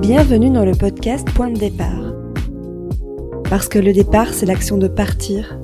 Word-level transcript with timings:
Bienvenue 0.00 0.50
dans 0.50 0.64
le 0.64 0.72
podcast 0.72 1.28
Point 1.34 1.50
de 1.50 1.58
départ. 1.58 2.14
Parce 3.50 3.68
que 3.68 3.78
le 3.78 3.92
départ, 3.92 4.34
c'est 4.34 4.46
l'action 4.46 4.78
de 4.78 4.88
partir, 4.88 5.58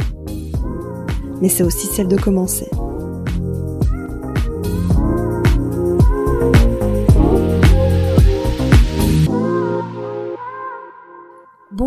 mais 1.40 1.48
c'est 1.48 1.62
aussi 1.62 1.86
celle 1.86 2.08
de 2.08 2.16
commencer. 2.16 2.68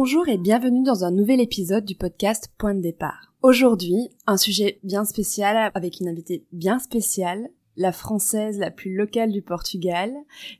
Bonjour 0.06 0.30
et 0.30 0.38
bienvenue 0.38 0.84
dans 0.84 1.04
un 1.04 1.10
nouvel 1.10 1.42
épisode 1.42 1.84
du 1.84 1.96
podcast 1.96 2.52
Point 2.60 2.76
de 2.76 2.82
départ. 2.82 3.34
Aujourd'hui, 3.42 4.10
un 4.28 4.38
sujet 4.38 4.80
bien 4.84 5.04
spécial 5.04 5.72
avec 5.74 6.00
une 6.00 6.08
invitée 6.08 6.46
bien 6.52 6.78
spéciale, 6.78 7.50
la 7.76 7.92
française 7.92 8.60
la 8.60 8.70
plus 8.70 8.96
locale 8.96 9.32
du 9.32 9.42
Portugal. 9.42 10.14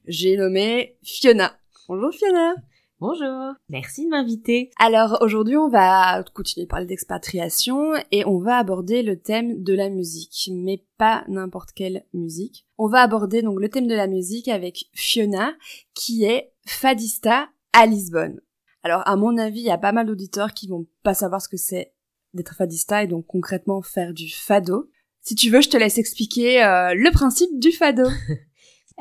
J'ai 0.08 0.36
nommé 0.36 0.98
Fiona. 1.04 1.60
Bonjour 1.88 2.12
Fiona. 2.12 2.56
Bonjour, 3.00 3.54
merci 3.70 4.06
de 4.06 4.10
m'inviter. 4.10 4.72
Alors 4.80 5.20
aujourd'hui 5.22 5.58
on 5.58 5.70
va 5.70 6.24
continuer 6.34 6.66
de 6.66 6.70
parler 6.72 6.88
d'expatriation 6.88 7.94
et 8.12 8.26
on 8.26 8.40
va 8.40 8.58
aborder 8.58 9.04
le 9.04 9.22
thème 9.22 9.62
de 9.62 9.76
la 9.76 9.90
musique, 9.90 10.50
mais 10.52 10.84
pas 10.98 11.24
n'importe 11.28 11.72
quelle 11.72 12.04
musique. 12.16 12.66
On 12.80 12.88
va 12.88 13.02
aborder 13.02 13.44
donc 13.44 13.60
le 13.60 13.70
thème 13.70 13.86
de 13.86 13.94
la 13.94 14.08
musique 14.08 14.48
avec 14.48 14.86
Fiona 14.94 15.54
qui 15.94 16.24
est 16.24 16.52
fadista 16.66 17.50
à 17.74 17.86
Lisbonne. 17.86 18.40
Alors 18.86 19.02
à 19.08 19.16
mon 19.16 19.36
avis 19.40 19.62
il 19.62 19.66
y 19.66 19.72
a 19.72 19.80
pas 19.80 19.92
mal 19.92 20.06
d'auditeurs 20.06 20.54
qui 20.54 20.68
vont 20.68 20.86
pas 21.02 21.16
savoir 21.16 21.42
ce 21.42 21.50
que 21.50 21.58
c'est 21.58 21.94
d'être 22.36 22.54
fadista 22.54 23.04
et 23.04 23.08
donc 23.08 23.26
concrètement 23.26 23.82
faire 23.82 24.14
du 24.14 24.30
fado. 24.30 24.92
Si 25.22 25.34
tu 25.34 25.50
veux 25.50 25.62
je 25.62 25.70
te 25.70 25.78
laisse 25.78 25.98
expliquer 25.98 26.64
euh, 26.64 26.94
le 26.94 27.12
principe 27.12 27.60
du 27.60 27.72
fado. 27.72 28.04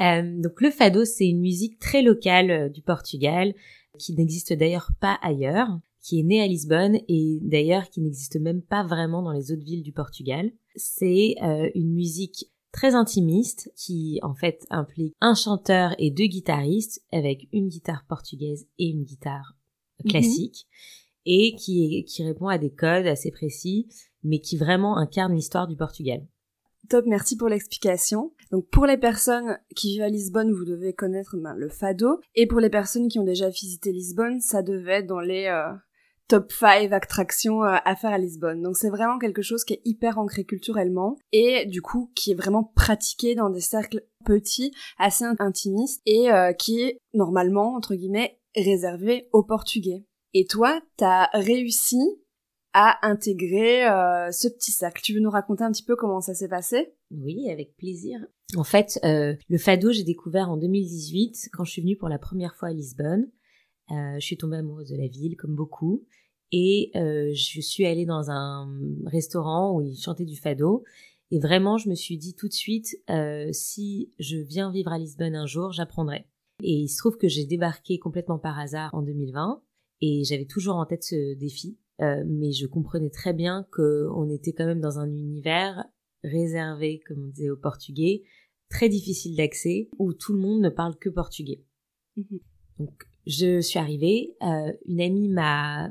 Euh, 0.00 0.42
donc 0.42 0.60
le 0.60 0.72
fado, 0.72 1.04
c'est 1.04 1.28
une 1.28 1.38
musique 1.38 1.78
très 1.78 2.02
locale 2.02 2.50
euh, 2.50 2.68
du 2.68 2.82
Portugal, 2.82 3.54
qui 3.96 4.12
n'existe 4.12 4.52
d'ailleurs 4.52 4.90
pas 5.00 5.20
ailleurs, 5.22 5.68
qui 6.02 6.18
est 6.18 6.24
née 6.24 6.42
à 6.42 6.48
Lisbonne 6.48 6.98
et 7.06 7.38
d'ailleurs 7.42 7.88
qui 7.90 8.00
n'existe 8.00 8.40
même 8.40 8.60
pas 8.60 8.82
vraiment 8.82 9.22
dans 9.22 9.30
les 9.30 9.52
autres 9.52 9.62
villes 9.62 9.84
du 9.84 9.92
Portugal. 9.92 10.50
C'est 10.74 11.36
une 11.76 11.94
musique 11.94 12.50
très 12.72 12.96
intimiste 12.96 13.70
qui 13.76 14.18
en 14.24 14.34
fait 14.34 14.66
implique 14.68 15.14
un 15.20 15.36
chanteur 15.36 15.94
et 16.00 16.10
deux 16.10 16.26
guitaristes 16.26 17.00
avec 17.12 17.46
une 17.52 17.68
guitare 17.68 18.04
portugaise 18.08 18.66
et 18.80 18.88
une 18.88 19.04
guitare 19.04 19.54
Mhm. 20.04 20.10
classique 20.10 20.66
et 21.26 21.54
qui, 21.56 21.96
est- 21.98 22.04
qui 22.04 22.22
répond 22.24 22.48
à 22.48 22.58
des 22.58 22.70
codes 22.70 23.06
assez 23.06 23.30
précis 23.30 23.88
mais 24.22 24.38
qui 24.40 24.56
vraiment 24.56 24.96
incarne 24.96 25.34
l'histoire 25.34 25.66
du 25.68 25.76
Portugal. 25.76 26.26
Top, 26.88 27.04
merci 27.06 27.36
pour 27.36 27.48
l'explication. 27.48 28.32
Donc 28.50 28.68
pour 28.70 28.84
les 28.86 28.98
personnes 28.98 29.58
qui 29.74 29.92
vivent 29.92 30.02
à 30.02 30.08
Lisbonne, 30.08 30.52
vous 30.52 30.64
devez 30.66 30.92
connaître 30.92 31.36
ben, 31.38 31.54
le 31.54 31.68
fado. 31.68 32.20
Et 32.34 32.46
pour 32.46 32.60
les 32.60 32.68
personnes 32.70 33.08
qui 33.08 33.18
ont 33.18 33.24
déjà 33.24 33.48
visité 33.48 33.90
Lisbonne, 33.92 34.40
ça 34.40 34.62
devait 34.62 34.98
être 35.00 35.06
dans 35.06 35.20
les 35.20 35.46
euh, 35.46 35.72
top 36.28 36.52
5 36.52 36.92
attractions 36.92 37.62
euh, 37.64 37.76
à 37.84 37.96
faire 37.96 38.12
à 38.12 38.18
Lisbonne. 38.18 38.62
Donc 38.62 38.76
c'est 38.76 38.90
vraiment 38.90 39.18
quelque 39.18 39.40
chose 39.42 39.64
qui 39.64 39.74
est 39.74 39.82
hyper 39.84 40.18
ancré 40.18 40.44
culturellement 40.44 41.16
et 41.32 41.64
du 41.66 41.80
coup 41.82 42.10
qui 42.14 42.32
est 42.32 42.34
vraiment 42.34 42.64
pratiqué 42.64 43.34
dans 43.34 43.50
des 43.50 43.60
cercles 43.60 44.04
petits, 44.24 44.72
assez 44.98 45.24
intimistes 45.38 46.02
et 46.06 46.30
euh, 46.30 46.52
qui 46.52 46.80
est 46.82 46.98
normalement, 47.14 47.74
entre 47.74 47.94
guillemets, 47.94 48.38
réservé 48.56 49.28
aux 49.32 49.42
Portugais. 49.42 50.04
Et 50.32 50.46
toi, 50.46 50.80
t'as 50.96 51.28
réussi 51.32 52.00
à 52.72 53.06
intégrer 53.06 53.86
euh, 53.86 54.32
ce 54.32 54.48
petit 54.48 54.72
cercle. 54.72 55.00
Tu 55.02 55.14
veux 55.14 55.20
nous 55.20 55.30
raconter 55.30 55.62
un 55.62 55.70
petit 55.70 55.84
peu 55.84 55.94
comment 55.94 56.20
ça 56.20 56.34
s'est 56.34 56.48
passé? 56.48 56.94
Oui, 57.12 57.48
avec 57.50 57.76
plaisir. 57.76 58.18
En 58.56 58.64
fait, 58.64 58.98
euh, 59.04 59.34
le 59.48 59.58
fado, 59.58 59.92
j'ai 59.92 60.02
découvert 60.02 60.50
en 60.50 60.56
2018 60.56 61.50
quand 61.52 61.64
je 61.64 61.70
suis 61.70 61.82
venue 61.82 61.96
pour 61.96 62.08
la 62.08 62.18
première 62.18 62.56
fois 62.56 62.68
à 62.70 62.72
Lisbonne. 62.72 63.30
Euh, 63.90 64.14
je 64.18 64.24
suis 64.24 64.36
tombée 64.36 64.56
amoureuse 64.56 64.88
de 64.88 64.96
la 64.96 65.06
ville, 65.06 65.36
comme 65.36 65.54
beaucoup, 65.54 66.04
et 66.52 66.90
euh, 66.96 67.32
je 67.34 67.60
suis 67.60 67.86
allée 67.86 68.06
dans 68.06 68.30
un 68.30 68.68
restaurant 69.06 69.74
où 69.74 69.82
ils 69.82 69.96
chantaient 69.96 70.24
du 70.24 70.36
fado. 70.36 70.84
Et 71.30 71.38
vraiment, 71.38 71.78
je 71.78 71.88
me 71.88 71.94
suis 71.94 72.16
dit 72.16 72.34
tout 72.34 72.48
de 72.48 72.52
suite, 72.52 72.96
euh, 73.10 73.48
si 73.52 74.12
je 74.18 74.36
viens 74.36 74.70
vivre 74.70 74.92
à 74.92 74.98
Lisbonne 74.98 75.34
un 75.34 75.46
jour, 75.46 75.72
j'apprendrai. 75.72 76.26
Et 76.62 76.72
il 76.72 76.88
se 76.88 76.98
trouve 76.98 77.16
que 77.16 77.28
j'ai 77.28 77.44
débarqué 77.44 77.98
complètement 77.98 78.38
par 78.38 78.58
hasard 78.58 78.90
en 78.94 79.02
2020, 79.02 79.62
et 80.00 80.24
j'avais 80.24 80.46
toujours 80.46 80.76
en 80.76 80.86
tête 80.86 81.02
ce 81.02 81.34
défi. 81.34 81.78
Euh, 82.00 82.24
mais 82.26 82.52
je 82.52 82.66
comprenais 82.66 83.10
très 83.10 83.32
bien 83.32 83.66
qu'on 83.70 84.28
était 84.28 84.52
quand 84.52 84.66
même 84.66 84.80
dans 84.80 84.98
un 84.98 85.08
univers 85.08 85.84
réservé, 86.24 87.00
comme 87.06 87.24
on 87.24 87.28
disait 87.28 87.50
aux 87.50 87.56
Portugais, 87.56 88.22
très 88.68 88.88
difficile 88.88 89.36
d'accès, 89.36 89.88
où 89.98 90.12
tout 90.12 90.32
le 90.32 90.40
monde 90.40 90.60
ne 90.60 90.70
parle 90.70 90.96
que 90.96 91.08
portugais. 91.08 91.62
Mhm. 92.16 92.40
Donc, 92.78 93.04
je 93.26 93.60
suis 93.60 93.78
arrivée, 93.78 94.34
euh, 94.42 94.72
une 94.86 95.00
amie 95.00 95.28
m'a 95.28 95.90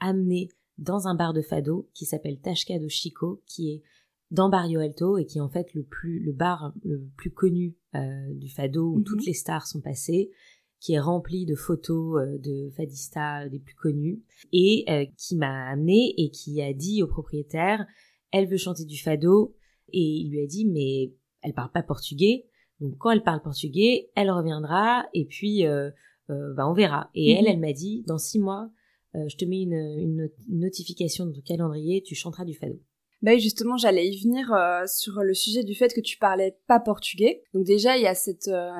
amenée 0.00 0.48
dans 0.78 1.06
un 1.06 1.14
bar 1.14 1.32
de 1.32 1.42
fado 1.42 1.88
qui 1.94 2.06
s'appelle 2.06 2.40
Tasca 2.40 2.78
do 2.78 2.88
Chico, 2.88 3.42
qui 3.46 3.70
est 3.70 3.82
dans 4.30 4.48
Barrio 4.48 4.80
Alto 4.80 5.18
et 5.18 5.26
qui 5.26 5.38
est 5.38 5.42
en 5.42 5.48
fait 5.48 5.74
le 5.74 5.82
plus 5.82 6.20
le 6.20 6.32
bar 6.32 6.72
le 6.84 7.04
plus 7.16 7.30
connu 7.30 7.76
euh, 7.94 8.34
du 8.34 8.48
fado 8.48 8.92
où 8.92 8.98
Mhm. 8.98 9.04
toutes 9.04 9.26
les 9.26 9.32
stars 9.34 9.66
sont 9.66 9.80
passées, 9.80 10.30
qui 10.80 10.92
est 10.94 11.00
rempli 11.00 11.44
de 11.46 11.54
photos 11.54 12.20
euh, 12.22 12.38
de 12.38 12.70
fadistas 12.70 13.48
des 13.48 13.58
plus 13.58 13.74
connus 13.74 14.22
et 14.52 14.84
euh, 14.88 15.04
qui 15.16 15.36
m'a 15.36 15.68
amenée 15.68 16.14
et 16.16 16.30
qui 16.30 16.62
a 16.62 16.72
dit 16.72 17.02
au 17.02 17.06
propriétaire 17.06 17.86
elle 18.32 18.46
veut 18.46 18.56
chanter 18.56 18.84
du 18.84 18.96
fado 18.96 19.54
et 19.92 20.00
il 20.00 20.30
lui 20.30 20.40
a 20.40 20.46
dit 20.46 20.64
mais 20.64 21.12
elle 21.42 21.52
parle 21.52 21.70
pas 21.72 21.82
portugais 21.82 22.46
donc 22.80 22.96
quand 22.96 23.10
elle 23.10 23.22
parle 23.22 23.42
portugais 23.42 24.08
elle 24.14 24.30
reviendra 24.30 25.04
et 25.12 25.26
puis 25.26 25.66
euh, 25.66 25.90
euh, 26.30 26.54
bah, 26.54 26.66
on 26.68 26.72
verra 26.72 27.10
et 27.14 27.32
Mhm. 27.32 27.38
elle 27.40 27.46
elle 27.48 27.60
m'a 27.60 27.72
dit 27.74 28.02
dans 28.06 28.18
six 28.18 28.38
mois 28.38 28.70
euh, 29.16 29.28
je 29.28 29.36
te 29.36 29.44
mets 29.44 29.60
une, 29.62 29.74
une 29.74 30.16
not- 30.16 30.32
une 30.48 30.60
notification 30.60 31.26
dans 31.26 31.32
ton 31.32 31.40
calendrier 31.42 32.02
tu 32.02 32.14
chanteras 32.14 32.44
du 32.46 32.54
fado 32.54 32.78
Bah 33.22 33.32
oui, 33.32 33.40
justement, 33.40 33.76
j'allais 33.76 34.08
y 34.08 34.22
venir 34.22 34.52
euh, 34.52 34.86
sur 34.86 35.22
le 35.22 35.34
sujet 35.34 35.62
du 35.62 35.74
fait 35.74 35.92
que 35.92 36.00
tu 36.00 36.16
parlais 36.18 36.56
pas 36.66 36.80
portugais. 36.80 37.42
Donc 37.52 37.64
déjà, 37.64 37.96
il 37.98 38.02
y 38.02 38.06
a 38.06 38.14
cette... 38.14 38.48
euh, 38.48 38.70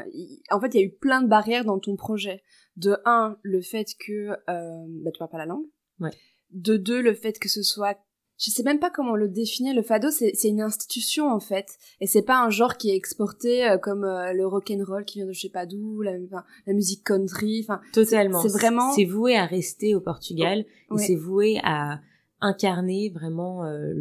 En 0.50 0.60
fait, 0.60 0.68
il 0.74 0.80
y 0.80 0.82
a 0.82 0.86
eu 0.86 0.90
plein 0.92 1.22
de 1.22 1.28
barrières 1.28 1.64
dans 1.64 1.78
ton 1.78 1.96
projet. 1.96 2.42
De 2.76 2.96
un, 3.04 3.36
le 3.42 3.60
fait 3.60 3.88
que 4.06 4.30
euh, 4.48 4.84
bah, 5.02 5.10
tu 5.12 5.18
parles 5.18 5.30
pas 5.30 5.38
la 5.38 5.46
langue. 5.46 5.66
Ouais. 6.00 6.10
De 6.52 6.76
deux, 6.78 7.02
le 7.02 7.14
fait 7.14 7.38
que 7.38 7.48
ce 7.48 7.62
soit... 7.62 7.98
Je 8.42 8.50
sais 8.50 8.62
même 8.62 8.78
pas 8.78 8.88
comment 8.88 9.16
le 9.16 9.28
définir. 9.28 9.74
Le 9.74 9.82
fado, 9.82 10.10
c'est 10.10 10.32
c'est 10.34 10.48
une 10.48 10.62
institution 10.62 11.28
en 11.28 11.40
fait, 11.40 11.66
et 12.00 12.06
c'est 12.06 12.22
pas 12.22 12.42
un 12.42 12.48
genre 12.48 12.78
qui 12.78 12.88
est 12.90 12.96
exporté 12.96 13.68
euh, 13.68 13.76
comme 13.76 14.02
euh, 14.04 14.32
le 14.32 14.46
rock 14.46 14.70
and 14.70 14.82
roll 14.88 15.04
qui 15.04 15.18
vient 15.18 15.26
de 15.26 15.32
je 15.32 15.40
sais 15.42 15.50
pas 15.50 15.66
d'où, 15.66 16.00
la, 16.00 16.12
la 16.66 16.72
musique 16.72 17.04
country. 17.04 17.60
Enfin, 17.62 17.82
totalement 17.92 18.40
c'est 18.40 18.48
vraiment- 18.48 18.92
c'est 18.94 19.04
voué 19.04 19.36
à 19.36 19.44
rester 19.44 19.94
au 19.94 20.00
Portugal 20.00 20.60
et 20.60 20.66
Ouais. 20.94 21.02
c'est 21.06 21.16
voué 21.16 21.60
à 21.64 22.00
incarner 22.40 23.10
vraiment 23.10 23.64
euh, 23.64 23.92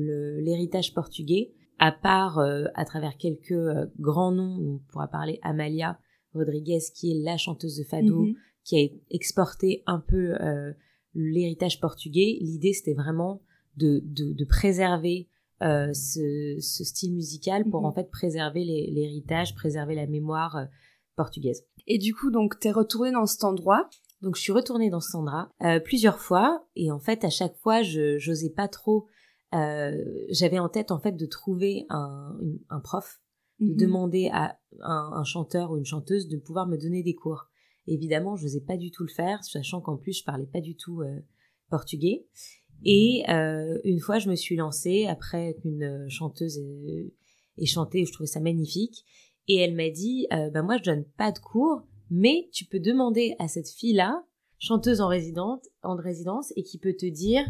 l'héritage 0.42 0.94
portugais 0.94 1.52
à 1.80 1.92
part 1.92 2.40
euh, 2.40 2.66
à 2.76 2.86
travers 2.86 3.18
quelques 3.18 3.52
euh, 3.52 3.86
grands 4.00 4.32
noms 4.32 4.58
on 4.60 4.80
pourra 4.92 5.08
parler 5.08 5.40
Amalia 5.44 6.00
Rodriguez 6.34 6.80
qui 6.94 7.12
est 7.12 7.24
la 7.24 7.38
chanteuse 7.38 7.78
de 7.78 7.84
fado 7.84 8.26
Mhm. 8.26 8.36
qui 8.64 8.76
a 8.78 8.88
exporté 9.10 9.84
un 9.88 10.00
peu 10.00 10.36
euh, 10.42 10.74
l'héritage 11.16 11.80
portugais. 11.82 12.38
L'idée, 12.40 12.72
c'était 12.74 12.94
vraiment 12.94 13.42
de, 13.78 14.02
de, 14.06 14.34
de 14.34 14.46
préserver 14.46 15.28
euh, 15.64 15.92
ce, 15.94 16.58
ce 16.60 16.84
style 16.84 17.14
musical 17.16 17.66
pour 17.70 17.82
Mhm. 17.82 17.86
en 17.88 17.92
fait 17.94 18.12
préserver 18.12 18.64
l'héritage, 18.64 19.56
préserver 19.56 19.96
la 19.96 20.06
mémoire 20.06 20.56
euh, 20.56 20.66
portugaise. 21.16 21.64
Et 21.88 21.98
du 21.98 22.14
coup, 22.14 22.30
donc, 22.32 22.60
t'es 22.60 22.72
retourné 22.72 23.12
dans 23.12 23.26
cet 23.26 23.44
endroit. 23.44 23.90
Donc 24.22 24.36
je 24.36 24.42
suis 24.42 24.52
retournée 24.52 24.90
dans 24.90 25.00
Sandra 25.00 25.52
euh, 25.64 25.80
plusieurs 25.80 26.20
fois 26.20 26.66
et 26.76 26.92
en 26.92 27.00
fait 27.00 27.24
à 27.24 27.30
chaque 27.30 27.56
fois 27.58 27.82
je 27.84 28.18
j'osais 28.18 28.50
pas 28.50 28.68
trop. 28.68 29.08
euh, 29.56 29.94
J'avais 30.30 30.60
en 30.60 30.70
tête 30.70 30.92
en 30.92 31.00
fait 31.00 31.14
de 31.14 31.26
trouver 31.26 31.86
un, 31.90 32.38
un 32.70 32.80
prof 32.80 33.20
de 33.60 33.66
Mhm. 33.74 33.76
demander 33.78 34.30
à 34.32 34.58
un, 34.82 35.12
un 35.16 35.24
chanteur 35.26 35.72
ou 35.72 35.78
une 35.78 35.86
chanteuse 35.86 36.28
de 36.30 36.38
pouvoir 36.38 36.66
me 36.68 36.78
donner 36.78 37.04
des 37.04 37.14
cours. 37.14 37.48
Évidemment, 37.88 38.36
je 38.38 38.44
n'osais 38.44 38.62
pas 38.62 38.78
du 38.78 38.90
tout 38.92 39.04
le 39.04 39.10
faire, 39.10 39.44
sachant 39.44 39.82
qu'en 39.82 39.98
plus, 39.98 40.20
je 40.20 40.24
parlais 40.24 40.46
pas 40.46 40.62
du 40.62 40.78
tout 40.78 41.02
euh, 41.02 41.20
portugais. 41.70 42.26
Et 42.86 43.24
euh, 43.30 43.78
une 43.84 44.00
fois, 44.00 44.20
je 44.20 44.30
me 44.30 44.36
suis 44.36 44.56
lancée 44.56 45.08
après 45.08 45.56
qu'une 45.62 46.08
chanteuse 46.10 46.58
ait, 46.58 47.14
ait 47.58 47.66
chanté, 47.66 48.06
je 48.06 48.14
trouvais 48.14 48.28
ça 48.28 48.40
magnifique. 48.40 49.04
Et 49.50 49.58
elle 49.58 49.76
m'a 49.76 49.90
dit, 49.90 50.28
euh, 50.32 50.50
bah 50.52 50.62
moi, 50.62 50.78
je 50.78 50.84
donne 50.84 51.04
pas 51.18 51.34
de 51.34 51.40
cours, 51.40 51.82
mais 52.10 52.50
tu 52.52 52.66
peux 52.66 52.80
demander 52.80 53.36
à 53.40 53.48
cette 53.48 53.70
fille-là, 53.70 54.24
chanteuse 54.60 55.02
en 55.02 55.08
résidence, 55.08 55.62
en 55.84 55.96
résidence, 55.96 56.52
et 56.56 56.64
qui 56.64 56.78
peut 56.78 56.94
te 56.94 57.06
dire, 57.06 57.46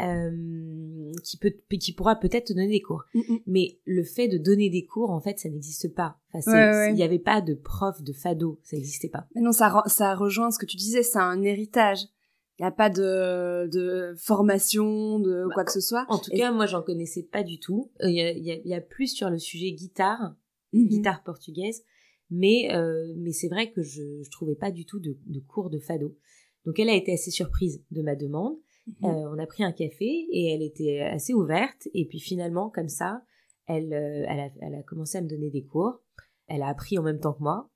euh, 0.00 1.12
qui 1.24 1.36
peut, 1.38 1.52
qui 1.78 1.92
pourra 1.92 2.16
peut-être 2.16 2.46
te 2.48 2.52
donner 2.52 2.68
des 2.68 2.80
cours. 2.82 3.04
Mhm. 3.14 3.38
Mais 3.46 3.78
le 3.84 4.02
fait 4.04 4.28
de 4.28 4.38
donner 4.38 4.70
des 4.70 4.84
cours, 4.84 5.10
en 5.10 5.20
fait, 5.20 5.38
ça 5.38 5.48
n'existe 5.48 5.94
pas. 5.94 6.18
Enfin, 6.32 6.40
c'est- 6.42 6.50
Ouais, 6.50 6.70
ouais. 6.70 6.90
il 6.92 6.94
n'y 6.94 7.02
avait 7.02 7.18
pas 7.18 7.40
de 7.40 7.54
prof 7.54 8.02
de 8.02 8.12
fado, 8.12 8.60
ça 8.62 8.76
n'existait 8.76 9.08
pas. 9.08 9.26
Mais 9.34 9.40
non, 9.40 9.52
ça, 9.52 9.68
re- 9.68 9.88
ça 9.88 10.14
rejoint 10.14 10.50
ce 10.50 10.58
que 10.58 10.66
tu 10.66 10.76
disais, 10.76 11.02
c'est 11.02 11.18
un 11.18 11.42
héritage. 11.42 12.00
Il 12.58 12.62
n'y 12.62 12.68
a 12.68 12.72
pas 12.72 12.88
de, 12.88 13.68
de 13.70 14.14
formation, 14.16 15.18
de 15.18 15.44
Bah, 15.48 15.54
quoi 15.54 15.64
que 15.64 15.72
ce 15.72 15.80
soit. 15.80 16.06
En 16.08 16.18
tout 16.18 16.30
Et- 16.32 16.38
cas, 16.38 16.52
moi, 16.52 16.64
j'en 16.66 16.82
connaissais 16.82 17.22
pas 17.22 17.42
du 17.42 17.58
tout. 17.58 17.90
Euh, 18.02 18.08
Il 18.08 18.16
y, 18.16 18.22
a, 18.22 18.30
il 18.32 18.44
y 18.44 18.50
a- 18.50 18.56
il 18.56 18.66
y 18.68 18.74
a 18.74 18.80
plus 18.80 19.08
sur 19.08 19.28
le 19.28 19.38
sujet 19.38 19.72
guitare, 19.72 20.34
Mhm. 20.72 20.88
guitare 20.88 21.22
portugaise, 21.22 21.82
mais 22.30 22.72
euh, 22.74 23.12
mais 23.16 23.32
c'est 23.32 23.48
vrai 23.48 23.70
que 23.72 23.82
je, 23.82 24.22
je 24.22 24.30
trouvais 24.30 24.54
pas 24.56 24.70
du 24.70 24.84
tout 24.86 25.00
de, 25.00 25.16
de 25.26 25.40
cours 25.40 25.70
de 25.70 25.78
fado. 25.78 26.16
Donc 26.64 26.78
elle 26.78 26.88
a 26.88 26.94
été 26.94 27.12
assez 27.12 27.30
surprise 27.30 27.84
de 27.90 28.02
ma 28.02 28.16
demande. 28.16 28.56
Mhm. 29.00 29.08
Euh, 29.10 29.30
on 29.34 29.38
a 29.38 29.46
pris 29.46 29.64
un 29.64 29.72
café 29.72 30.26
et 30.30 30.52
elle 30.52 30.62
était 30.62 31.00
assez 31.00 31.34
ouverte. 31.34 31.88
Et 31.94 32.06
puis 32.06 32.20
finalement, 32.20 32.70
comme 32.70 32.88
ça, 32.88 33.22
elle, 33.66 33.92
euh, 33.92 34.24
elle, 34.28 34.40
a, 34.40 34.48
elle 34.60 34.74
a 34.74 34.82
commencé 34.82 35.18
à 35.18 35.22
me 35.22 35.28
donner 35.28 35.50
des 35.50 35.64
cours. 35.64 36.00
Elle 36.48 36.62
a 36.62 36.68
appris 36.68 36.98
en 36.98 37.02
même 37.02 37.18
temps 37.20 37.32
que 37.34 37.42
moi. 37.42 37.70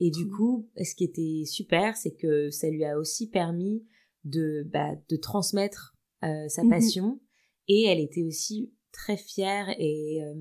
Et 0.00 0.10
du 0.10 0.26
Cool. 0.28 0.36
coup, 0.36 0.70
ce 0.82 0.94
qui 0.94 1.04
était 1.04 1.44
super, 1.46 1.96
c'est 1.96 2.14
que 2.14 2.50
ça 2.50 2.68
lui 2.70 2.84
a 2.84 2.98
aussi 2.98 3.28
permis 3.28 3.84
de, 4.24 4.64
bah, 4.72 4.92
de 5.08 5.16
transmettre 5.16 5.96
euh, 6.24 6.48
sa 6.48 6.62
Mhm. 6.64 6.70
passion. 6.70 7.20
Et 7.68 7.84
elle 7.84 8.00
était 8.00 8.22
aussi 8.22 8.72
très 8.92 9.16
fière 9.16 9.68
et, 9.78 10.22
euh, 10.22 10.34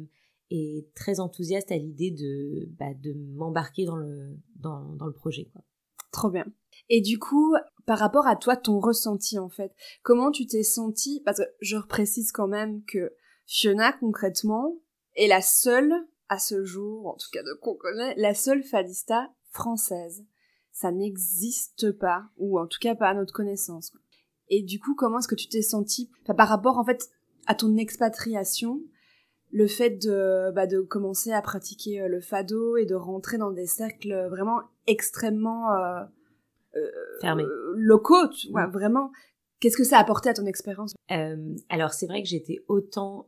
et 0.52 0.86
très 0.96 1.22
enthousiaste 1.22 1.72
à 1.72 1.78
l'idée 1.78 2.12
de, 2.12 2.70
bah, 2.78 2.94
de 2.94 3.14
m'embarquer 3.36 3.86
dans 3.86 3.96
le, 3.96 4.38
dans, 4.58 4.94
dans 4.96 5.08
le 5.08 5.14
projet. 5.14 5.50
Quoi. 5.54 5.64
Trop 6.12 6.30
bien. 6.30 6.46
Et 6.90 7.00
du 7.00 7.18
coup, 7.18 7.56
par 7.86 7.98
rapport 7.98 8.28
à 8.28 8.36
toi, 8.36 8.58
ton 8.58 8.80
ressenti 8.80 9.40
en 9.40 9.50
fait, 9.50 9.72
comment 10.04 10.30
tu 10.30 10.46
t'es 10.46 10.64
senti 10.64 11.22
Parce 11.24 11.38
que 11.38 11.46
je 11.62 11.78
reprécise 11.78 12.34
quand 12.34 12.50
même 12.50 12.84
que 12.84 13.14
Fiona, 13.46 13.94
concrètement, 13.94 14.78
est 15.16 15.28
la 15.28 15.42
seule, 15.42 15.94
à 16.28 16.38
ce 16.38 16.66
jour, 16.66 17.08
en 17.08 17.16
tout 17.16 17.30
cas 17.32 17.44
de 17.44 17.54
qu'on 17.62 17.76
connaît, 17.76 18.14
la 18.18 18.34
seule 18.34 18.64
fadista 18.64 19.30
française. 19.52 20.26
Ça 20.74 20.92
n'existe 20.92 21.92
pas, 21.94 22.26
ou 22.38 22.60
en 22.60 22.68
tout 22.68 22.80
cas 22.80 22.96
pas 22.96 23.10
à 23.10 23.14
notre 23.14 23.34
connaissance. 23.34 23.94
Et 24.50 24.64
du 24.64 24.80
coup, 24.80 24.96
comment 24.96 25.20
est-ce 25.20 25.28
que 25.28 25.36
tu 25.36 25.48
t'es 25.48 25.62
senti 25.62 26.10
par 26.38 26.48
rapport 26.50 26.78
en 26.78 26.84
fait 26.84 27.10
à 27.48 27.56
ton 27.56 27.78
expatriation 27.78 28.82
le 29.52 29.68
fait 29.68 29.92
de, 29.92 30.52
bah, 30.52 30.68
de 30.68 30.80
commencer 30.82 31.32
à 31.32 31.42
pratiquer 31.42 32.02
euh, 32.02 32.08
le 32.08 32.22
fado 32.22 32.78
et 32.78 32.86
de 32.86 32.96
rentrer 32.96 33.38
dans 33.38 33.52
des 33.52 33.66
cercles 33.68 34.28
vraiment 34.30 34.62
extrêmement 34.88 35.72
euh, 35.74 36.04
euh, 36.76 36.90
Fermé. 37.20 37.44
euh, 37.44 37.74
locaux, 37.76 38.28
tu 38.30 38.50
vois, 38.52 38.68
Mm. 38.68 38.72
vraiment. 38.72 39.12
Qu'est-ce 39.60 39.78
que 39.78 39.84
ça 39.84 39.98
a 39.98 40.02
apporté 40.02 40.30
à 40.30 40.34
ton 40.34 40.46
expérience? 40.46 40.94
Euh, 41.12 41.56
alors 41.70 41.92
c'est 41.94 42.08
vrai 42.08 42.24
que 42.24 42.28
j'étais 42.30 42.64
autant 42.68 43.28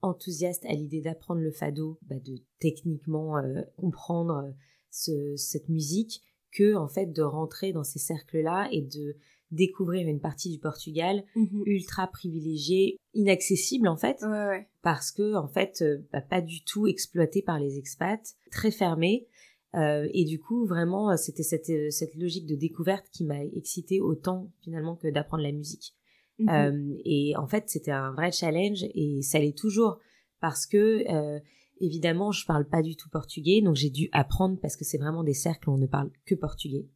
enthousiaste 0.00 0.64
à 0.64 0.72
l'idée 0.72 1.00
d'apprendre 1.00 1.40
le 1.40 1.50
fado, 1.50 1.98
bah, 2.02 2.16
de 2.24 2.36
techniquement 2.60 3.34
comprendre 3.76 4.54
ce- 4.90 5.34
cette 5.36 5.68
musique, 5.68 6.22
que 6.52 6.74
en 6.76 6.88
fait 6.88 7.06
de 7.06 7.22
rentrer 7.22 7.72
dans 7.72 7.84
ces 7.84 7.98
cercles-là 7.98 8.68
et 8.72 8.80
de 8.82 9.16
découvrir 9.50 10.06
une 10.06 10.20
partie 10.20 10.50
du 10.50 10.58
Portugal 10.58 11.24
ultra 11.64 12.06
privilégiée, 12.06 12.98
inaccessible 13.14 13.88
en 13.88 13.96
fait, 13.96 14.18
Ouais, 14.22 14.28
ouais. 14.46 14.68
parce 14.82 15.10
que 15.10 15.34
en 15.34 15.48
fait 15.48 15.82
euh, 15.82 15.98
bah, 16.12 16.20
pas 16.20 16.40
du 16.40 16.62
tout 16.64 16.86
exploité 16.86 17.42
par 17.42 17.58
les 17.58 17.78
expats, 17.78 18.34
très 18.50 18.70
fermé. 18.70 19.26
Euh, 19.74 20.08
et 20.14 20.24
du 20.24 20.40
coup, 20.40 20.64
vraiment, 20.66 21.10
euh, 21.10 21.16
c'était 21.16 21.42
cette, 21.42 21.68
euh, 21.68 21.90
cette 21.90 22.14
logique 22.14 22.46
de 22.46 22.54
découverte 22.54 23.04
qui 23.12 23.24
m'a 23.24 23.44
excitée 23.44 24.00
autant 24.00 24.50
finalement 24.62 24.96
que 24.96 25.08
d'apprendre 25.08 25.42
la 25.42 25.52
musique. 25.52 25.94
Mhm. 26.38 26.48
Euh, 26.48 26.94
et 27.04 27.36
en 27.36 27.46
fait, 27.46 27.64
c'était 27.66 27.90
un 27.90 28.12
vrai 28.12 28.32
challenge 28.32 28.84
et 28.94 29.20
ça 29.22 29.38
l'est 29.38 29.56
toujours 29.56 29.98
parce 30.40 30.66
que 30.66 31.04
euh, 31.12 31.38
évidemment, 31.80 32.32
je 32.32 32.46
parle 32.46 32.66
pas 32.66 32.80
du 32.80 32.96
tout 32.96 33.10
portugais, 33.10 33.60
donc 33.60 33.76
j'ai 33.76 33.90
dû 33.90 34.08
apprendre 34.12 34.58
parce 34.60 34.74
que 34.76 34.84
c'est 34.84 34.98
vraiment 34.98 35.22
des 35.22 35.34
cercles 35.34 35.68
où 35.68 35.74
on 35.74 35.78
ne 35.78 35.86
parle 35.86 36.10
que 36.24 36.34
portugais. 36.34 36.86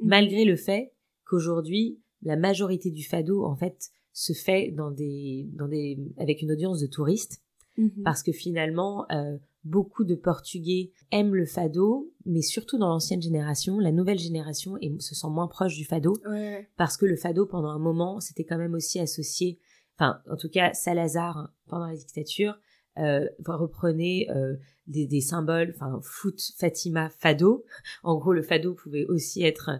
Mhm. 0.00 0.08
Malgré 0.08 0.44
le 0.44 0.56
fait 0.56 0.92
qu'aujourd'hui, 1.26 2.00
la 2.22 2.36
majorité 2.36 2.90
du 2.90 3.04
fado 3.04 3.44
en 3.44 3.56
fait 3.56 3.90
se 4.12 4.32
fait 4.32 4.70
dans 4.70 4.90
des 4.90 5.48
dans 5.54 5.68
des 5.68 5.98
avec 6.18 6.42
une 6.42 6.52
audience 6.52 6.80
de 6.80 6.86
touristes. 6.86 7.42
Mhm. 7.78 8.02
parce 8.04 8.22
que 8.22 8.32
finalement 8.32 9.06
euh, 9.12 9.38
beaucoup 9.64 10.04
de 10.04 10.14
Portugais 10.14 10.92
aiment 11.10 11.34
le 11.34 11.46
fado, 11.46 12.12
mais 12.26 12.42
surtout 12.42 12.78
dans 12.78 12.88
l'ancienne 12.88 13.22
génération, 13.22 13.78
la 13.78 13.92
nouvelle 13.92 14.18
génération 14.18 14.76
et 14.80 14.94
se 14.98 15.14
sent 15.14 15.28
moins 15.30 15.46
proche 15.46 15.76
du 15.76 15.84
fado. 15.84 16.14
Ouais, 16.28 16.68
parce 16.76 16.96
que 16.96 17.06
le 17.06 17.16
fado 17.16 17.46
pendant 17.46 17.70
un 17.70 17.78
moment 17.78 18.20
c'était 18.20 18.44
quand 18.44 18.58
même 18.58 18.74
aussi 18.74 19.00
associé 19.00 19.58
enfin 19.96 20.20
en 20.30 20.36
tout 20.36 20.50
cas 20.50 20.74
Salazar 20.74 21.50
pendant 21.66 21.86
la 21.86 21.96
dictature 21.96 22.58
euh, 22.98 23.26
reprenait 23.46 24.26
euh, 24.28 24.56
des, 24.86 25.06
des 25.06 25.22
symboles 25.22 25.72
enfin 25.74 25.98
foot 26.02 26.38
Fatima 26.58 27.08
fado. 27.08 27.64
En 28.02 28.18
gros 28.18 28.34
le 28.34 28.42
fado 28.42 28.74
pouvait 28.74 29.06
aussi 29.06 29.42
être 29.42 29.70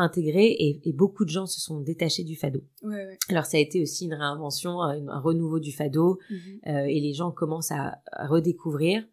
intégré 0.00 0.46
et, 0.46 0.80
et 0.88 0.92
beaucoup 0.92 1.24
de 1.24 1.30
gens 1.30 1.46
se 1.46 1.60
sont 1.60 1.80
détachés 1.80 2.24
du 2.24 2.36
fado 2.36 2.60
Ouais, 2.82 2.94
ouais. 3.06 3.18
alors 3.28 3.44
ça 3.46 3.56
a 3.56 3.60
été 3.60 3.80
aussi 3.82 4.04
une 4.06 4.14
réinvention 4.14 4.80
un, 4.82 5.06
un 5.08 5.20
renouveau 5.20 5.60
du 5.60 5.72
fado 5.72 6.18
Mhm. 6.30 6.38
euh, 6.68 6.84
et 6.86 7.00
les 7.00 7.12
gens 7.14 7.30
commencent 7.30 7.70
à, 7.72 8.00
à 8.12 8.26
redécouvrir. 8.26 9.04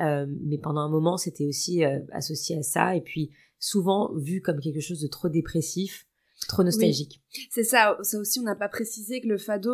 Euh, 0.00 0.26
mais 0.42 0.58
pendant 0.58 0.80
un 0.80 0.88
moment, 0.88 1.16
c'était 1.16 1.46
aussi 1.46 1.84
euh, 1.84 2.00
associé 2.12 2.58
à 2.58 2.62
ça, 2.62 2.96
et 2.96 3.00
puis 3.02 3.30
souvent 3.60 4.12
vu 4.16 4.40
comme 4.40 4.58
quelque 4.58 4.80
chose 4.80 5.00
de 5.00 5.06
trop 5.06 5.28
dépressif, 5.28 6.06
trop 6.48 6.64
nostalgique. 6.64 7.20
C'est 7.50 7.62
ça, 7.62 7.96
ça 8.02 8.18
aussi, 8.18 8.40
on 8.40 8.44
n'a 8.44 8.56
pas 8.56 8.68
précisé 8.68 9.20
que 9.20 9.28
le 9.28 9.38
fado, 9.38 9.72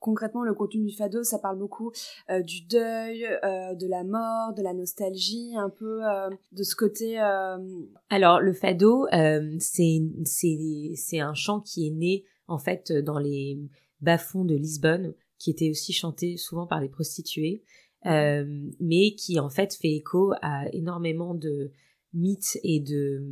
concrètement, 0.00 0.42
le 0.42 0.54
contenu 0.54 0.86
du 0.86 0.96
fado, 0.96 1.22
ça 1.22 1.38
parle 1.38 1.58
beaucoup 1.58 1.92
euh, 2.30 2.42
du 2.42 2.62
deuil, 2.62 3.24
euh, 3.44 3.74
de 3.74 3.86
la 3.86 4.02
mort, 4.02 4.54
de 4.54 4.62
la 4.62 4.72
nostalgie, 4.72 5.52
un 5.56 5.70
peu 5.70 6.04
euh, 6.04 6.30
de 6.52 6.62
ce 6.62 6.74
côté. 6.74 7.18
Alors 8.08 8.40
le 8.40 8.52
fado, 8.52 9.06
c'est 9.58 10.00
c'est 10.24 10.92
c'est 10.96 11.20
un 11.20 11.34
chant 11.34 11.60
qui 11.60 11.86
est 11.86 11.90
né 11.90 12.24
en 12.48 12.58
fait 12.58 12.92
dans 12.92 13.18
les 13.18 13.58
bas-fonds 14.00 14.44
de 14.44 14.54
Lisbonne, 14.54 15.14
qui 15.38 15.50
était 15.50 15.70
aussi 15.70 15.92
chanté 15.92 16.36
souvent 16.36 16.66
par 16.66 16.80
des 16.80 16.88
prostituées, 16.88 17.62
mais 18.04 19.14
qui 19.16 19.38
en 19.38 19.50
fait 19.50 19.74
fait 19.74 19.92
écho 19.92 20.32
à 20.42 20.68
énormément 20.72 21.34
de 21.34 21.70
mythes 22.12 22.58
et 22.64 22.80
de, 22.80 23.22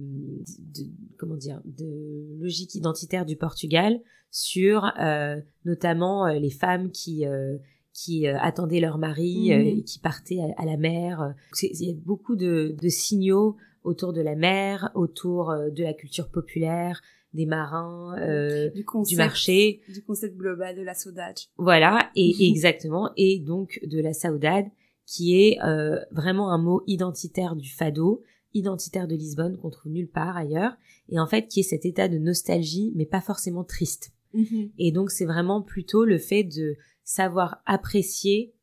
de 0.59 0.85
comment 1.19 1.37
dire 1.37 1.61
de 1.65 2.37
logique 2.41 2.75
identitaire 2.75 3.27
du 3.27 3.37
Portugal 3.37 4.01
sur 4.31 4.93
euh, 5.01 5.41
notamment 5.65 6.27
euh, 6.27 6.39
les 6.39 6.51
femmes 6.51 6.91
qui 6.91 7.27
euh, 7.27 7.57
qui 7.93 8.29
euh, 8.29 8.39
attendaient 8.39 8.81
leur 8.81 8.99
mari 8.99 9.53
euh, 9.53 9.59
Mhm. 9.59 9.67
et 9.67 9.83
qui 9.83 9.99
partaient 9.99 10.39
à, 10.41 10.63
à 10.63 10.65
la 10.65 10.77
mer. 10.77 11.35
Il 11.63 11.85
y 11.89 11.91
a 11.91 11.95
beaucoup 12.05 12.37
de, 12.37 12.77
de 12.81 12.89
signaux 12.89 13.57
autour 13.83 14.13
de 14.13 14.21
la 14.21 14.37
mer, 14.37 14.91
autour 14.95 15.51
euh, 15.51 15.71
de 15.71 15.83
la 15.83 15.95
culture 15.95 16.29
populaire, 16.31 17.01
des 17.35 17.47
marins, 17.47 18.17
euh, 18.19 18.71
du 18.71 18.85
concept, 18.85 19.11
du 19.11 19.17
marché, 19.17 19.81
du 19.89 20.03
concept 20.05 20.37
global 20.37 20.77
de 20.77 20.83
la 20.83 20.95
saudade. 20.95 21.37
voilà, 21.57 22.11
et 22.15 22.29
Mhm. 22.29 22.41
exactement, 22.55 23.11
et 23.17 23.41
donc 23.41 23.81
de 23.85 24.01
la 24.01 24.13
saudade, 24.13 24.67
qui 25.07 25.41
est 25.43 25.59
euh, 25.65 25.99
vraiment 26.13 26.53
un 26.53 26.59
mot 26.59 26.83
identitaire 26.87 27.57
du 27.57 27.69
fado, 27.71 28.23
identitaire 28.55 29.07
de 29.09 29.15
Lisbonne 29.15 29.57
qu'on 29.59 29.71
trouve 29.71 29.93
nulle 29.93 30.09
part 30.11 30.37
ailleurs, 30.37 30.77
et 31.09 31.19
en 31.19 31.27
fait 31.27 31.47
qui 31.49 31.61
est 31.61 31.65
cet 31.65 31.85
état 31.85 32.09
de 32.09 32.19
nostalgie, 32.19 32.93
mais 32.97 33.07
pas 33.07 33.21
forcément 33.21 33.65
triste. 33.65 34.13
Mhm. 34.35 34.71
Et 34.79 34.93
donc 34.93 35.11
c'est 35.11 35.25
vraiment 35.25 35.63
plutôt 35.63 36.05
le 36.05 36.19
fait 36.19 36.45
de 36.45 36.77
savoir 37.05 37.63
apprécier 37.67 38.55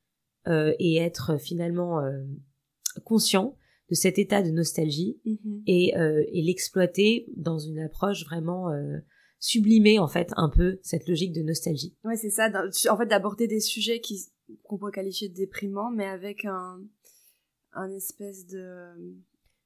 euh, 0.48 0.74
et 0.80 0.98
être 0.98 1.38
finalement 1.40 2.00
euh, 2.02 2.24
conscient 3.04 3.58
de 3.90 3.96
cet 3.96 4.20
état 4.20 4.42
de 4.44 4.52
nostalgie 4.52 5.20
Mhm. 5.26 5.64
et, 5.68 5.98
euh, 5.98 6.24
et 6.28 6.42
l'exploiter 6.42 7.28
dans 7.36 7.58
une 7.60 7.80
approche 7.80 8.26
vraiment 8.26 8.70
sublimée 9.40 10.00
en 10.00 10.08
fait 10.08 10.32
un 10.38 10.50
peu 10.50 10.80
cette 10.82 11.08
logique 11.08 11.34
de 11.34 11.42
nostalgie. 11.42 11.96
Ouais, 12.04 12.16
c'est 12.16 12.30
ça. 12.32 12.50
En 12.90 12.98
fait, 12.98 13.06
d'aborder 13.06 13.48
des 13.48 13.60
sujets 13.60 14.00
qui 14.00 14.20
qu'on 14.64 14.78
pourrait 14.78 14.92
qualifier 14.92 15.30
de 15.30 15.34
déprimants, 15.36 15.92
mais 15.92 16.06
avec 16.06 16.46
un 16.46 16.80
un 17.74 17.92
espèce 17.92 18.48
de 18.48 18.94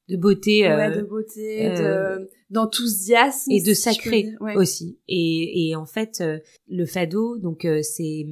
de 0.09 0.17
beauté 0.17 0.67
euh, 0.67 0.75
ouais, 0.75 0.97
de 0.97 1.01
beauté, 1.03 1.67
euh, 1.67 2.19
de 2.19 2.29
d'enthousiasme 2.49 3.51
et 3.51 3.61
de 3.61 3.73
sacré. 3.73 4.33
Ouais. 4.41 4.55
aussi. 4.55 4.97
Et, 5.07 5.69
et 5.69 5.75
en 5.75 5.85
fait, 5.85 6.19
euh, 6.21 6.39
le 6.67 6.85
fado, 6.85 7.37
donc 7.37 7.63
euh, 7.63 7.81
c'est 7.83 8.25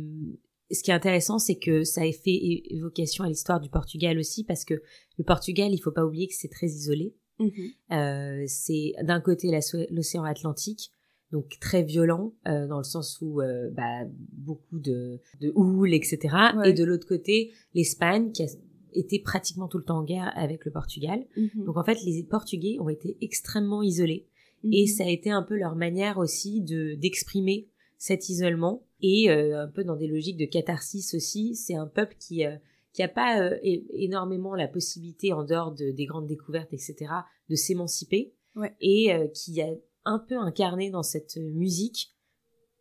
ce 0.71 0.83
qui 0.83 0.91
est 0.91 0.93
intéressant, 0.93 1.39
c'est 1.39 1.57
que 1.57 1.83
ça 1.83 2.01
a 2.01 2.11
fait 2.11 2.63
évocation 2.69 3.23
à 3.23 3.29
l'histoire 3.29 3.59
du 3.59 3.69
Portugal 3.69 4.17
aussi, 4.17 4.43
parce 4.43 4.65
que 4.65 4.73
le 5.17 5.23
Portugal, 5.23 5.71
il 5.71 5.79
faut 5.79 5.91
pas 5.91 6.05
oublier 6.05 6.27
que 6.27 6.33
c'est 6.35 6.49
très 6.49 6.67
isolé. 6.67 7.15
Mhm. 7.39 7.51
Euh, 7.91 8.43
c'est 8.47 8.93
d'un 9.03 9.21
côté 9.21 9.51
l'océan 9.91 10.23
Atlantique, 10.23 10.91
donc 11.31 11.57
très 11.59 11.83
violent 11.83 12.33
euh, 12.47 12.67
dans 12.67 12.77
le 12.77 12.83
sens 12.83 13.19
où 13.21 13.41
euh, 13.41 13.69
bah, 13.71 14.05
beaucoup 14.31 14.79
de, 14.79 15.19
de 15.39 15.51
houle, 15.55 15.93
etc. 15.93 16.35
Ouais. 16.55 16.69
Et 16.69 16.73
de 16.73 16.83
l'autre 16.83 17.07
côté, 17.07 17.51
l'Espagne 17.73 18.31
qui 18.31 18.43
a 18.43 18.47
été 18.93 19.19
pratiquement 19.19 19.67
tout 19.67 19.77
le 19.77 19.83
temps 19.83 19.99
en 19.99 20.03
guerre 20.03 20.31
avec 20.35 20.65
le 20.65 20.71
Portugal. 20.71 21.25
Mhm. 21.35 21.65
Donc 21.65 21.77
en 21.77 21.83
fait, 21.83 22.01
les 22.03 22.23
Portugais 22.23 22.77
ont 22.79 22.89
été 22.89 23.17
extrêmement 23.21 23.81
isolés 23.83 24.27
Mhm. 24.63 24.73
et 24.73 24.87
ça 24.87 25.03
a 25.03 25.09
été 25.09 25.29
un 25.29 25.43
peu 25.43 25.55
leur 25.55 25.75
manière 25.75 26.17
aussi 26.17 26.61
de 26.61 26.95
d'exprimer 26.95 27.67
cet 27.99 28.29
isolement 28.29 28.83
et 29.01 29.29
euh, 29.29 29.63
un 29.63 29.67
peu 29.67 29.83
dans 29.83 29.95
des 29.95 30.07
logiques 30.07 30.37
de 30.37 30.45
catharsis 30.45 31.13
aussi. 31.13 31.55
C'est 31.55 31.75
un 31.75 31.87
peuple 31.87 32.15
qui 32.19 32.45
euh, 32.45 32.55
qui 32.93 33.03
a 33.03 33.07
pas 33.07 33.39
euh, 33.41 33.57
énormément 33.61 34.55
la 34.55 34.67
possibilité 34.67 35.31
en 35.33 35.43
dehors 35.43 35.71
de, 35.71 35.91
des 35.91 36.05
grandes 36.05 36.25
découvertes 36.27 36.73
etc 36.73 37.11
de 37.49 37.55
s'émanciper 37.55 38.33
Ouais. 38.55 38.73
et 38.81 39.13
euh, 39.13 39.27
qui 39.27 39.61
a 39.61 39.67
un 40.05 40.17
peu 40.17 40.35
incarné 40.35 40.89
dans 40.89 41.03
cette 41.03 41.37
musique 41.37 42.15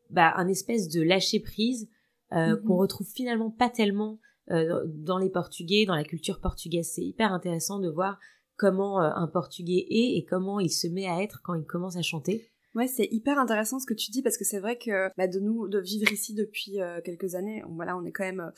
bah, 0.08 0.32
un 0.36 0.48
espèce 0.48 0.88
de 0.88 1.02
lâcher 1.02 1.40
prise 1.40 1.90
euh, 2.32 2.56
Mhm. 2.56 2.62
qu'on 2.64 2.76
retrouve 2.76 3.06
finalement 3.08 3.50
pas 3.50 3.68
tellement 3.68 4.18
euh, 4.50 4.84
dans 4.86 5.18
les 5.18 5.30
Portugais, 5.30 5.86
dans 5.86 5.94
la 5.94 6.04
culture 6.04 6.40
portugaise. 6.40 6.90
C'est 6.94 7.04
hyper 7.04 7.32
intéressant 7.32 7.78
de 7.78 7.88
voir 7.88 8.18
comment 8.56 9.02
euh, 9.02 9.10
un 9.14 9.26
Portugais 9.26 9.86
est 9.90 10.16
et 10.16 10.24
comment 10.24 10.60
il 10.60 10.70
se 10.70 10.86
met 10.86 11.06
à 11.06 11.22
être 11.22 11.40
quand 11.42 11.54
il 11.54 11.64
commence 11.64 11.96
à 11.96 12.02
chanter. 12.02 12.50
Ouais, 12.74 12.86
c'est 12.86 13.08
hyper 13.10 13.38
intéressant 13.38 13.78
ce 13.78 13.86
que 13.86 13.94
tu 13.94 14.10
dis 14.10 14.22
parce 14.22 14.36
que 14.36 14.44
c'est 14.44 14.60
vrai 14.60 14.76
que 14.76 15.10
bah, 15.16 15.28
de 15.28 15.40
nous 15.40 15.66
de 15.66 15.78
vivre 15.78 16.12
ici 16.12 16.34
depuis 16.34 16.80
euh, 16.80 17.00
quelques 17.02 17.34
années, 17.34 17.62
on, 17.68 17.74
voilà, 17.74 17.96
on 17.96 18.04
est 18.04 18.12
quand 18.12 18.24
même 18.24 18.52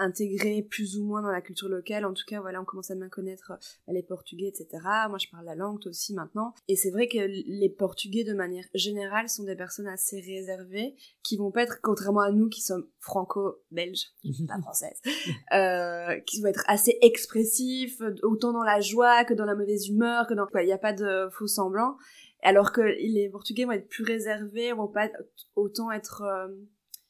euh, 0.00 0.04
intégré 0.04 0.62
plus 0.62 0.98
ou 0.98 1.04
moins 1.04 1.22
dans 1.22 1.30
la 1.30 1.40
culture 1.40 1.68
locale. 1.68 2.04
En 2.04 2.12
tout 2.12 2.24
cas, 2.26 2.40
voilà, 2.40 2.60
on 2.60 2.64
commence 2.64 2.90
à 2.90 2.94
bien 2.94 3.08
connaître 3.08 3.52
euh, 3.52 3.92
les 3.92 4.02
Portugais, 4.02 4.48
etc. 4.48 4.68
Moi, 5.08 5.18
je 5.18 5.28
parle 5.28 5.44
la 5.44 5.54
langue 5.54 5.80
toi 5.80 5.90
aussi 5.90 6.14
maintenant. 6.14 6.54
Et 6.68 6.76
c'est 6.76 6.90
vrai 6.90 7.08
que 7.08 7.18
les 7.18 7.68
Portugais, 7.68 8.24
de 8.24 8.34
manière 8.34 8.64
générale, 8.74 9.28
sont 9.28 9.44
des 9.44 9.56
personnes 9.56 9.86
assez 9.86 10.20
réservées 10.20 10.94
qui 11.22 11.36
vont 11.36 11.50
pas 11.50 11.62
être, 11.62 11.80
contrairement 11.82 12.20
à 12.20 12.32
nous 12.32 12.48
qui 12.48 12.60
sommes 12.60 12.86
franco-belges, 12.98 14.06
pas 14.48 14.60
françaises, 14.60 15.00
euh, 15.52 16.18
qui 16.20 16.40
vont 16.40 16.48
être 16.48 16.64
assez 16.66 16.98
expressifs, 17.02 18.00
autant 18.22 18.52
dans 18.52 18.64
la 18.64 18.80
joie 18.80 19.24
que 19.24 19.34
dans 19.34 19.44
la 19.44 19.54
mauvaise 19.54 19.88
humeur, 19.88 20.26
que 20.26 20.34
dans, 20.34 20.46
il 20.54 20.66
n'y 20.66 20.72
a 20.72 20.78
pas 20.78 20.92
de 20.92 21.28
faux 21.30 21.46
semblants. 21.46 21.96
Alors 22.42 22.72
que 22.72 22.80
les 22.80 23.28
Portugais 23.28 23.64
vont 23.64 23.72
être 23.72 23.88
plus 23.88 24.04
réservés, 24.04 24.72
vont 24.72 24.88
pas 24.88 25.10
autant 25.56 25.90
être 25.90 26.22
euh, 26.22 26.48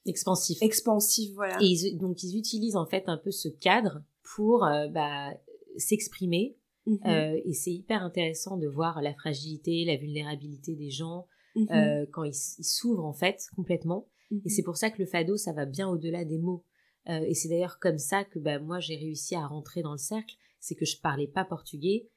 Expansif. 0.07 0.63
expansifs, 0.63 1.35
voilà. 1.35 1.59
Et 1.63 1.67
ils- 1.67 1.97
donc 1.99 2.23
ils 2.23 2.37
utilisent 2.39 2.77
en 2.77 2.87
fait 2.87 3.05
un 3.07 3.19
peu 3.19 3.31
ce 3.31 3.49
cadre 3.49 4.03
pour 4.35 4.65
euh, 4.65 4.89
bah, 4.89 5.31
s'exprimer. 5.77 6.57
Mhm. 6.87 6.99
Euh, 7.07 7.41
et 7.45 7.53
c'est 7.53 7.73
hyper 7.73 8.03
intéressant 8.03 8.57
de 8.57 8.67
voir 8.67 9.03
la 9.03 9.13
fragilité, 9.15 9.85
la 9.85 9.97
vulnérabilité 9.97 10.75
des 10.75 10.91
gens 10.91 11.27
Mhm. 11.55 11.67
euh, 11.73 12.07
quand 12.13 12.25
ils 12.25 12.35
s'ouvrent 12.35 13.05
en 13.05 13.13
fait 13.13 13.39
complètement. 13.57 14.09
Mhm. 14.31 14.43
Et 14.47 14.49
c'est 14.49 14.63
pour 14.63 14.77
ça 14.77 14.91
que 14.91 14.99
le 15.03 15.07
fado, 15.07 15.37
ça 15.37 15.53
va 15.53 15.67
bien 15.67 15.89
au-delà 15.89 16.25
des 16.25 16.39
mots. 16.39 16.65
Et 17.09 17.35
c'est 17.35 17.49
d'ailleurs 17.49 17.79
comme 17.81 17.99
ça 17.99 18.25
que 18.25 18.39
bah, 18.39 18.61
moi 18.61 18.79
j'ai 18.79 18.95
réussi 18.95 19.35
à 19.35 19.45
rentrer 19.47 19.83
dans 19.83 19.91
le 19.93 19.99
cercle. 19.99 20.37
C'est 20.61 20.77
que 20.77 20.85
je 20.85 21.01
parlais 21.01 21.27
pas 21.27 21.45
portugais, 21.45 22.09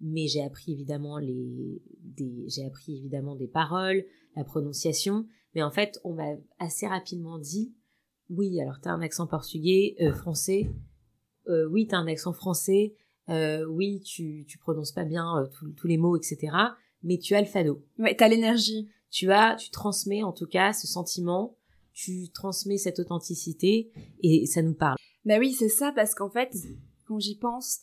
mais 0.00 0.26
j'ai 0.26 0.42
appris 0.42 0.72
évidemment 0.72 1.18
les, 1.18 1.80
des, 2.02 2.46
j'ai 2.48 2.64
appris 2.64 2.96
évidemment 2.96 3.36
des 3.36 3.46
paroles, 3.46 4.04
la 4.34 4.42
prononciation. 4.42 5.26
Mais 5.54 5.62
en 5.62 5.70
fait, 5.70 5.98
on 6.04 6.14
m'a 6.14 6.34
assez 6.58 6.86
rapidement 6.86 7.38
dit, 7.38 7.72
oui, 8.28 8.60
alors 8.60 8.80
t'as 8.80 8.90
un 8.92 9.02
accent 9.02 9.26
portugais, 9.26 9.96
euh, 10.00 10.12
français. 10.14 10.70
Euh, 11.48 11.66
oui, 11.66 11.86
t'as 11.86 11.96
un 11.98 12.06
accent 12.06 12.32
français. 12.32 12.94
Euh, 13.28 13.64
oui, 13.66 14.00
tu 14.02 14.44
tu 14.46 14.58
prononces 14.58 14.92
pas 14.92 15.04
bien 15.04 15.38
euh, 15.38 15.46
tous- 15.46 15.70
tous 15.72 15.86
les 15.86 15.96
mots, 15.98 16.16
etc. 16.16 16.52
Mais 17.02 17.18
tu 17.18 17.34
as 17.34 17.40
le 17.40 17.46
fado 17.46 17.82
Ouais, 17.98 18.14
t'as 18.16 18.28
l'énergie. 18.28 18.88
tu 19.10 19.32
as, 19.32 19.56
tu 19.56 19.70
transmets 19.70 20.22
en 20.22 20.32
tout 20.32 20.46
cas 20.46 20.72
ce 20.72 20.86
sentiment, 20.86 21.56
tu 21.92 22.28
transmets 22.30 22.78
cette 22.78 23.00
authenticité 23.00 23.90
et 24.22 24.46
ça 24.46 24.62
nous 24.62 24.74
parle. 24.74 24.96
Bah 25.24 25.38
oui, 25.40 25.52
c'est 25.52 25.68
ça, 25.68 25.92
parce 25.94 26.14
qu'en 26.14 26.30
fait, 26.30 26.54
quand 27.06 27.18
j'y 27.18 27.34
pense, 27.36 27.80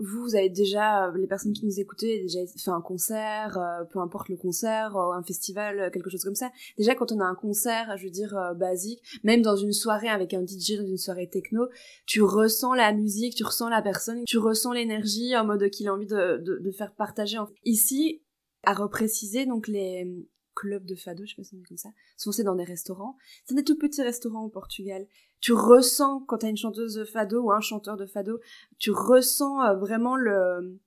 vous, 0.00 0.22
vous 0.22 0.34
avez 0.34 0.50
déjà, 0.50 1.06
euh, 1.06 1.16
les 1.16 1.26
personnes 1.26 1.52
qui 1.52 1.64
nous 1.64 1.78
écoutaient, 1.78 2.20
déjà 2.20 2.40
fait 2.46 2.70
un 2.70 2.80
concert, 2.80 3.56
euh, 3.58 3.84
peu 3.84 4.00
importe 4.00 4.28
le 4.28 4.36
concert, 4.36 4.96
euh, 4.96 5.12
un 5.12 5.22
festival, 5.22 5.90
quelque 5.92 6.10
chose 6.10 6.24
comme 6.24 6.34
ça. 6.34 6.50
Déjà, 6.78 6.94
quand 6.94 7.12
on 7.12 7.20
a 7.20 7.24
un 7.24 7.34
concert, 7.34 7.96
je 7.96 8.04
veux 8.04 8.10
dire, 8.10 8.36
basique, 8.56 9.00
même 9.22 9.42
dans 9.42 9.56
une 9.56 9.72
soirée 9.72 10.08
avec 10.08 10.34
un 10.34 10.44
DJ, 10.44 10.78
dans 10.78 10.86
une 10.86 10.98
soirée 10.98 11.28
techno, 11.28 11.68
tu 12.06 12.22
ressens 12.22 12.74
la 12.74 12.92
musique, 12.92 13.34
tu 13.34 13.44
ressens 13.44 13.68
la 13.68 13.82
personne, 13.82 14.24
tu 14.26 14.38
ressens 14.38 14.72
l'énergie 14.72 15.36
en 15.36 15.44
mode 15.44 15.70
qu'il 15.70 15.88
a 15.88 15.94
envie 15.94 16.06
de, 16.06 16.38
de, 16.38 16.58
de 16.58 16.70
faire 16.72 16.92
partager. 16.94 17.38
Ici, 17.64 18.22
à 18.64 18.74
repréciser, 18.74 19.46
donc 19.46 19.68
les 19.68 20.26
clubs 20.54 20.84
de 20.84 20.94
fado, 20.94 21.24
je 21.24 21.30
sais 21.30 21.36
pas 21.36 21.44
si 21.44 21.54
on 21.54 21.58
dit 21.58 21.64
comme 21.64 21.76
ça, 21.76 21.90
souvent 22.16 22.32
c'est 22.32 22.44
dans 22.44 22.54
des 22.54 22.64
restaurants. 22.64 23.16
C'est 23.44 23.54
des 23.54 23.64
tout 23.64 23.78
petits 23.78 24.02
restaurants 24.02 24.44
au 24.44 24.50
Portugal 24.50 25.06
tu 25.44 25.52
ressens 25.52 26.20
quand 26.20 26.38
t'as 26.38 26.48
une 26.48 26.56
chanteuse 26.56 26.94
de 26.94 27.04
fado 27.04 27.42
ou 27.42 27.52
un 27.52 27.60
chanteur 27.60 27.98
de 27.98 28.06
fado, 28.06 28.40
tu 28.78 28.90
ressens 28.90 29.60
euh, 29.60 29.74
vraiment 29.74 30.16
le, 30.16 30.80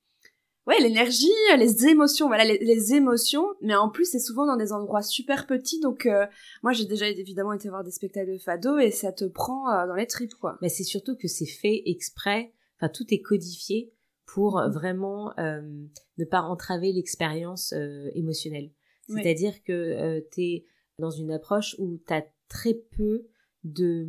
ouais, 0.66 0.80
l'énergie, 0.80 1.30
les 1.60 1.86
émotions, 1.86 2.26
voilà, 2.26 2.44
les, 2.44 2.94
émotions. 2.96 3.46
Mais 3.62 3.76
en 3.76 3.88
plus, 3.88 4.06
c'est 4.06 4.20
souvent 4.20 4.48
dans 4.48 4.58
des 4.58 4.74
endroits 4.74 5.04
super 5.04 5.46
petits. 5.46 5.80
Donc, 5.80 6.08
euh, 6.08 6.26
moi, 6.64 6.74
j'ai 6.74 6.86
déjà 6.86 7.08
évidemment 7.08 7.54
été 7.54 7.70
voir 7.70 7.84
des 7.84 7.92
spectacles 7.92 8.34
de 8.34 8.40
fado 8.40 8.80
et 8.80 8.90
ça 8.90 9.12
te 9.12 9.26
prend 9.26 9.70
euh, 9.70 9.86
dans 9.86 9.94
les 9.94 10.08
tripes, 10.08 10.34
quoi. 10.34 10.58
Mais 10.64 10.70
c'est 10.70 10.84
surtout 10.84 11.16
que 11.16 11.28
c'est 11.28 11.46
fait 11.46 11.84
exprès, 11.86 12.52
enfin 12.80 12.90
tout 12.90 13.06
est 13.12 13.22
codifié 13.22 13.94
pour 14.26 14.60
Mhm. 14.60 14.72
vraiment 14.72 15.34
euh, 15.40 15.62
ne 16.18 16.26
pas 16.26 16.42
entraver 16.42 16.92
l'expérience 16.92 17.74
euh, 17.74 18.10
émotionnelle. 18.14 18.72
C'est-à-dire 19.08 19.64
que 19.64 20.20
tu 20.32 20.42
es 20.42 20.66
dans 21.00 21.12
une 21.12 21.32
approche 21.32 21.76
où 21.80 22.00
tu 22.06 22.14
as 22.14 22.26
très 22.50 22.74
peu 22.74 23.28
de 23.64 24.08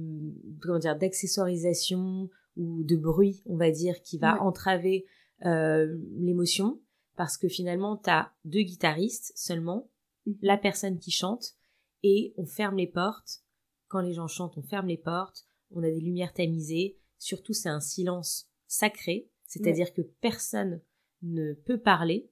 comment 0.60 0.78
dire 0.78 0.96
d'accessoirisation 0.96 2.28
ou 2.56 2.82
de 2.84 2.96
bruit, 2.96 3.42
on 3.46 3.56
va 3.56 3.70
dire, 3.70 4.02
qui 4.02 4.18
va 4.18 4.42
entraver 4.42 5.06
euh, 5.46 5.98
l'émotion. 6.16 6.80
Parce 7.16 7.36
que 7.36 7.48
finalement 7.48 7.96
tu 7.96 8.10
as 8.10 8.32
deux 8.44 8.62
guitaristes 8.62 9.32
seulement, 9.36 9.90
Mhm. 10.28 10.38
la 10.42 10.58
personne 10.58 10.98
qui 10.98 11.10
chante 11.10 11.54
et 12.02 12.34
on 12.36 12.46
ferme 12.46 12.76
les 12.76 12.86
portes. 12.86 13.42
Quand 13.88 14.00
les 14.00 14.12
gens 14.12 14.28
chantent, 14.28 14.58
on 14.58 14.62
ferme 14.62 14.86
les 14.86 14.98
portes, 14.98 15.46
on 15.70 15.82
a 15.82 15.90
des 15.90 16.00
lumières 16.00 16.32
tamisées, 16.34 16.98
surtout 17.18 17.54
c'est 17.54 17.68
un 17.68 17.80
silence 17.80 18.50
sacré, 18.66 19.30
c'est-à-dire 19.46 19.92
que 19.94 20.02
personne 20.02 20.82
ne 21.22 21.54
peut 21.54 21.78
parler 21.80 22.30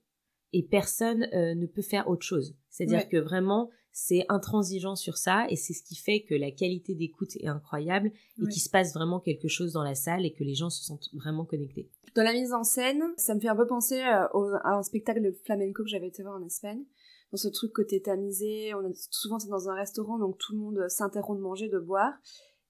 et 0.56 0.62
personne 0.62 1.24
euh, 1.34 1.54
ne 1.54 1.66
peut 1.66 1.82
faire 1.82 2.08
autre 2.08 2.24
chose. 2.24 2.56
C'est-à-dire 2.70 3.00
Ouais. 3.00 3.08
que 3.08 3.16
vraiment, 3.18 3.68
c'est 3.92 4.24
intransigeant 4.28 4.96
sur 4.96 5.16
ça 5.16 5.46
et 5.50 5.56
c'est 5.56 5.72
ce 5.74 5.82
qui 5.82 5.96
fait 5.96 6.22
que 6.22 6.34
la 6.34 6.50
qualité 6.50 6.94
d'écoute 6.94 7.36
est 7.36 7.46
incroyable 7.46 8.10
et 8.38 8.46
qu'il 8.48 8.62
se 8.62 8.70
passe 8.70 8.94
vraiment 8.94 9.20
quelque 9.20 9.48
chose 9.48 9.72
dans 9.72 9.82
la 9.82 9.94
salle 9.94 10.24
et 10.24 10.32
que 10.32 10.44
les 10.44 10.54
gens 10.54 10.70
se 10.70 10.82
sentent 10.82 11.08
vraiment 11.14 11.44
connectés. 11.44 11.90
Dans 12.14 12.22
la 12.22 12.32
mise 12.32 12.52
en 12.54 12.62
scène, 12.64 13.02
ça 13.16 13.34
me 13.34 13.40
fait 13.40 13.48
un 13.48 13.56
peu 13.56 13.66
penser 13.66 14.00
euh, 14.00 14.56
à 14.64 14.76
un 14.78 14.82
spectacle 14.82 15.22
de 15.22 15.32
flamenco 15.44 15.82
que 15.82 15.88
j'avais 15.90 16.08
été 16.08 16.22
voir 16.22 16.36
en 16.36 16.44
Espagne. 16.44 16.84
Dans 17.32 17.38
ce 17.38 17.48
truc 17.48 17.72
côté 17.72 18.00
tamisé, 18.00 18.72
on 18.74 18.86
est, 18.88 18.94
souvent 19.10 19.38
c'est 19.38 19.48
dans 19.48 19.68
un 19.68 19.74
restaurant, 19.74 20.18
donc 20.18 20.38
tout 20.38 20.52
le 20.52 20.58
monde 20.58 20.88
s'interrompt 20.88 21.38
de 21.38 21.42
manger, 21.42 21.68
de 21.68 21.78
boire, 21.78 22.12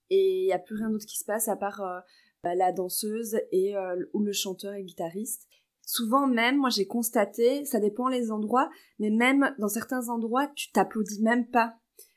et 0.09 0.41
il 0.41 0.45
n'y 0.45 0.53
a 0.53 0.59
plus 0.59 0.75
rien 0.75 0.89
d'autre 0.89 1.05
qui 1.05 1.17
se 1.17 1.25
passe 1.25 1.47
à 1.47 1.55
part 1.55 1.81
euh, 1.81 1.99
bah, 2.43 2.55
la 2.55 2.71
danseuse 2.71 3.37
et 3.51 3.75
euh, 3.77 4.03
ou 4.13 4.23
le 4.23 4.31
chanteur 4.31 4.73
et 4.73 4.79
le 4.79 4.85
guitariste. 4.85 5.47
Souvent 5.89 6.27
même, 6.27 6.57
moi 6.57 6.69
j'ai 6.69 6.85
constaté, 6.85 7.63
ça 7.63 7.79
dépend 7.79 8.09
les 8.09 8.29
endroits, 8.29 8.69
mais 8.99 9.09
même 9.09 9.55
dans 9.57 9.69
certains 9.69 10.09
endroits, 10.09 10.47
tu 10.53 10.69
t'applaudis 10.73 11.21
même 11.21 11.47
pas 11.49 11.75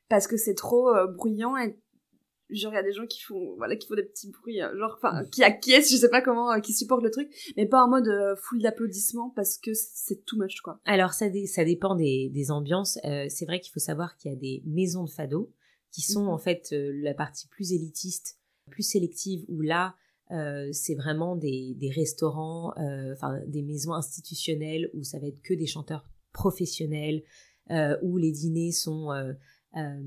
parce 0.09 0.27
que 0.27 0.37
c'est 0.37 0.55
trop 0.57 0.89
euh, 0.89 1.07
bruyant 1.07 1.57
et 1.57 1.79
genre 2.51 2.73
il 2.73 2.77
y 2.77 2.79
a 2.81 2.83
des 2.83 2.93
gens 2.93 3.07
qui 3.07 3.21
font 3.21 3.55
voilà 3.59 3.77
qui 3.77 3.87
font 3.87 3.95
des 3.95 4.03
petits 4.03 4.29
bruits 4.33 4.61
euh, 4.61 4.77
genre 4.77 4.99
enfin 5.01 5.23
qui 5.31 5.45
acquiescent 5.45 5.89
je 5.93 5.97
sais 5.99 6.09
pas 6.09 6.21
comment 6.21 6.51
euh, 6.51 6.59
qui 6.59 6.73
supportent 6.73 7.05
le 7.05 7.13
truc 7.13 7.31
mais 7.57 7.65
pas 7.65 7.85
en 7.85 7.89
mode 7.89 8.09
euh, 8.09 8.35
full 8.35 8.61
d'applaudissements 8.61 9.31
parce 9.37 9.57
que 9.57 9.71
c'est 9.73 10.25
too 10.25 10.37
much 10.37 10.61
quoi 10.65 10.81
Alors 10.85 11.13
ça, 11.13 11.29
dé- 11.29 11.47
ça 11.47 11.65
dépend 11.65 11.95
des, 11.95 12.29
des 12.35 12.51
ambiances. 12.51 12.99
Euh, 13.05 13.27
c'est 13.29 13.45
vrai 13.47 13.61
qu'il 13.61 13.71
faut 13.73 13.79
savoir 13.79 14.17
qu'il 14.17 14.33
y 14.33 14.35
a 14.35 14.37
des 14.37 14.65
maisons 14.67 15.05
de 15.05 15.11
fado 15.11 15.53
qui 15.93 16.03
sont 16.03 16.25
Mhm. 16.25 16.29
en 16.31 16.39
fait 16.39 16.67
la 16.73 17.15
partie 17.15 17.47
plus 17.47 17.73
élitiste, 17.73 18.41
plus 18.69 18.83
sélective, 18.83 19.45
où 19.49 19.61
là, 19.61 19.95
euh, 20.33 20.69
c'est 20.73 20.95
vraiment 20.95 21.37
des, 21.37 21.75
des 21.77 21.91
restaurants, 21.91 22.73
euh, 22.79 23.13
enfin 23.13 23.41
des 23.47 23.63
maisons 23.63 23.95
institutionnelles 23.95 24.91
où 24.95 25.03
ça 25.03 25.19
va 25.19 25.27
être 25.27 25.43
que 25.43 25.55
des 25.55 25.67
chanteurs 25.67 26.05
professionnels, 26.33 27.23
euh, 27.71 27.97
où 28.03 28.17
les 28.17 28.33
dîners 28.33 28.73
sont 28.73 29.11
euh, 29.13 29.33
euh, 29.77 30.03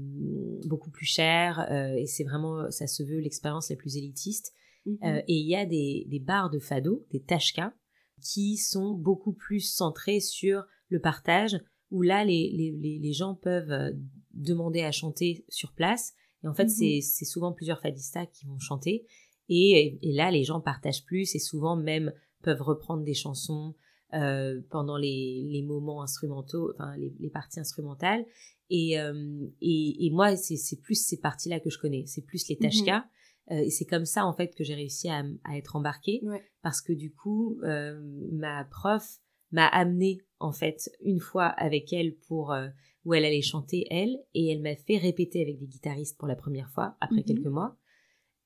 beaucoup 0.65 0.91
plus 0.91 1.05
chers 1.05 1.65
euh, 1.71 1.95
et 1.95 2.05
c'est 2.05 2.25
vraiment, 2.25 2.69
ça 2.69 2.87
se 2.87 3.03
veut 3.03 3.19
l'expérience 3.19 3.69
la 3.69 3.75
plus 3.75 3.95
élitiste. 3.97 4.53
Mhm. 4.85 4.97
Euh, 5.03 5.21
et 5.27 5.35
il 5.35 5.47
y 5.47 5.55
a 5.55 5.65
des, 5.65 6.05
des 6.09 6.19
bars 6.19 6.49
de 6.49 6.59
fado, 6.59 7.05
des 7.11 7.21
tashkas, 7.21 7.73
qui 8.21 8.57
sont 8.57 8.93
beaucoup 8.93 9.33
plus 9.33 9.61
centrés 9.61 10.19
sur 10.19 10.63
le 10.89 10.99
partage, 10.99 11.57
où 11.91 12.01
là, 12.01 12.25
les, 12.25 12.49
les, 12.51 12.99
les, 12.99 13.13
gens 13.13 13.35
peuvent 13.35 13.93
demander 14.33 14.81
à 14.81 14.91
chanter 14.91 15.45
sur 15.49 15.73
place. 15.73 16.13
Et 16.43 16.47
en 16.47 16.53
fait, 16.53 16.69
c'est 16.69 17.01
c'est 17.01 17.25
souvent 17.25 17.53
plusieurs 17.53 17.79
fadistas 17.81 18.25
qui 18.25 18.45
vont 18.45 18.59
chanter. 18.59 19.05
Et, 19.49 19.99
et 20.01 20.11
là, 20.13 20.31
les 20.31 20.43
gens 20.43 20.61
partagent 20.61 21.05
plus 21.05 21.35
et 21.35 21.39
souvent 21.39 21.75
même 21.75 22.11
peuvent 22.41 22.61
reprendre 22.61 23.03
des 23.03 23.13
chansons 23.13 23.75
euh, 24.13 24.61
pendant 24.69 24.97
les, 24.97 25.45
les 25.49 25.61
moments 25.63 26.01
instrumentaux, 26.03 26.71
enfin 26.75 26.95
les, 26.97 27.13
les 27.19 27.29
parties 27.29 27.59
instrumentales. 27.59 28.25
Et, 28.69 28.99
euh, 28.99 29.45
et, 29.61 30.05
et 30.05 30.09
moi, 30.11 30.35
c'est 30.35 30.55
c'est 30.57 30.79
plus 30.81 30.95
ces 31.03 31.19
parties-là 31.19 31.59
que 31.59 31.69
je 31.69 31.77
connais. 31.77 32.05
C'est 32.05 32.21
plus 32.25 32.47
les 32.47 32.55
Mhm. 32.55 32.61
tashkas. 32.61 33.05
Euh, 33.51 33.55
et 33.57 33.69
c'est 33.69 33.85
comme 33.85 34.05
ça, 34.05 34.25
en 34.25 34.33
fait, 34.33 34.55
que 34.55 34.63
j'ai 34.63 34.75
réussi 34.75 35.09
à, 35.09 35.23
à 35.43 35.57
être 35.57 35.75
embarquée. 35.75 36.21
Ouais. 36.23 36.41
Parce 36.61 36.81
que 36.81 36.93
du 36.93 37.11
coup, 37.13 37.59
euh, 37.63 37.99
ma 38.31 38.63
prof 38.65 39.05
m'a 39.51 39.67
amenée, 39.67 40.19
en 40.39 40.51
fait, 40.53 40.89
une 41.03 41.19
fois 41.19 41.45
avec 41.47 41.91
elle 41.93 42.15
pour... 42.27 42.51
euh, 42.53 42.67
où 43.05 43.13
elle 43.13 43.25
allait 43.25 43.41
chanter, 43.41 43.85
elle, 43.89 44.17
et 44.33 44.47
elle 44.47 44.61
m'a 44.61 44.77
fait 44.77 44.97
répéter 44.97 45.41
avec 45.41 45.59
des 45.59 45.67
guitaristes 45.67 46.17
pour 46.17 46.25
la 46.29 46.37
première 46.37 46.69
fois, 46.69 46.95
après 47.01 47.17
Mhm. 47.17 47.23
quelques 47.25 47.47
mois. 47.47 47.75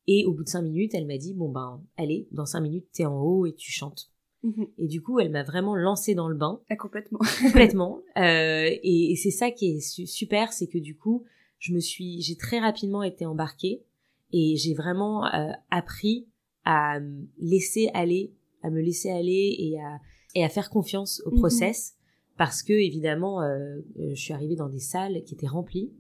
Et 0.08 0.26
au 0.26 0.34
bout 0.34 0.44
de 0.44 0.50
cinq 0.50 0.62
minutes, 0.62 0.94
elle 0.94 1.06
m'a 1.06 1.18
dit, 1.18 1.34
bon 1.34 1.50
ben, 1.50 1.82
allez, 1.98 2.28
dans 2.32 2.46
cinq 2.46 2.62
minutes, 2.62 2.88
t'es 2.94 3.06
en 3.06 3.20
haut 3.22 3.46
et 3.46 3.54
tu 3.54 3.72
chantes. 3.72 4.10
Mhm. 4.44 4.68
Et 4.78 4.88
du 4.88 5.02
coup, 5.02 5.20
elle 5.20 5.32
m'a 5.32 5.44
vraiment 5.44 5.76
lancée 5.76 6.16
dans 6.16 6.30
le 6.30 6.36
bain, 6.36 6.62
Ah, 6.70 6.76
complètement 6.76 7.20
complètement. 7.42 8.02
Euh, 8.18 8.70
et 8.84 9.12
et 9.12 9.16
c'est 9.16 9.32
ça 9.32 9.52
qui 9.52 9.72
est 9.72 9.80
su- 9.82 10.08
super, 10.08 10.54
c'est 10.54 10.68
que 10.68 10.78
du 10.78 10.96
coup, 10.96 11.26
je 11.60 11.74
me 11.74 11.80
suis, 11.80 12.22
j'ai 12.22 12.36
très 12.36 12.60
rapidement 12.60 13.04
été 13.04 13.26
embarquée 13.26 13.84
et 14.32 14.56
j'ai 14.56 14.74
vraiment 14.74 15.26
euh, 15.26 15.52
appris 15.72 16.28
à 16.64 17.00
laisser 17.40 17.90
aller, 17.94 18.34
à 18.62 18.70
me 18.70 18.82
laisser 18.82 19.10
aller 19.10 19.56
et 19.58 19.80
à 19.80 20.00
et 20.36 20.44
à 20.44 20.50
faire 20.50 20.70
confiance 20.70 21.22
au 21.26 21.32
mhm. 21.32 21.40
process 21.40 21.96
parce 22.38 22.62
que 22.62 22.74
évidemment, 22.74 23.42
euh, 23.42 23.80
euh, 24.00 24.10
je 24.14 24.22
suis 24.22 24.34
arrivée 24.34 24.56
dans 24.56 24.70
des 24.70 24.80
salles 24.80 25.24
qui 25.24 25.34
étaient 25.34 25.48
remplies 25.48 25.92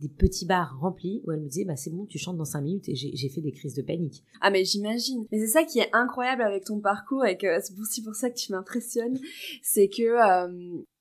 des 0.00 0.08
petits 0.08 0.46
bars 0.46 0.78
remplis 0.80 1.22
où 1.24 1.32
elle 1.32 1.40
me 1.40 1.48
disait 1.48 1.64
bah 1.64 1.76
c'est 1.76 1.90
bon 1.90 2.06
tu 2.06 2.18
chantes 2.18 2.36
dans 2.36 2.44
cinq 2.44 2.60
minutes 2.60 2.88
et 2.88 2.94
j'ai 2.94 3.28
fait 3.28 3.40
des 3.40 3.52
crises 3.52 3.74
de 3.74 3.82
panique. 3.82 4.24
Ah 4.40 4.50
mais 4.50 4.64
j'imagine. 4.64 5.26
Mais 5.32 5.38
c'est 5.38 5.52
ça 5.52 5.64
qui 5.64 5.78
est 5.78 5.88
incroyable 5.92 6.42
avec 6.42 6.64
ton 6.64 6.80
parcours 6.80 7.24
et 7.24 7.36
que 7.36 7.60
c'est 7.60 7.78
aussi 7.78 8.02
pour 8.02 8.14
ça 8.14 8.30
que 8.30 8.36
tu 8.36 8.52
m'impressionnes, 8.52 9.18
c'est 9.62 9.88
que 9.88 10.16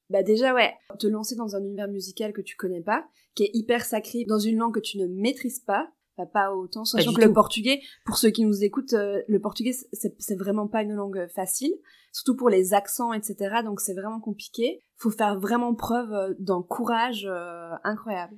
bah 0.10 0.24
déjà 0.24 0.54
ouais, 0.54 0.74
te 1.00 1.08
lancer 1.08 1.36
dans 1.36 1.56
un 1.56 1.64
univers 1.64 1.88
musical 1.88 2.34
que 2.34 2.42
tu 2.42 2.56
connais 2.56 2.82
pas, 2.82 3.06
qui 3.34 3.44
est 3.44 3.52
hyper 3.54 3.84
sacré, 3.84 4.26
dans 4.28 4.40
une 4.40 4.58
langue 4.58 4.74
que 4.74 4.80
tu 4.80 4.98
ne 4.98 5.08
maîtrises 5.08 5.60
pas, 5.60 5.90
bah, 6.18 6.26
pas 6.26 6.54
autant, 6.54 6.86
sachant 6.86 7.14
que 7.14 7.22
le 7.22 7.34
portugais, 7.34 7.82
pour 8.06 8.18
ceux 8.18 8.30
qui 8.30 8.46
nous 8.46 8.64
écoutent, 8.64 8.94
euh, 8.94 9.22
le 9.28 9.40
portugais 9.40 9.74
c'est 9.94 10.36
vraiment 10.36 10.68
pas 10.68 10.84
une 10.84 10.94
langue 10.94 11.28
facile, 11.34 11.74
surtout 12.12 12.36
pour 12.36 12.50
les 12.50 12.74
accents, 12.74 13.14
etc. 13.14 13.62
Donc 13.64 13.82
c'est 13.82 13.94
vraiment 13.94 14.20
compliqué. 14.20 14.80
Faut 14.98 15.12
faire 15.12 15.40
vraiment 15.40 15.74
preuve 15.74 16.14
euh, 16.14 16.34
d'un 16.40 16.62
courage 16.62 17.28
euh, 17.30 17.72
incroyable. 17.84 18.38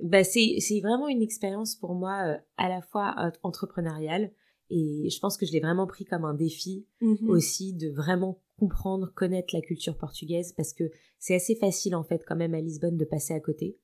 Bah 0.00 0.22
c'est 0.24 0.56
c'est 0.60 0.80
vraiment 0.80 1.08
une 1.08 1.22
expérience 1.22 1.74
pour 1.74 1.94
moi 1.94 2.38
à 2.56 2.68
la 2.68 2.80
fois 2.82 3.16
entrepreneuriale 3.42 4.30
et 4.70 5.08
je 5.10 5.18
pense 5.20 5.36
que 5.36 5.46
je 5.46 5.52
l'ai 5.52 5.60
vraiment 5.60 5.86
pris 5.86 6.04
comme 6.04 6.24
un 6.24 6.34
défi 6.34 6.86
mm-hmm. 7.00 7.28
aussi 7.28 7.72
de 7.72 7.88
vraiment 7.90 8.40
comprendre, 8.58 9.12
connaître 9.14 9.54
la 9.54 9.60
culture 9.60 9.96
portugaise 9.96 10.52
parce 10.52 10.72
que 10.72 10.90
c'est 11.18 11.34
assez 11.34 11.54
facile 11.54 11.94
en 11.94 12.04
fait 12.04 12.22
quand 12.26 12.36
même 12.36 12.54
à 12.54 12.60
Lisbonne 12.60 12.96
de 12.96 13.04
passer 13.04 13.34
à 13.34 13.40
côté. 13.40 13.78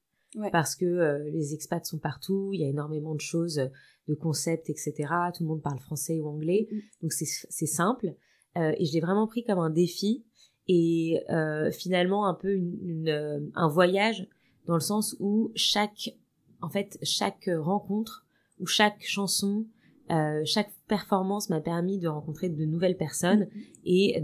Parce 0.51 0.75
que 0.75 0.85
euh, 0.85 1.31
les 1.31 1.55
expats 1.55 1.87
sont 1.87 1.99
partout, 1.99 2.51
il 2.53 2.61
y 2.61 2.65
a 2.65 2.69
énormément 2.69 3.15
de 3.15 3.21
choses, 3.21 3.71
de 4.09 4.15
concepts, 4.15 4.69
etc. 4.69 4.93
Tout 5.33 5.45
le 5.45 5.49
monde 5.49 5.63
parle 5.63 5.79
français 5.79 6.19
ou 6.19 6.27
anglais, 6.27 6.67
mm, 6.71 6.79
donc 7.03 7.13
c'est 7.13 7.67
simple. 7.67 8.15
Euh, 8.57 8.73
et 8.77 8.85
je 8.85 8.93
l'ai 8.93 9.01
vraiment 9.01 9.29
pris 9.29 9.45
comme 9.45 9.61
un 9.61 9.71
défi 9.71 10.25
et 10.67 11.21
euh, 11.31 11.71
finalement 11.71 12.27
un 12.27 12.35
peu 12.35 12.53
une, 12.53 13.51
un 13.55 13.69
voyage 13.69 14.29
dans 14.67 14.75
le 14.75 14.81
sens 14.81 15.17
où 15.21 15.51
chaque, 15.55 16.15
en 16.61 16.69
fait, 16.69 16.99
chaque 17.03 17.51
rencontre 17.59 18.25
ou 18.61 18.67
chaque 18.67 19.03
chanson, 19.03 19.67
euh, 20.11 20.43
chaque 20.45 20.71
performance 20.87 21.49
m'a 21.49 21.61
permis 21.61 21.99
de 21.99 22.09
rencontrer 22.09 22.49
de 22.49 22.65
nouvelles 22.65 22.97
personnes 22.97 23.49
et 23.85 24.21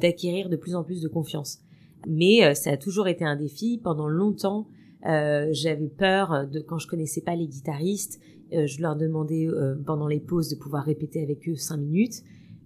d'acquérir 0.00 0.48
de, 0.48 0.56
de, 0.56 0.60
plus 0.60 0.74
en 0.74 0.82
plus 0.82 1.02
de 1.02 1.08
confiance. 1.08 1.60
Mais 2.06 2.44
euh, 2.44 2.54
ça 2.54 2.70
a 2.70 2.76
toujours 2.76 3.08
été 3.08 3.24
un 3.24 3.36
défi. 3.36 3.80
Pendant 3.82 4.08
longtemps, 4.08 4.66
euh, 5.06 5.48
j'avais 5.52 5.88
peur 5.88 6.46
de 6.48 6.60
quand 6.60 6.78
je 6.78 6.88
connaissais 6.88 7.20
pas 7.20 7.36
les 7.36 7.46
guitaristes. 7.46 8.20
Je 8.52 8.80
leur 8.82 8.94
demandais 8.94 9.48
pendant 9.84 10.06
les 10.06 10.20
pauses 10.20 10.48
de 10.48 10.54
pouvoir 10.54 10.84
répéter 10.84 11.20
avec 11.20 11.48
eux 11.48 11.56
cinq 11.56 11.78
minutes 11.78 12.22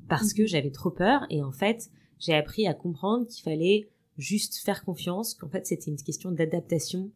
parce 0.06 0.34
que 0.34 0.44
j'avais 0.44 0.70
trop 0.70 0.90
peur. 0.90 1.24
Et 1.30 1.42
en 1.42 1.52
fait, 1.52 1.88
j'ai 2.18 2.34
appris 2.34 2.66
à 2.66 2.74
comprendre 2.74 3.26
qu'il 3.26 3.42
fallait 3.42 3.88
juste 4.18 4.58
faire 4.58 4.84
confiance, 4.84 5.34
qu'en 5.34 5.48
fait 5.48 5.66
c'était 5.66 5.90
une 5.90 5.96
question 5.96 6.30
d'adaptation 6.30 7.10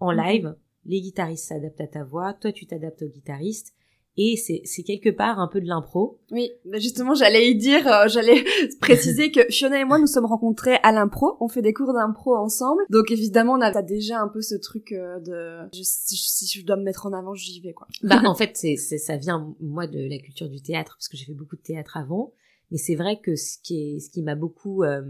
en 0.00 0.12
mhm. 0.12 0.20
live. 0.20 0.56
Les 0.84 1.00
guitaristes 1.00 1.46
s'adaptent 1.46 1.80
à 1.80 1.86
ta 1.86 2.04
voix, 2.04 2.32
toi 2.32 2.50
tu 2.50 2.66
t'adaptes 2.66 3.02
au 3.02 3.08
guitariste 3.08 3.74
et 4.20 4.36
c'est 4.36 4.82
quelque 4.82 5.10
part 5.10 5.38
un 5.38 5.46
peu 5.46 5.60
de 5.60 5.66
l'impro. 5.66 6.18
Oui, 6.32 6.50
mais 6.64 6.80
justement, 6.80 7.14
j'allais 7.14 7.50
y 7.50 7.54
dire, 7.54 7.86
euh, 7.86 8.08
j'allais 8.08 8.44
préciser 8.80 9.30
que 9.30 9.42
Fiona 9.48 9.80
et 9.80 9.84
moi 9.84 10.00
nous 10.00 10.08
sommes 10.08 10.26
rencontrés 10.26 10.76
à 10.82 10.90
l'impro, 10.90 11.36
on 11.40 11.46
fait 11.46 11.62
des 11.62 11.72
cours 11.72 11.92
d'impro 11.92 12.34
ensemble, 12.34 12.82
donc 12.90 13.12
évidemment 13.12 13.52
on 13.52 13.60
a 13.60 13.80
déjà 13.80 14.20
un 14.20 14.26
peu 14.26 14.42
ce 14.42 14.56
truc 14.56 14.90
euh, 14.90 15.20
de 15.20 15.68
si 15.72 16.46
je 16.48 16.66
dois 16.66 16.76
me 16.76 16.82
mettre 16.82 17.06
en 17.06 17.12
avant, 17.12 17.34
j'y 17.34 17.60
vais 17.60 17.72
quoi. 17.72 17.86
Bah 18.02 18.20
en 18.24 18.34
fait, 18.36 18.56
c'est 18.56 18.76
ça 18.76 19.16
vient 19.16 19.54
moi 19.60 19.86
de 19.86 20.00
la 20.00 20.18
culture 20.18 20.48
du 20.48 20.60
théâtre 20.60 20.96
parce 20.98 21.06
que 21.06 21.16
j'ai 21.16 21.24
fait 21.24 21.34
beaucoup 21.34 21.56
de 21.56 21.62
théâtre 21.62 21.96
avant, 21.96 22.32
mais 22.72 22.78
c'est 22.78 22.96
vrai 22.96 23.20
que 23.20 23.36
ce 23.36 23.56
qui 23.62 23.78
est 23.78 24.00
ce 24.00 24.10
qui 24.10 24.22
m'a 24.22 24.34
beaucoup 24.34 24.82
euh, 24.82 25.02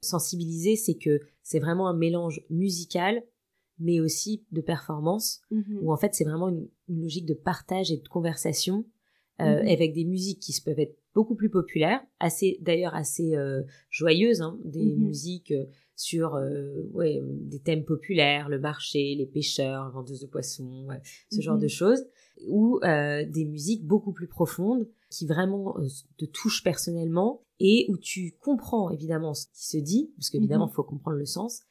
sensibilisé, 0.00 0.76
c'est 0.76 0.96
que 0.96 1.20
c'est 1.42 1.58
vraiment 1.58 1.88
un 1.88 1.96
mélange 1.96 2.42
musical 2.50 3.22
mais 3.78 4.00
aussi 4.00 4.44
de 4.50 4.60
performance, 4.60 5.40
mhm. 5.50 5.80
où 5.82 5.92
en 5.92 5.96
fait 5.96 6.14
c'est 6.14 6.24
vraiment 6.24 6.48
une, 6.48 6.68
logique 6.88 7.26
de 7.26 7.34
partage 7.34 7.92
et 7.92 7.98
de 7.98 8.08
conversation, 8.08 8.84
euh, 9.40 9.62
mhm. 9.62 9.68
avec 9.68 9.92
des 9.92 10.04
musiques 10.04 10.40
qui 10.40 10.58
peuvent 10.60 10.80
être 10.80 10.98
beaucoup 11.14 11.34
plus 11.34 11.50
populaires, 11.50 12.00
assez 12.20 12.58
d'ailleurs 12.60 12.94
assez 12.94 13.36
euh, 13.36 13.62
joyeuses, 13.90 14.40
hein, 14.40 14.58
des 14.64 14.84
mhm. 14.84 15.04
musiques 15.04 15.52
euh, 15.52 15.64
sur 15.96 16.36
euh, 16.36 16.82
ouais, 16.92 17.20
des 17.24 17.60
thèmes 17.60 17.84
populaires, 17.84 18.48
le 18.48 18.58
marché, 18.58 19.14
les 19.16 19.26
pêcheurs, 19.26 19.90
vendeuses 19.90 20.20
de 20.20 20.26
poissons, 20.26 20.86
ce 21.30 21.40
genre 21.40 21.58
de 21.58 21.66
choses, 21.66 22.04
ou 22.46 22.78
des 22.80 23.44
musiques 23.44 23.84
beaucoup 23.84 24.12
plus 24.12 24.28
profondes 24.28 24.88
qui 25.10 25.26
vraiment 25.26 25.74
te 26.16 26.24
touchent 26.24 26.62
personnellement 26.62 27.42
et 27.60 27.86
où 27.88 27.96
tu 27.96 28.36
comprends 28.40 28.90
évidemment 28.90 29.34
ce 29.34 29.46
qui 29.46 29.66
se 29.66 29.78
dit, 29.78 30.12
parce 30.16 30.30
qu'évidemment 30.30 30.68
il 30.70 30.74
faut 30.74 30.84
comprendre 30.84 31.16
le 31.16 31.24
sens, 31.24 31.62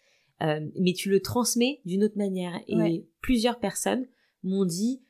euh, 0.42 0.68
mais 0.80 0.94
tu 0.94 1.10
le 1.10 1.22
transmets 1.22 1.82
d'une 1.86 2.04
autre 2.04 2.18
manière. 2.18 2.60
Et 2.68 3.08
plusieurs 3.22 3.60
personnes 3.60 4.06
m'ont 4.44 4.66
dit, 4.66 5.02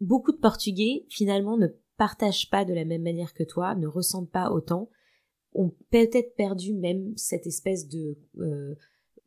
beaucoup 0.00 0.32
de 0.32 0.38
Portugais 0.38 1.06
finalement 1.08 1.56
ne 1.56 1.68
partagent 1.96 2.50
pas 2.50 2.64
de 2.64 2.74
la 2.74 2.84
même 2.84 3.02
manière 3.02 3.34
que 3.34 3.44
toi, 3.44 3.74
ne 3.74 3.86
ressentent 3.86 4.30
pas 4.30 4.50
autant, 4.50 4.90
ont 5.52 5.72
peut-être 5.90 6.34
perdu 6.34 6.74
même 6.74 7.12
cette 7.16 7.46
espèce 7.46 7.88
de 7.88 8.18
euh, 8.38 8.74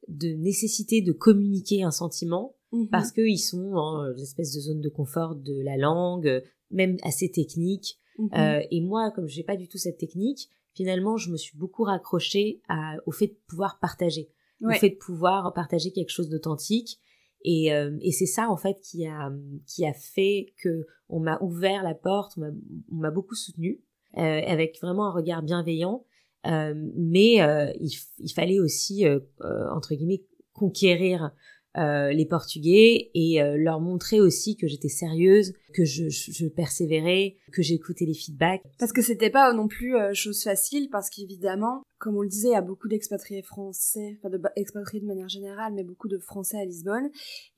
de 0.07 0.29
nécessité 0.29 1.01
de 1.01 1.11
communiquer 1.11 1.83
un 1.83 1.91
sentiment 1.91 2.55
mhm. 2.71 2.89
parce 2.89 3.11
qu'ils 3.11 3.39
sont 3.39 3.71
dans 3.71 4.13
une 4.13 4.23
espèce 4.23 4.55
de 4.55 4.61
zone 4.61 4.81
de 4.81 4.89
confort 4.89 5.35
de 5.35 5.61
la 5.63 5.77
langue, 5.77 6.43
même 6.71 6.97
assez 7.03 7.29
technique. 7.29 7.99
Mhm. 8.17 8.29
Euh, 8.35 8.61
et 8.71 8.81
moi, 8.81 9.11
comme 9.11 9.27
j'ai 9.27 9.43
pas 9.43 9.55
du 9.55 9.67
tout 9.67 9.77
cette 9.77 9.97
technique, 9.97 10.49
finalement, 10.73 11.17
je 11.17 11.31
me 11.31 11.37
suis 11.37 11.57
beaucoup 11.57 11.83
raccrochée 11.83 12.61
à, 12.67 12.95
au 13.05 13.11
fait 13.11 13.27
de 13.27 13.37
pouvoir 13.47 13.79
partager 13.79 14.29
le 14.59 14.73
fait 14.73 14.89
de 14.89 14.95
pouvoir 14.95 15.53
partager 15.53 15.91
quelque 15.91 16.09
chose 16.09 16.29
d'authentique. 16.29 16.99
Et, 17.43 17.71
euh, 17.71 17.95
et 18.01 18.11
c'est 18.11 18.25
ça 18.25 18.49
en 18.49 18.57
fait 18.57 18.81
qui 18.81 19.05
a 19.05 19.31
qui 19.67 19.85
a 19.85 19.93
fait 19.93 20.47
que 20.57 20.87
on 21.09 21.19
m'a 21.19 21.37
ouvert 21.41 21.83
la 21.83 21.93
porte, 21.93 22.39
on 22.39 22.95
m'a 22.95 23.11
beaucoup 23.11 23.35
soutenu 23.35 23.83
euh, 24.17 24.41
avec 24.47 24.81
vraiment 24.81 25.05
un 25.05 25.11
regard 25.11 25.43
bienveillant. 25.43 26.03
Mais 26.43 27.35
il, 27.79 27.91
il, 28.17 28.33
fallait 28.33 28.59
aussi 28.59 29.05
entre 29.39 29.93
guillemets 29.93 30.23
conquérir 30.53 31.31
euh, 31.77 32.11
les 32.11 32.25
Portugais 32.25 33.11
et 33.13 33.39
euh, 33.39 33.55
leur 33.55 33.79
montrer 33.79 34.19
aussi 34.19 34.57
que 34.57 34.65
j'étais 34.65 34.89
sérieuse, 34.89 35.53
que 35.75 35.85
je, 35.85 36.09
je, 36.09 36.47
persévérais, 36.47 37.35
que 37.51 37.61
j'écoutais 37.61 38.05
les 38.05 38.15
feedbacks. 38.15 38.63
Parce 38.79 38.91
que 38.91 39.03
c'était 39.03 39.29
pas 39.29 39.53
non 39.53 39.67
plus 39.67 39.95
euh, 39.95 40.11
chose 40.15 40.41
facile, 40.43 40.89
parce 40.89 41.11
qu'évidemment, 41.11 41.83
comme 41.99 42.17
on 42.17 42.21
le 42.21 42.29
disait, 42.29 42.47
il 42.47 42.53
y 42.53 42.55
a 42.55 42.61
beaucoup 42.61 42.87
d'expatriés 42.87 43.43
français, 43.43 44.17
enfin 44.17 44.35
d'expatriés 44.55 45.01
de, 45.01 45.05
de 45.05 45.07
manière 45.07 45.29
générale, 45.29 45.73
mais 45.75 45.83
beaucoup 45.83 46.07
de 46.07 46.17
Français 46.17 46.57
à 46.57 46.65
Lisbonne, 46.65 47.09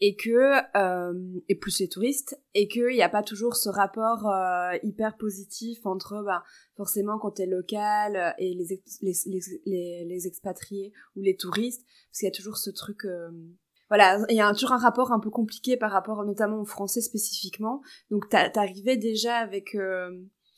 et 0.01 0.17
que 0.17 0.59
et 1.47 1.55
plus 1.55 1.79
les 1.79 1.87
touristes, 1.87 2.37
et 2.53 2.67
qu'il 2.67 2.87
n'y 2.87 3.01
a 3.01 3.09
pas 3.09 3.23
toujours 3.23 3.55
ce 3.55 3.69
rapport 3.69 4.29
hyper 4.83 5.17
positif 5.17 5.85
entre 5.85 6.23
bah, 6.25 6.43
forcément 6.75 7.17
quand 7.19 7.31
t'es 7.31 7.45
local 7.45 8.33
et 8.37 8.53
les, 8.53 8.81
les, 9.01 9.13
les, 9.65 10.05
les, 10.05 10.27
expatriés 10.27 10.91
ou 11.15 11.21
les 11.21 11.35
touristes, 11.35 11.85
parce 12.09 12.19
qu'il 12.19 12.27
y 12.27 12.31
a 12.31 12.35
toujours 12.35 12.57
ce 12.57 12.69
truc 12.69 13.05
voilà, 13.89 14.23
il 14.29 14.35
y 14.35 14.41
a 14.41 14.51
toujours 14.53 14.71
un 14.71 14.77
rapport 14.77 15.11
un 15.11 15.19
peu 15.19 15.29
compliqué 15.29 15.75
par 15.75 15.91
rapport 15.91 16.23
notamment 16.23 16.61
aux 16.61 16.65
Français 16.65 17.01
spécifiquement. 17.01 17.81
Donc 18.11 18.29
t'arrivais 18.29 18.97
déjà 18.97 19.37
avec 19.37 19.75
euh, 19.75 20.11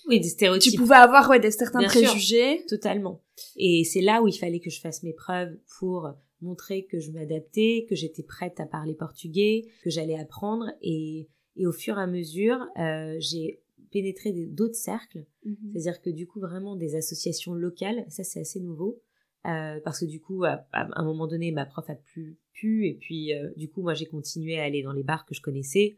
oui 0.07 0.19
des 0.19 0.29
stéréotypes. 0.29 0.73
Tu 0.73 0.77
pouvais 0.77 0.95
avoir 0.95 1.29
ouais 1.29 1.39
des 1.39 1.51
certains 1.51 1.83
préjugés. 1.83 2.65
totalement. 2.67 3.21
Et 3.55 3.83
c'est 3.85 4.01
là 4.01 4.21
où 4.21 4.27
il 4.27 4.37
fallait 4.37 4.59
que 4.59 4.69
je 4.69 4.79
fasse 4.81 5.01
mes 5.03 5.13
preuves 5.13 5.55
pour 5.79 6.11
montrer 6.41 6.85
que 6.85 6.99
je 6.99 7.11
m'adaptais, 7.11 7.85
que 7.89 7.95
j'étais 7.95 8.23
prête 8.23 8.59
à 8.59 8.65
parler 8.65 8.95
portugais, 8.95 9.67
que 9.83 9.89
j'allais 9.89 10.19
apprendre 10.19 10.65
et 10.81 11.29
et 11.57 11.67
au 11.67 11.71
fur 11.71 11.97
et 11.97 12.01
à 12.01 12.07
mesure 12.07 12.65
euh, 12.77 13.15
j'ai 13.19 13.61
pénétré 13.91 14.31
d'autres 14.31 14.75
cercles, 14.75 15.25
mhm. 15.43 15.55
c'est-à-dire 15.73 16.01
que 16.01 16.09
du 16.09 16.25
coup 16.25 16.39
vraiment 16.39 16.75
des 16.75 16.95
associations 16.95 17.53
locales, 17.53 18.05
ça 18.09 18.23
c'est 18.23 18.39
assez 18.39 18.59
nouveau 18.59 19.01
euh, 19.47 19.79
parce 19.83 19.99
que 19.99 20.05
du 20.05 20.19
coup, 20.19 20.43
à, 20.43 20.65
un 20.71 21.03
moment 21.03 21.27
donné, 21.27 21.51
ma 21.51 21.65
prof 21.65 21.89
a 21.89 21.95
plus 21.95 22.37
pu, 22.53 22.87
et 22.87 22.93
puis 22.93 23.33
euh, 23.33 23.49
du 23.57 23.69
coup, 23.69 23.81
moi, 23.81 23.93
j'ai 23.93 24.05
continué 24.05 24.59
à 24.59 24.63
aller 24.63 24.83
dans 24.83 24.93
les 24.93 25.03
bars 25.03 25.25
que 25.25 25.33
je 25.33 25.41
connaissais, 25.41 25.97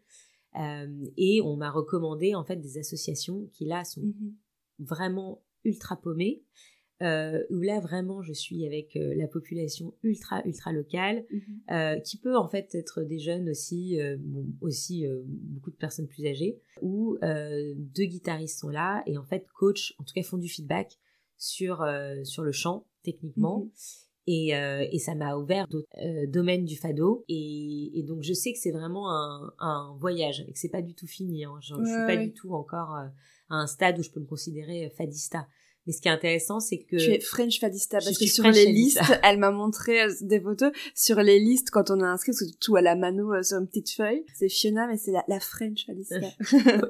euh, 0.60 1.06
et 1.18 1.42
on 1.42 1.58
m'a 1.58 1.70
recommandé 1.70 2.36
en 2.36 2.44
fait 2.44 2.58
des 2.58 2.78
associations 2.78 3.50
qui 3.54 3.66
là 3.66 3.84
sont 3.84 4.02
mmh 4.02 4.34
vraiment 4.80 5.44
ultra 5.66 5.96
paumées, 5.96 6.42
où 7.00 7.62
là 7.62 7.80
vraiment 7.80 8.24
je 8.24 8.34
suis 8.34 8.66
avec 8.66 8.96
la 8.96 9.28
population 9.28 9.94
ultra 10.02 10.42
ultra 10.46 10.72
locale, 10.72 11.26
mmh 11.30 12.02
qui 12.04 12.18
peut 12.18 12.36
en 12.36 12.48
fait 12.50 12.74
être 12.74 13.04
des 13.04 13.20
jeunes 13.20 13.50
aussi, 13.50 14.00
bon, 14.18 14.48
aussi 14.62 15.06
beaucoup 15.28 15.70
de 15.70 15.76
personnes 15.76 16.08
plus 16.08 16.26
âgées, 16.26 16.60
où 16.82 17.18
deux 17.22 18.06
guitaristes 18.06 18.60
sont 18.60 18.70
là 18.70 19.04
et 19.06 19.18
en 19.18 19.24
fait 19.24 19.46
coach, 19.54 19.94
en 20.00 20.04
tout 20.04 20.14
cas 20.14 20.24
font 20.24 20.40
du 20.40 20.50
feedback 20.50 20.98
sur 21.38 21.86
sur 22.24 22.44
le 22.44 22.52
chant 22.52 22.86
techniquement. 23.04 23.66
Mhm. 23.66 23.72
Et, 24.26 24.56
euh, 24.56 24.86
et 24.90 25.00
ça 25.00 25.16
m'a 25.16 25.36
ouvert 25.36 25.68
d'autres 25.68 25.88
euh, 25.98 26.26
domaines 26.28 26.64
du 26.64 26.78
fado. 26.78 27.26
Et, 27.28 27.92
et, 28.00 28.04
donc 28.04 28.24
je 28.24 28.34
sais 28.34 28.54
que 28.54 28.60
c'est 28.60 28.72
vraiment 28.72 29.12
un, 29.12 29.54
un 29.60 29.98
voyage 30.00 30.46
et 30.48 30.54
que 30.54 30.60
c'est 30.60 30.70
pas 30.70 30.82
du 30.82 30.96
tout 30.96 31.08
fini. 31.08 31.44
Hein. 31.44 31.56
Je, 31.62 31.76
je 31.76 31.86
suis 31.86 32.08
pas 32.08 32.16
du 32.16 32.34
tout 32.34 32.54
encore 32.54 32.96
euh, 32.96 33.08
à 33.50 33.56
un 33.56 33.68
stade 33.68 34.00
où 34.00 34.04
je 34.04 34.12
peux 34.12 34.22
me 34.22 34.26
considérer 34.26 34.90
fadista. 34.96 35.48
Mais 35.86 35.94
ce 35.94 36.02
qui 36.02 36.08
est 36.08 36.12
intéressant, 36.12 36.60
c'est 36.60 36.78
que 36.78 36.96
tu 36.96 37.12
es 37.12 37.20
French 37.20 37.60
fadista 37.60 38.00
parce 38.00 38.18
que 38.18 38.26
sur 38.26 38.50
les 38.50 38.72
listes, 38.72 39.02
elle 39.24 39.38
m'a 39.38 39.52
montré 39.52 40.06
des 40.22 40.40
photos 40.40 40.72
sur 40.96 41.18
les 41.22 41.40
listes 41.40 41.72
quand 41.72 41.92
on 41.92 42.00
a 42.00 42.06
inscrit 42.06 42.32
parce 42.32 42.44
que 42.44 42.58
tout 42.60 42.76
à 42.76 42.82
la 42.82 42.96
mano 42.96 43.44
sur 43.44 43.58
une 43.58 43.68
petite 43.68 43.92
feuille. 43.92 44.24
C'est 44.34 44.50
Fiona, 44.50 44.88
mais 44.88 44.98
c'est 44.98 45.12
la, 45.12 45.26
la, 45.28 45.40
French 45.40 45.86
fadista. 45.86 46.16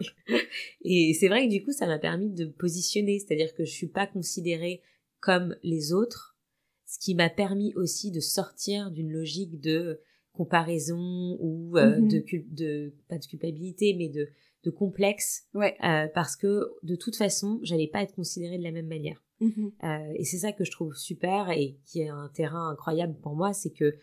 Et 0.83 1.15
c'est 1.19 1.27
vrai 1.27 1.47
que 1.47 1.51
du 1.51 1.63
coup, 1.63 1.71
ça 1.71 1.87
m'a 1.87 1.97
permis 1.97 2.29
de 2.29 2.45
positionner, 2.45 3.17
c'est-à-dire 3.17 3.53
que 3.55 3.65
je 3.65 3.71
suis 3.71 3.87
pas 3.87 4.05
considérée 4.05 4.81
comme 5.19 5.55
les 5.63 5.93
autres 5.93 6.33
ce 6.93 6.99
qui 6.99 7.15
m'a 7.15 7.29
permis 7.29 7.73
aussi 7.75 8.11
de 8.11 8.19
sortir 8.19 8.91
d'une 8.91 9.11
logique 9.11 9.59
de 9.59 9.99
comparaison 10.31 11.37
ou 11.39 11.77
euh, 11.77 11.99
mhm. 11.99 12.07
de, 12.07 12.23
de 12.51 12.93
pas 13.07 13.17
de 13.17 13.25
culpabilité 13.25 13.95
mais 13.97 14.09
de 14.09 14.29
de 14.63 14.69
complexe 14.69 15.47
ouais. 15.53 15.75
euh, 15.83 16.07
parce 16.13 16.35
que 16.35 16.71
de 16.83 16.95
toute 16.95 17.15
façon 17.15 17.59
j'allais 17.63 17.87
pas 17.87 18.01
être 18.01 18.15
considérée 18.15 18.57
de 18.57 18.63
la 18.63 18.71
même 18.71 18.87
manière 18.87 19.21
mhm. 19.39 19.71
euh, 19.83 20.13
et 20.15 20.23
c'est 20.23 20.37
ça 20.37 20.51
que 20.51 20.63
je 20.63 20.71
trouve 20.71 20.95
super 20.95 21.49
et 21.51 21.77
qui 21.85 22.01
est 22.01 22.09
un 22.09 22.29
terrain 22.33 22.69
incroyable 22.69 23.15
pour 23.21 23.35
moi 23.35 23.53
c'est 23.53 23.71
que 23.71 23.95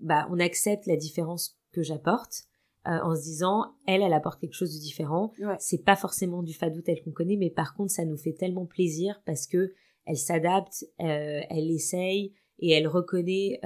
bah 0.00 0.26
on 0.30 0.40
accepte 0.40 0.86
la 0.86 0.96
différence 0.96 1.58
que 1.72 1.82
j'apporte 1.82 2.44
euh, 2.88 2.98
en 3.02 3.14
se 3.14 3.22
disant 3.22 3.74
elle 3.86 4.02
elle 4.02 4.12
apporte 4.12 4.40
quelque 4.40 4.56
chose 4.56 4.74
de 4.74 4.80
différent 4.80 5.32
ouais. 5.38 5.56
c'est 5.60 5.84
pas 5.84 5.96
forcément 5.96 6.42
du 6.42 6.52
fado 6.52 6.80
tel 6.80 7.02
qu'on 7.02 7.12
connaît 7.12 7.36
mais 7.36 7.50
par 7.50 7.74
contre 7.74 7.92
ça 7.92 8.04
nous 8.04 8.16
fait 8.16 8.32
tellement 8.32 8.66
plaisir 8.66 9.22
parce 9.24 9.46
que 9.46 9.72
elle 10.04 10.16
s'adapte, 10.16 10.84
elle 10.98 11.70
essaye 11.70 12.34
et 12.58 12.72
elle 12.72 12.88
reconnaît 12.88 13.60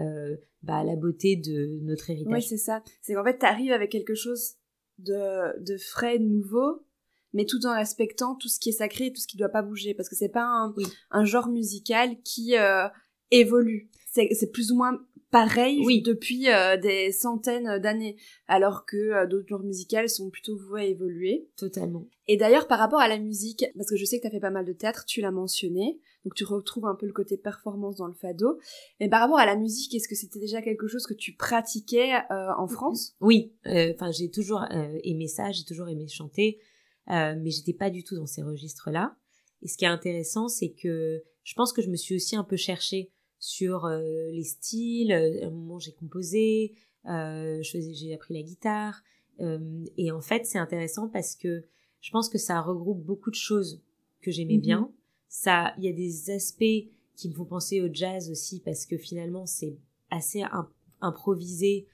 bah, 0.66 0.84
la 0.84 0.96
beauté 0.96 1.36
de 1.36 1.78
notre 1.82 2.10
héritage. 2.10 2.32
Oui, 2.32 2.42
c'est 2.42 2.56
ça. 2.56 2.82
C'est 3.00 3.14
qu'en 3.14 3.24
fait, 3.24 3.38
tu 3.38 3.46
arrives 3.46 3.72
avec 3.72 3.90
quelque 3.90 4.14
chose 4.14 4.56
de, 4.98 5.58
de 5.62 5.76
frais, 5.76 6.18
de 6.18 6.24
nouveau, 6.24 6.84
mais 7.32 7.44
tout 7.44 7.66
en 7.66 7.74
respectant 7.74 8.34
tout 8.34 8.48
ce 8.48 8.58
qui 8.58 8.70
est 8.70 8.72
sacré 8.72 9.06
et 9.06 9.12
tout 9.12 9.20
ce 9.20 9.26
qui 9.26 9.36
doit 9.36 9.48
pas 9.48 9.62
bouger. 9.62 9.94
Parce 9.94 10.08
que 10.08 10.16
c'est 10.16 10.28
pas 10.28 10.44
un, 10.44 10.74
un 11.10 11.24
genre 11.24 11.48
musical 11.48 12.20
qui 12.22 12.56
euh, 12.56 12.88
évolue. 13.30 13.90
C'est 14.12 14.50
plus 14.50 14.72
ou 14.72 14.76
moins 14.76 14.98
pareil 15.36 15.82
oui. 15.84 16.02
depuis 16.02 16.48
euh, 16.48 16.76
des 16.76 17.12
centaines 17.12 17.78
d'années, 17.78 18.16
alors 18.48 18.86
que 18.86 18.96
euh, 18.96 19.26
d'autres 19.26 19.48
genres 19.48 19.62
musicales 19.62 20.08
sont 20.08 20.30
plutôt 20.30 20.56
voués 20.56 20.80
à 20.80 20.84
évoluer. 20.84 21.48
Totalement. 21.56 22.06
Et 22.26 22.36
d'ailleurs, 22.36 22.66
par 22.66 22.78
rapport 22.78 23.00
à 23.00 23.08
la 23.08 23.18
musique, 23.18 23.64
parce 23.76 23.88
que 23.90 23.96
je 23.96 24.04
sais 24.04 24.16
que 24.16 24.22
tu 24.22 24.28
as 24.28 24.30
fait 24.30 24.40
pas 24.40 24.50
mal 24.50 24.64
de 24.64 24.72
théâtre, 24.72 25.04
tu 25.06 25.20
l'as 25.20 25.30
mentionné, 25.30 26.00
donc 26.24 26.34
tu 26.34 26.44
retrouves 26.44 26.86
un 26.86 26.94
peu 26.94 27.06
le 27.06 27.12
côté 27.12 27.36
performance 27.36 27.96
dans 27.96 28.06
le 28.06 28.14
fado. 28.14 28.58
Mais 28.98 29.08
par 29.08 29.20
rapport 29.20 29.38
à 29.38 29.46
la 29.46 29.56
musique, 29.56 29.94
est-ce 29.94 30.08
que 30.08 30.14
c'était 30.14 30.40
déjà 30.40 30.62
quelque 30.62 30.88
chose 30.88 31.06
que 31.06 31.14
tu 31.14 31.34
pratiquais 31.36 32.14
euh, 32.30 32.48
en 32.56 32.66
France? 32.66 33.14
Oui, 33.20 33.52
enfin 33.64 34.10
j'ai 34.10 34.30
toujours 34.30 34.64
aimé 35.04 35.28
ça, 35.28 35.52
j'ai 35.52 35.64
toujours 35.64 35.88
aimé 35.88 36.08
chanter, 36.08 36.58
mais 37.08 37.50
j'étais 37.50 37.74
pas 37.74 37.90
du 37.90 38.04
tout 38.04 38.16
dans 38.16 38.26
ces 38.26 38.42
registres-là. 38.42 39.16
Et 39.62 39.68
ce 39.68 39.76
qui 39.76 39.84
est 39.84 39.88
intéressant, 39.88 40.48
c'est 40.48 40.72
que 40.72 41.22
je 41.44 41.54
pense 41.54 41.72
que 41.72 41.82
je 41.82 41.88
me 41.88 41.96
suis 41.96 42.16
aussi 42.16 42.36
un 42.36 42.44
peu 42.44 42.56
cherchée 42.56 43.12
sur 43.38 43.84
euh, 43.84 44.30
les 44.32 44.44
styles. 44.44 45.12
Euh, 45.12 45.44
à 45.44 45.46
un 45.46 45.50
moment, 45.50 45.78
j'ai 45.78 45.92
composé, 45.92 46.74
euh, 47.06 47.60
j'ai 47.62 48.14
appris 48.14 48.34
la 48.34 48.42
guitare. 48.42 49.02
et 49.96 50.10
en 50.10 50.20
fait, 50.20 50.46
c'est 50.46 50.58
intéressant 50.58 51.08
parce 51.08 51.36
que 51.36 51.64
je 52.00 52.10
pense 52.10 52.28
que 52.28 52.38
ça 52.38 52.60
regroupe 52.60 53.04
beaucoup 53.04 53.30
de 53.30 53.36
choses 53.36 53.82
que 54.22 54.30
j'aimais 54.30 54.58
bien. 54.58 54.80
Mhm. 54.80 54.92
Ça, 55.28 55.74
il 55.78 55.84
y 55.84 55.88
a 55.88 55.92
des 55.92 56.30
aspects 56.30 56.90
qui 57.16 57.28
me 57.28 57.34
font 57.34 57.44
penser 57.44 57.80
au 57.80 57.92
jazz 57.92 58.30
aussi 58.30 58.60
parce 58.60 58.86
que 58.86 58.96
finalement, 58.96 59.46
c'est 59.46 59.76
assez 60.10 60.42
improvisé. 61.00 61.86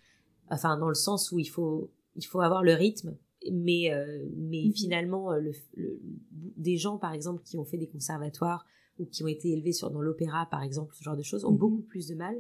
Enfin, 0.51 0.77
dans 0.79 0.89
le 0.89 0.95
sens 0.95 1.33
où 1.33 1.39
il 1.39 1.49
faut, 1.49 1.91
il 2.15 2.25
faut 2.25 2.41
avoir 2.41 2.63
le 2.63 2.75
rythme 2.75 3.17
mais 3.51 3.91
mais 4.37 4.67
mhm. 4.67 4.73
finalement 4.73 5.33
le, 5.33 5.53
des 6.57 6.77
gens 6.77 6.97
par 6.97 7.13
exemple 7.13 7.43
qui 7.43 7.59
ont 7.59 7.65
fait 7.65 7.77
des 7.77 7.89
conservatoires 7.89 8.65
ou 8.99 9.07
qui 9.07 9.23
ont 9.23 9.29
été 9.29 9.51
élevés 9.51 9.73
sur 9.73 9.91
dans 9.91 10.01
l'opéra 10.01 10.47
par 10.51 10.63
exemple 10.63 10.95
ce 10.95 11.03
genre 11.03 11.17
de 11.17 11.23
choses 11.23 11.45
ont 11.45 11.53
mhm. 11.53 11.59
beaucoup 11.59 11.83
plus 11.83 12.09
de 12.09 12.15
mal 12.15 12.37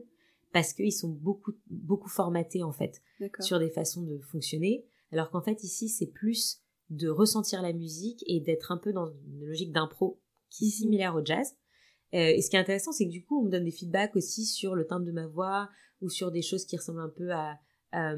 parce 0.53 0.73
qu'ils 0.73 0.93
sont 0.93 1.09
beaucoup 1.09 1.53
beaucoup 1.71 2.09
formatés 2.09 2.63
en 2.63 2.73
fait 2.73 3.03
sur 3.41 3.59
des 3.59 3.71
façons 3.71 4.03
de 4.03 4.19
fonctionner 4.19 4.85
alors 5.11 5.31
qu'en 5.31 5.43
fait 5.43 5.63
ici 5.65 5.89
c'est 5.89 6.07
plus 6.07 6.61
de 6.91 7.09
ressentir 7.09 7.63
la 7.63 7.73
musique 7.73 8.23
et 8.27 8.41
d'être 8.41 8.71
un 8.71 8.77
peu 8.77 8.93
dans 8.93 9.07
une 9.07 9.47
logique 9.47 9.73
d'impro 9.73 10.21
qui 10.51 10.65
est 10.65 10.69
mhm. 10.69 10.73
similaire 10.73 11.15
au 11.15 11.25
jazz 11.25 11.55
euh, 12.15 12.19
et 12.19 12.43
ce 12.43 12.51
qui 12.51 12.57
est 12.57 12.61
intéressant 12.61 12.93
c'est 12.93 13.07
que 13.07 13.13
du 13.13 13.25
coup 13.25 13.41
on 13.41 13.45
me 13.45 13.51
donne 13.51 13.65
des 13.65 13.71
feedbacks 13.71 14.17
aussi 14.17 14.45
sur 14.45 14.75
le 14.75 14.87
timbre 14.87 15.07
de 15.07 15.13
ma 15.13 15.27
voix 15.27 15.69
ou 16.01 16.09
sur 16.09 16.31
des 16.31 16.43
choses 16.43 16.67
qui 16.67 16.77
ressemblent 16.77 17.01
un 17.01 17.09
peu 17.09 17.31
à, 17.33 17.59
euh, 17.95 18.17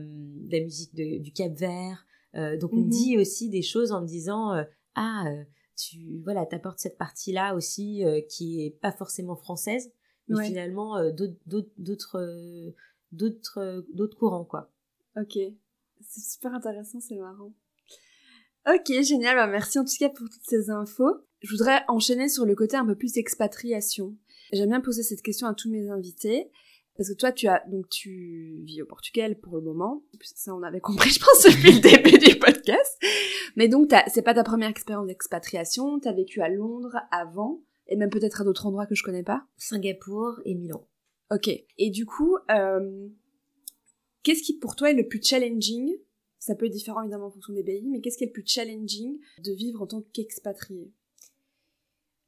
la 0.50 0.60
musique 0.60 0.94
du 0.94 1.32
Cap 1.32 1.52
Vert 1.52 2.06
euh, 2.36 2.56
donc 2.56 2.72
on 2.72 2.78
me 2.78 2.84
mhm. 2.84 2.90
dit 2.90 3.18
aussi 3.18 3.48
des 3.48 3.62
choses 3.62 3.92
en 3.92 4.00
me 4.00 4.06
disant 4.06 4.54
euh, 4.54 4.64
ah 4.94 5.24
tu 5.76 6.22
voilà 6.24 6.46
t'apportes 6.46 6.78
cette 6.78 6.98
partie 6.98 7.32
là 7.32 7.54
aussi 7.54 8.04
euh, 8.04 8.20
qui 8.28 8.64
est 8.64 8.70
pas 8.70 8.92
forcément 8.92 9.36
française 9.36 9.92
mais 10.28 10.46
finalement 10.46 10.96
euh, 10.96 11.10
d'autres 11.10 11.70
d'autres 11.76 12.18
euh, 12.18 12.74
d'autres 13.12 13.84
d'autres 13.92 14.16
courants 14.16 14.44
quoi. 14.44 14.70
Ok. 15.16 15.38
C'est 16.00 16.32
super 16.32 16.54
intéressant 16.54 17.00
c'est 17.00 17.16
marrant. 17.16 17.52
Ok 18.66 18.90
génial. 19.02 19.36
Bah, 19.36 19.46
merci 19.46 19.78
en 19.78 19.84
tout 19.84 19.94
cas 19.98 20.08
pour 20.08 20.28
toutes 20.28 20.46
ces 20.46 20.70
infos. 20.70 21.16
Je 21.40 21.50
voudrais 21.50 21.82
enchaîner 21.88 22.28
sur 22.28 22.46
le 22.46 22.54
côté 22.54 22.76
un 22.76 22.86
peu 22.86 22.96
plus 22.96 23.18
expatriation. 23.18 24.16
J'aime 24.52 24.70
bien 24.70 24.80
poser 24.80 25.02
cette 25.02 25.22
question 25.22 25.46
à 25.46 25.54
tous 25.54 25.70
mes 25.70 25.90
invités 25.90 26.50
parce 26.96 27.08
que 27.08 27.14
toi, 27.14 27.32
tu 27.32 27.48
as 27.48 27.62
donc 27.68 27.88
tu 27.88 28.60
vis 28.64 28.82
au 28.82 28.86
Portugal 28.86 29.38
pour 29.40 29.56
le 29.56 29.62
moment. 29.62 30.04
Ça, 30.22 30.54
on 30.54 30.62
avait 30.62 30.80
compris, 30.80 31.10
je 31.12 31.18
pense, 31.18 31.44
depuis 31.44 31.72
le 31.72 31.80
début 31.80 32.18
du 32.18 32.38
podcast. 32.38 32.98
Mais 33.56 33.68
donc, 33.68 33.90
c'est 34.12 34.22
pas 34.22 34.34
ta 34.34 34.44
première 34.44 34.68
expérience 34.68 35.06
d'expatriation. 35.06 35.98
T'as 35.98 36.12
vécu 36.12 36.40
à 36.40 36.48
Londres 36.48 36.96
avant, 37.10 37.62
et 37.88 37.96
même 37.96 38.10
peut-être 38.10 38.40
à 38.40 38.44
d'autres 38.44 38.66
endroits 38.66 38.86
que 38.86 38.94
je 38.94 39.02
connais 39.02 39.24
pas. 39.24 39.44
Singapour 39.56 40.40
et 40.44 40.54
Milan. 40.54 40.86
Ok. 41.30 41.48
Et 41.78 41.90
du 41.90 42.06
coup, 42.06 42.36
euh, 42.50 43.08
qu'est-ce 44.22 44.42
qui 44.42 44.58
pour 44.58 44.76
toi 44.76 44.90
est 44.90 44.94
le 44.94 45.08
plus 45.08 45.22
challenging? 45.22 45.96
Ça 46.38 46.54
peut 46.54 46.66
être 46.66 46.72
différent 46.72 47.00
évidemment 47.00 47.26
en 47.26 47.30
fonction 47.30 47.54
des 47.54 47.64
pays, 47.64 47.88
mais 47.88 48.00
qu'est-ce 48.00 48.18
qui 48.18 48.24
est 48.24 48.28
le 48.28 48.32
plus 48.32 48.46
challenging 48.46 49.18
de 49.42 49.52
vivre 49.52 49.82
en 49.82 49.86
tant 49.86 50.02
qu'expatrié? 50.12 50.92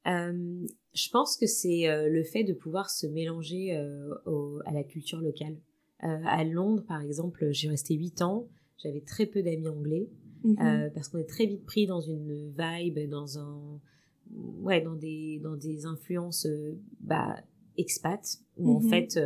Euh, 0.07 0.67
je 0.95 1.09
pense 1.11 1.37
que 1.37 1.47
c'est 1.47 1.89
euh, 1.89 2.09
le 2.09 2.23
fait 2.23 2.45
de 2.45 2.53
pouvoir 2.53 2.91
se 2.91 3.07
mélanger 3.07 3.77
euh, 3.77 4.61
à 4.65 4.73
la 4.73 4.85
culture 4.85 5.21
locale. 5.21 5.57
à 6.01 6.45
Londres, 6.45 6.85
par 6.87 7.01
exemple, 7.01 7.49
j'ai 7.51 7.69
resté 7.69 7.95
8 7.95 8.23
ans, 8.23 8.49
j'avais 8.83 9.01
très 9.01 9.27
peu 9.27 9.43
d'amis 9.43 9.69
anglais, 9.69 10.09
mhm. 10.45 10.91
parce 10.95 11.09
qu'on 11.09 11.19
est 11.19 11.29
très 11.29 11.47
vite 11.47 11.65
pris 11.65 11.87
dans 11.87 12.01
une 12.01 12.53
vibe, 12.57 13.09
dans 13.09 13.39
un... 13.39 13.81
Ouais, 14.61 14.81
dans 14.81 14.97
des, 14.97 15.39
dans 15.41 15.57
des 15.57 15.87
influences 15.87 16.49
bah, 17.01 17.37
expats, 17.77 18.43
où 18.57 18.77
en 18.77 18.81
mhm. 18.81 18.89
fait 18.89 19.19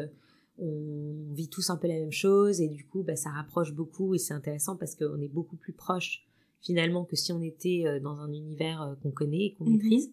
on 0.59 1.33
vit 1.33 1.49
tous 1.49 1.71
un 1.71 1.79
peu 1.79 1.89
la 1.89 1.95
même 1.95 2.13
chose 2.13 2.61
et 2.61 2.69
du 2.69 2.85
coup 2.85 3.03
bah, 3.03 3.17
ça 3.17 3.31
rapproche 3.31 3.73
beaucoup 3.73 4.15
et 4.15 4.19
c'est 4.19 4.35
intéressant 4.35 4.77
parce 4.77 4.95
qu'on 4.95 5.19
est 5.23 5.33
beaucoup 5.33 5.57
plus 5.57 5.73
proche 5.73 6.27
finalement 6.61 7.07
que 7.07 7.17
si 7.17 7.33
on 7.33 7.41
était 7.41 7.99
dans 8.01 8.21
un 8.21 8.31
univers 8.31 8.95
qu'on 9.03 9.11
connaît 9.11 9.47
et 9.47 9.55
qu'on 9.55 9.65
mhm. 9.65 9.73
maîtrise. 9.73 10.13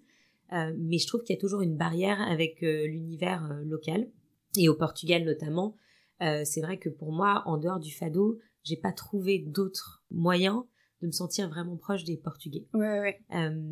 Euh, 0.54 0.74
mais 0.78 0.98
je 0.98 1.08
trouve 1.08 1.24
qu'il 1.24 1.36
y 1.36 1.38
a 1.38 1.42
toujours 1.42 1.62
une 1.62 1.76
barrière 1.76 2.22
avec 2.22 2.64
euh, 2.64 2.88
l'univers 2.88 3.52
euh, 3.52 3.64
local. 3.66 4.10
Et 4.58 4.70
au 4.70 4.76
Portugal 4.76 5.24
notamment, 5.24 5.76
c'est 6.20 6.62
vrai 6.62 6.80
que 6.80 6.90
pour 6.90 7.12
moi, 7.12 7.44
en 7.46 7.58
dehors 7.58 7.80
du 7.80 7.94
fado, 7.94 8.40
j'ai 8.64 8.78
pas 8.78 8.92
trouvé 8.92 9.38
d'autres 9.38 10.04
moyens 10.10 10.64
de 11.02 11.08
me 11.08 11.12
sentir 11.12 11.48
vraiment 11.48 11.78
proche 11.78 12.06
des 12.06 12.18
Portugais. 12.18 12.66
Ouais, 12.74 13.00
ouais. 13.00 13.20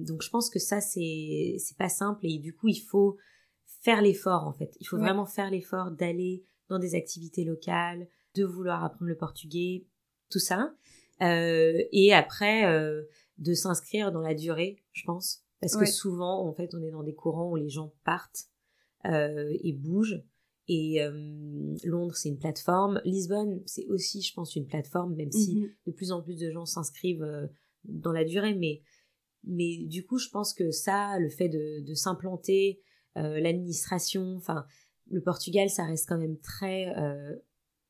donc 0.06 0.22
je 0.22 0.30
pense 0.30 0.52
que 0.52 0.60
ça 0.60 0.80
c'est 0.80 1.56
c'est 1.58 1.76
pas 1.76 1.90
simple 1.90 2.20
et 2.22 2.38
du 2.38 2.54
coup 2.54 2.68
il 2.68 2.82
faut 2.82 3.18
faire 3.82 4.04
l'effort 4.04 4.44
en 4.44 4.54
fait. 4.54 4.76
Il 4.80 4.86
faut 4.86 5.00
vraiment 5.00 5.26
faire 5.26 5.50
l'effort 5.50 5.90
d'aller 5.90 6.46
dans 6.70 6.78
des 6.78 6.94
activités 6.94 7.46
locales, 7.46 8.08
de 8.36 8.44
vouloir 8.44 8.84
apprendre 8.84 9.10
le 9.10 9.18
portugais, 9.18 9.88
tout 10.30 10.40
ça. 10.40 10.76
Euh, 11.22 11.82
et 11.92 12.14
après 12.14 12.66
euh, 12.66 13.04
de 13.38 13.54
s'inscrire 13.54 14.12
dans 14.12 14.22
la 14.22 14.34
durée, 14.34 14.84
je 14.92 15.04
pense. 15.06 15.45
Parce 15.62 15.78
que 15.78 15.86
souvent, 15.86 16.48
en 16.48 16.54
fait, 16.54 16.74
on 16.74 16.84
est 16.84 16.92
dans 16.92 17.04
des 17.04 17.16
courants 17.16 17.50
où 17.50 17.56
les 17.56 17.70
gens 17.70 17.94
partent 18.04 18.50
euh, 19.06 19.56
et 19.62 19.74
bougent. 19.74 20.22
Et 20.68 21.02
euh, 21.02 21.76
Londres, 21.84 22.16
c'est 22.16 22.30
une 22.30 22.40
plateforme. 22.40 23.02
Lisbonne, 23.06 23.62
c'est 23.66 23.86
aussi, 23.88 24.22
je 24.22 24.34
pense, 24.34 24.56
une 24.56 24.66
plateforme, 24.66 25.16
même 25.16 25.32
si 25.32 25.58
mhm. 25.58 25.70
de 25.88 25.92
plus 25.92 26.12
en 26.12 26.22
plus 26.22 26.38
de 26.38 26.52
gens 26.52 26.66
s'inscrivent 26.66 27.24
euh, 27.24 27.48
dans 27.84 28.12
la 28.12 28.26
durée. 28.26 28.56
Mais, 28.56 28.82
mais 29.44 29.86
du 29.86 30.06
coup, 30.06 30.18
je 30.18 30.30
pense 30.30 30.54
que 30.54 30.72
ça, 30.72 31.20
le 31.20 31.30
fait 31.30 31.50
de, 31.50 31.82
de 31.86 31.94
s'implanter, 31.94 32.82
l'administration, 33.16 34.36
enfin, 34.36 34.66
le 35.10 35.22
Portugal, 35.22 35.70
ça 35.70 35.86
reste 35.86 36.10
quand 36.10 36.18
même 36.18 36.38
très 36.40 36.94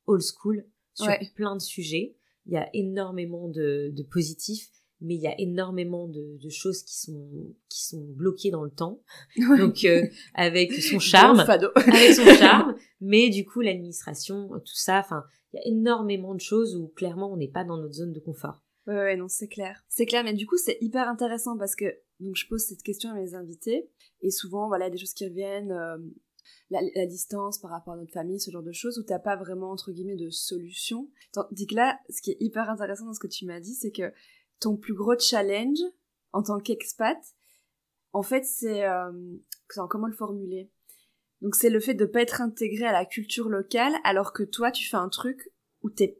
old 0.06 0.22
school 0.22 0.64
sur 0.94 1.12
plein 1.34 1.56
de 1.56 1.60
sujets. 1.60 2.16
Il 2.46 2.52
y 2.52 2.56
a 2.56 2.70
énormément 2.74 3.48
de, 3.48 3.90
de 3.92 4.02
positifs 4.04 4.70
mais 5.00 5.14
il 5.14 5.20
y 5.20 5.26
a 5.26 5.38
énormément 5.38 6.08
de, 6.08 6.38
de, 6.38 6.48
choses 6.48 6.82
qui 6.82 6.98
sont 6.98 7.28
qui 7.68 7.84
sont 7.84 8.02
bloquées 8.02 8.50
dans 8.50 8.64
le 8.64 8.70
temps. 8.70 9.02
Donc 9.58 9.84
euh, 9.84 10.06
avec 10.34 10.72
son 10.74 10.98
charme, 10.98 11.40
avec 11.48 12.14
son 12.14 12.24
charme, 12.38 12.74
mais 13.00 13.30
du 13.30 13.44
coup 13.44 13.60
l'administration, 13.60 14.48
tout 14.48 14.76
ça, 14.76 14.98
enfin, 14.98 15.24
il 15.52 15.58
y 15.58 15.60
a 15.60 15.68
énormément 15.68 16.34
de 16.34 16.40
choses 16.40 16.76
où 16.76 16.88
clairement 16.88 17.32
on 17.32 17.36
n'est 17.36 17.50
pas 17.50 17.64
dans 17.64 17.76
notre 17.76 17.94
zone 17.94 18.12
de 18.12 18.20
confort. 18.20 18.62
Ouais, 18.86 18.94
ouais, 18.94 19.16
non, 19.16 19.26
c'est 19.28 19.48
clair. 19.48 19.84
C'est 19.88 20.06
clair, 20.06 20.22
mais 20.22 20.32
du 20.32 20.46
coup, 20.46 20.56
c'est 20.56 20.78
hyper 20.80 21.08
intéressant 21.08 21.58
parce 21.58 21.74
que 21.74 21.86
donc 22.20 22.36
je 22.36 22.46
pose 22.46 22.62
cette 22.62 22.82
question 22.82 23.10
à 23.10 23.14
mes 23.14 23.34
invités 23.34 23.90
et 24.22 24.30
souvent, 24.30 24.68
voilà, 24.68 24.90
des 24.90 24.96
choses 24.96 25.12
qui 25.12 25.26
reviennent, 25.26 25.72
euh, 25.72 25.98
la, 26.70 26.80
la, 26.94 27.06
distance 27.06 27.58
par 27.58 27.70
rapport 27.70 27.94
à 27.94 27.96
notre 27.96 28.12
famille, 28.12 28.40
ce 28.40 28.50
genre 28.50 28.62
de 28.62 28.72
choses 28.72 28.98
où 28.98 29.02
t'as 29.02 29.18
pas 29.18 29.36
vraiment 29.36 29.70
entre 29.70 29.92
guillemets 29.92 30.16
de 30.16 30.30
solution. 30.30 31.08
Tandis 31.32 31.66
que 31.66 31.74
là, 31.74 31.98
ce 32.10 32.22
qui 32.22 32.32
est 32.32 32.36
hyper 32.40 32.70
intéressant 32.70 33.06
dans 33.06 33.14
ce 33.14 33.20
que 33.20 33.26
tu 33.26 33.44
m'as 33.46 33.60
dit, 33.60 33.74
c'est 33.74 33.92
que 33.92 34.12
ton 34.60 34.76
plus 34.76 34.94
gros 34.94 35.18
challenge 35.18 35.78
en 36.32 36.42
tant 36.42 36.58
qu'expat, 36.58 37.18
en 38.12 38.22
fait, 38.22 38.44
c'est 38.44 38.86
euh, 38.86 39.12
comment 39.88 40.06
le 40.06 40.14
formuler? 40.14 40.70
Donc 41.42 41.54
c'est 41.54 41.70
le 41.70 41.80
fait 41.80 41.94
de 41.94 42.06
pas 42.06 42.22
être 42.22 42.40
intégré 42.40 42.86
à 42.86 42.92
la 42.92 43.04
culture 43.04 43.48
locale, 43.48 43.94
alors 44.04 44.32
que 44.32 44.42
toi, 44.42 44.70
tu 44.70 44.88
fais 44.88 44.96
un 44.96 45.08
truc 45.08 45.50
où 45.82 45.90
t'es 45.90 46.18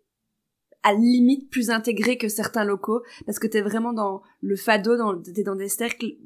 à 0.82 0.92
limite 0.92 1.50
plus 1.50 1.70
intégré 1.70 2.18
que 2.18 2.28
certains 2.28 2.64
locaux, 2.64 3.02
parce 3.24 3.38
que 3.38 3.46
t'es 3.46 3.62
vraiment 3.62 3.92
dans 3.92 4.22
le 4.40 4.56
fado, 4.56 5.22
t'es 5.22 5.42
dans 5.42 5.56
des 5.56 5.68
cercles 5.68 6.16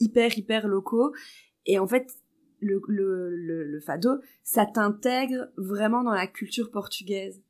hyper 0.00 0.36
hyper 0.36 0.66
locaux, 0.66 1.14
et 1.66 1.78
en 1.78 1.86
fait, 1.86 2.12
le, 2.60 2.80
le 2.88 3.80
fado, 3.80 4.10
ça 4.42 4.66
t'intègre 4.66 5.48
vraiment 5.56 6.02
dans 6.02 6.12
la 6.12 6.26
culture 6.26 6.70
portugaise. 6.70 7.42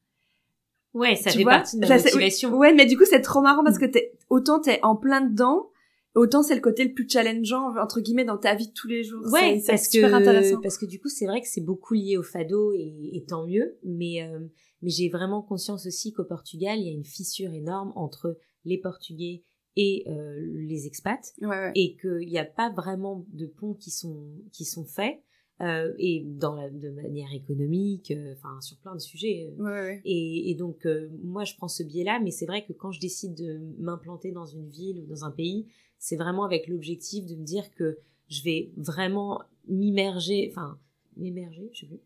Ouais, 0.94 1.16
ça 1.16 1.30
fait 1.30 1.44
partie 1.44 1.78
de 1.78 1.86
la 1.86 1.96
motivation. 1.96 2.54
Ouais, 2.56 2.74
mais 2.74 2.86
du 2.86 2.96
coup, 2.96 3.04
c'est 3.08 3.20
trop 3.20 3.40
marrant 3.40 3.64
parce 3.64 3.78
que 3.78 3.86
t'es, 3.86 4.12
autant 4.28 4.60
t'es 4.60 4.78
en 4.82 4.96
plein 4.96 5.22
dedans, 5.22 5.70
autant 6.14 6.42
c'est 6.42 6.54
le 6.54 6.60
côté 6.60 6.84
le 6.84 6.92
plus 6.92 7.08
challengeant, 7.08 7.74
entre 7.78 8.00
guillemets, 8.00 8.24
dans 8.24 8.38
ta 8.38 8.54
vie 8.54 8.68
de 8.68 8.72
tous 8.72 8.88
les 8.88 9.02
jours. 9.02 9.24
Ouais, 9.32 9.62
parce 9.66 9.88
que, 9.88 10.04
intéressant. 10.12 10.60
parce 10.60 10.76
que 10.76 10.86
du 10.86 11.00
coup, 11.00 11.08
c'est 11.08 11.26
vrai 11.26 11.40
que 11.40 11.48
c'est 11.48 11.64
beaucoup 11.64 11.94
lié 11.94 12.16
au 12.16 12.22
fado 12.22 12.72
et, 12.72 13.10
et 13.12 13.24
tant 13.24 13.46
mieux, 13.46 13.78
mais, 13.84 14.22
euh, 14.22 14.38
mais 14.82 14.90
j'ai 14.90 15.08
vraiment 15.08 15.42
conscience 15.42 15.86
aussi 15.86 16.12
qu'au 16.12 16.24
Portugal, 16.24 16.78
il 16.78 16.86
y 16.86 16.90
a 16.90 16.92
une 16.92 17.04
fissure 17.04 17.52
énorme 17.52 17.92
entre 17.96 18.36
les 18.64 18.78
Portugais 18.78 19.42
et 19.76 20.04
euh, 20.08 20.38
les 20.68 20.86
expats 20.86 21.32
ouais, 21.40 21.48
ouais. 21.48 21.72
et 21.74 21.96
qu'il 21.96 22.28
n'y 22.28 22.38
a 22.38 22.44
pas 22.44 22.70
vraiment 22.70 23.24
de 23.32 23.46
ponts 23.46 23.74
qui 23.74 23.90
sont 23.90 24.28
qui 24.52 24.64
sont 24.64 24.84
faits 24.84 25.18
euh, 25.62 25.92
et 25.98 26.24
dans 26.26 26.56
la, 26.56 26.68
de 26.70 26.90
manière 26.90 27.32
économique, 27.32 28.10
euh, 28.10 28.32
enfin 28.32 28.60
sur 28.60 28.76
plein 28.78 28.94
de 28.94 29.00
sujets. 29.00 29.54
Euh. 29.60 29.62
Ouais, 29.62 30.00
et, 30.04 30.50
et, 30.50 30.54
donc 30.56 30.88
moi 31.22 31.44
je 31.44 31.54
prends 31.54 31.68
ce 31.68 31.84
biais-là, 31.84 32.18
mais 32.20 32.32
c'est 32.32 32.46
vrai 32.46 32.64
que 32.64 32.72
quand 32.72 32.90
je 32.90 32.98
décide 32.98 33.34
de 33.34 33.60
m'implanter 33.78 34.32
dans 34.32 34.46
une 34.46 34.68
ville 34.68 35.00
ou 35.00 35.06
dans 35.06 35.24
un 35.24 35.30
pays, 35.30 35.66
c'est 35.98 36.16
vraiment 36.16 36.44
avec 36.44 36.66
l'objectif 36.66 37.26
de 37.26 37.36
me 37.36 37.44
dire 37.44 37.70
que 37.76 37.98
je 38.28 38.42
vais 38.42 38.72
vraiment 38.76 39.40
m'immerger, 39.68 40.48
enfin 40.50 40.78
m'immerger, 41.16 41.70
je 41.72 41.80
sais 41.80 41.86
plus, 41.86 42.00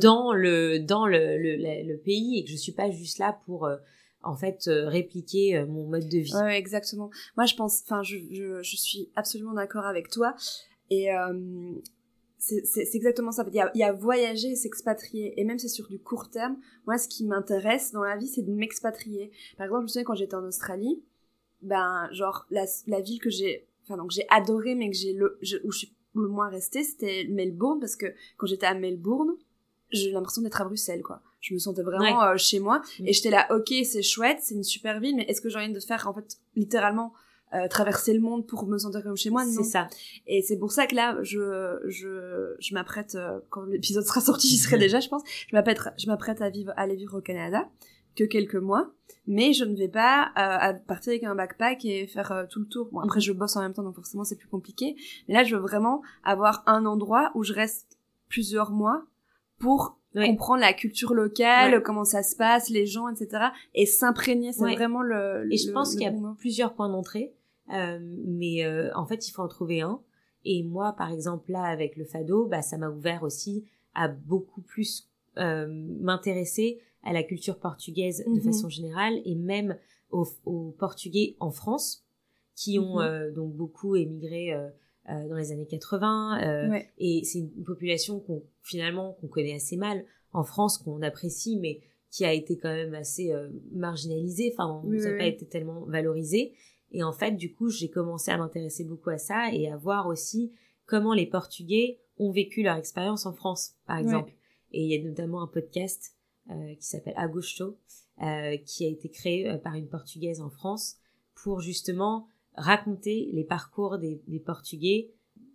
dans 0.00 0.32
le 0.32 0.78
dans 0.78 1.06
le, 1.06 1.36
le, 1.36 1.56
le, 1.56 1.96
pays 1.98 2.38
et 2.38 2.44
que 2.44 2.50
je 2.50 2.56
suis 2.56 2.72
pas 2.72 2.90
juste 2.90 3.18
là 3.18 3.38
pour 3.44 3.68
en 4.22 4.36
fait 4.36 4.62
répliquer 4.66 5.62
mon 5.66 5.86
mode 5.86 6.08
de 6.08 6.18
vie. 6.18 6.34
Ouais, 6.34 6.58
exactement. 6.58 7.10
Moi 7.36 7.44
je 7.44 7.56
pense, 7.56 7.82
enfin 7.82 8.02
je, 8.02 8.16
je, 8.30 8.62
je 8.62 8.76
suis 8.76 9.10
absolument 9.16 9.52
d'accord 9.52 9.84
avec 9.84 10.08
toi 10.08 10.34
et 10.88 11.08
c'est 12.42 12.94
exactement 12.94 13.30
ça. 13.30 13.44
Il 13.48 13.54
y, 13.54 13.60
a, 13.60 13.70
il 13.74 13.78
y 13.78 13.84
a 13.84 13.92
voyager 13.92 14.48
et 14.48 14.56
s'expatrier. 14.56 15.40
Et 15.40 15.44
même 15.44 15.60
c'est 15.60 15.68
sur 15.68 15.88
du 15.88 16.00
court 16.00 16.28
terme. 16.28 16.56
Moi, 16.86 16.98
ce 16.98 17.06
qui 17.06 17.24
m'intéresse 17.24 17.92
dans 17.92 18.02
la 18.02 18.16
vie, 18.16 18.26
c'est 18.26 18.42
de 18.42 18.50
m'expatrier. 18.50 19.30
Par 19.56 19.66
exemple, 19.66 19.82
je 19.82 19.84
me 19.84 19.88
souviens 19.88 20.04
quand 20.04 20.14
j'étais 20.16 20.34
en 20.34 20.44
Australie, 20.44 21.04
ben, 21.60 22.08
genre, 22.10 22.46
la, 22.50 22.64
la 22.88 23.00
ville 23.00 23.20
que 23.20 23.30
j'ai, 23.30 23.68
enfin, 23.84 23.96
donc 23.96 24.10
j'ai 24.10 24.26
adoré, 24.28 24.74
mais 24.74 24.90
que 24.90 24.96
j'ai 24.96 25.12
le, 25.12 25.38
où 25.62 25.70
je 25.70 25.78
suis 25.78 25.94
le 26.14 26.28
moins 26.28 26.48
restée, 26.48 26.82
c'était 26.82 27.26
Melbourne, 27.30 27.78
parce 27.78 27.96
que 27.96 28.06
quand 28.36 28.46
j'étais 28.46 28.66
à 28.66 28.74
Melbourne, 28.74 29.36
j'ai 29.90 30.10
l'impression 30.10 30.42
d'être 30.42 30.60
à 30.60 30.64
Bruxelles, 30.64 31.02
quoi. 31.02 31.22
Je 31.40 31.54
me 31.54 31.58
sentais 31.58 31.82
vraiment 31.82 32.22
euh, 32.24 32.36
chez 32.36 32.58
moi. 32.58 32.82
Mm. 32.98 33.06
Et 33.06 33.12
j'étais 33.12 33.30
là, 33.30 33.46
ok, 33.54 33.72
c'est 33.84 34.02
chouette, 34.02 34.38
c'est 34.40 34.54
une 34.54 34.64
super 34.64 34.98
ville, 35.00 35.14
mais 35.14 35.24
est-ce 35.24 35.40
que 35.40 35.48
j'ai 35.48 35.58
envie 35.58 35.72
de 35.72 35.80
faire, 35.80 36.08
en 36.08 36.14
fait, 36.14 36.38
littéralement, 36.56 37.12
euh, 37.54 37.68
traverser 37.68 38.14
le 38.14 38.20
monde 38.20 38.46
pour 38.46 38.66
me 38.66 38.78
sentir 38.78 39.02
comme 39.02 39.16
chez 39.16 39.30
moi. 39.30 39.44
C'est 39.44 39.62
ça. 39.62 39.88
Et 40.26 40.42
c'est 40.42 40.58
pour 40.58 40.72
ça 40.72 40.86
que 40.86 40.94
là, 40.94 41.18
je 41.22 41.80
je 41.86 42.54
je 42.58 42.74
m'apprête 42.74 43.14
euh, 43.14 43.40
quand 43.50 43.64
l'épisode 43.64 44.04
sera 44.04 44.20
sorti, 44.20 44.48
j'y 44.48 44.58
serai 44.58 44.78
déjà, 44.78 45.00
je 45.00 45.08
pense. 45.08 45.22
Je 45.48 45.56
m'apprête 45.56 45.78
je 45.98 46.06
m'apprête 46.06 46.42
à 46.42 46.50
vivre 46.50 46.72
aller 46.76 46.96
vivre 46.96 47.18
au 47.18 47.20
Canada 47.20 47.68
que 48.16 48.24
quelques 48.24 48.56
mois, 48.56 48.92
mais 49.26 49.52
je 49.52 49.64
ne 49.64 49.76
vais 49.76 49.88
pas 49.88 50.32
euh, 50.36 50.72
partir 50.86 51.10
avec 51.10 51.24
un 51.24 51.34
backpack 51.34 51.84
et 51.84 52.06
faire 52.06 52.32
euh, 52.32 52.44
tout 52.48 52.60
le 52.60 52.66
tour. 52.66 52.88
Bon, 52.92 53.00
après 53.00 53.20
je 53.20 53.32
bosse 53.32 53.56
en 53.56 53.62
même 53.62 53.72
temps, 53.72 53.82
donc 53.82 53.94
forcément 53.94 54.24
c'est 54.24 54.36
plus 54.36 54.48
compliqué. 54.48 54.96
Mais 55.28 55.34
là, 55.34 55.44
je 55.44 55.54
veux 55.56 55.62
vraiment 55.62 56.02
avoir 56.24 56.62
un 56.66 56.84
endroit 56.86 57.30
où 57.34 57.42
je 57.42 57.52
reste 57.52 57.98
plusieurs 58.28 58.70
mois 58.70 59.04
pour 59.58 59.98
comprendre 60.14 60.60
la 60.60 60.74
culture 60.74 61.14
locale, 61.14 61.82
comment 61.82 62.04
ça 62.04 62.22
se 62.22 62.36
passe, 62.36 62.68
les 62.68 62.84
gens, 62.84 63.08
etc. 63.08 63.46
Et 63.74 63.86
s'imprégner, 63.86 64.52
c'est 64.52 64.74
vraiment 64.74 65.00
le, 65.00 65.48
Et 65.50 65.56
je 65.56 65.70
pense 65.70 65.92
qu'il 65.94 66.02
y 66.02 66.06
a 66.06 66.14
plusieurs 66.38 66.74
points 66.74 66.88
d'entrée. 66.88 67.32
Euh, 67.70 67.98
mais 68.00 68.64
euh, 68.64 68.90
en 68.94 69.06
fait, 69.06 69.28
il 69.28 69.32
faut 69.32 69.42
en 69.42 69.48
trouver 69.48 69.80
un. 69.80 70.00
Et 70.44 70.62
moi, 70.62 70.94
par 70.96 71.12
exemple, 71.12 71.52
là, 71.52 71.62
avec 71.62 71.96
le 71.96 72.04
fado, 72.04 72.46
bah, 72.46 72.62
ça 72.62 72.76
m'a 72.76 72.90
ouvert 72.90 73.22
aussi 73.22 73.64
à 73.94 74.08
beaucoup 74.08 74.62
plus 74.62 75.08
euh, 75.38 75.66
m'intéresser 76.00 76.80
à 77.04 77.12
la 77.12 77.22
culture 77.22 77.58
portugaise 77.58 78.24
de 78.26 78.32
mhm. 78.32 78.42
façon 78.42 78.68
générale 78.68 79.14
et 79.24 79.34
même 79.34 79.76
aux, 80.10 80.26
aux, 80.44 80.74
Portugais 80.78 81.36
en 81.40 81.50
France 81.50 82.04
qui 82.54 82.78
ont 82.78 83.00
mhm. 83.00 83.32
donc 83.32 83.54
beaucoup 83.54 83.96
émigré 83.96 84.54
dans 85.08 85.36
les 85.36 85.52
années 85.52 85.66
80 85.66 86.82
et 86.98 87.24
c'est 87.24 87.38
une 87.38 87.64
population 87.64 88.20
qu'on 88.20 88.44
finalement 88.62 89.14
qu'on 89.14 89.26
connaît 89.26 89.54
assez 89.54 89.76
mal 89.76 90.04
en 90.32 90.44
France 90.44 90.78
qu'on 90.78 91.00
apprécie 91.00 91.58
mais 91.58 91.80
qui 92.10 92.24
a 92.26 92.32
été 92.32 92.58
quand 92.58 92.72
même 92.72 92.94
assez 92.94 93.32
marginalisée 93.72 94.54
enfin 94.54 94.82
ça 95.00 95.10
n'a 95.10 95.16
pas 95.16 95.24
été 95.24 95.46
tellement 95.46 95.86
valorisé 95.86 96.52
et 96.92 97.02
en 97.02 97.12
fait, 97.12 97.32
du 97.32 97.52
coup, 97.52 97.68
j'ai 97.70 97.88
commencé 97.88 98.30
à 98.30 98.36
m'intéresser 98.36 98.84
beaucoup 98.84 99.10
à 99.10 99.18
ça 99.18 99.52
et 99.52 99.68
à 99.68 99.76
voir 99.76 100.06
aussi 100.06 100.52
comment 100.86 101.14
les 101.14 101.26
Portugais 101.26 102.00
ont 102.18 102.30
vécu 102.30 102.62
leur 102.62 102.76
expérience 102.76 103.26
en 103.26 103.32
France, 103.32 103.74
par 103.86 103.98
exemple. 103.98 104.32
Et 104.72 104.84
il 104.84 104.90
y 104.90 104.94
a 104.94 105.02
notamment 105.02 105.42
un 105.42 105.46
podcast 105.46 106.14
euh, 106.50 106.74
qui 106.74 106.86
s'appelle 106.86 107.14
Agosto, 107.16 107.78
euh, 108.22 108.56
qui 108.58 108.84
a 108.84 108.88
été 108.88 109.08
créé 109.08 109.48
euh, 109.48 109.58
par 109.58 109.74
une 109.74 109.88
Portugaise 109.88 110.40
en 110.40 110.50
France 110.50 110.96
pour 111.34 111.60
justement 111.60 112.28
raconter 112.54 113.30
les 113.32 113.44
parcours 113.44 113.98
des, 113.98 114.22
des 114.28 114.40
Portugais 114.40 115.10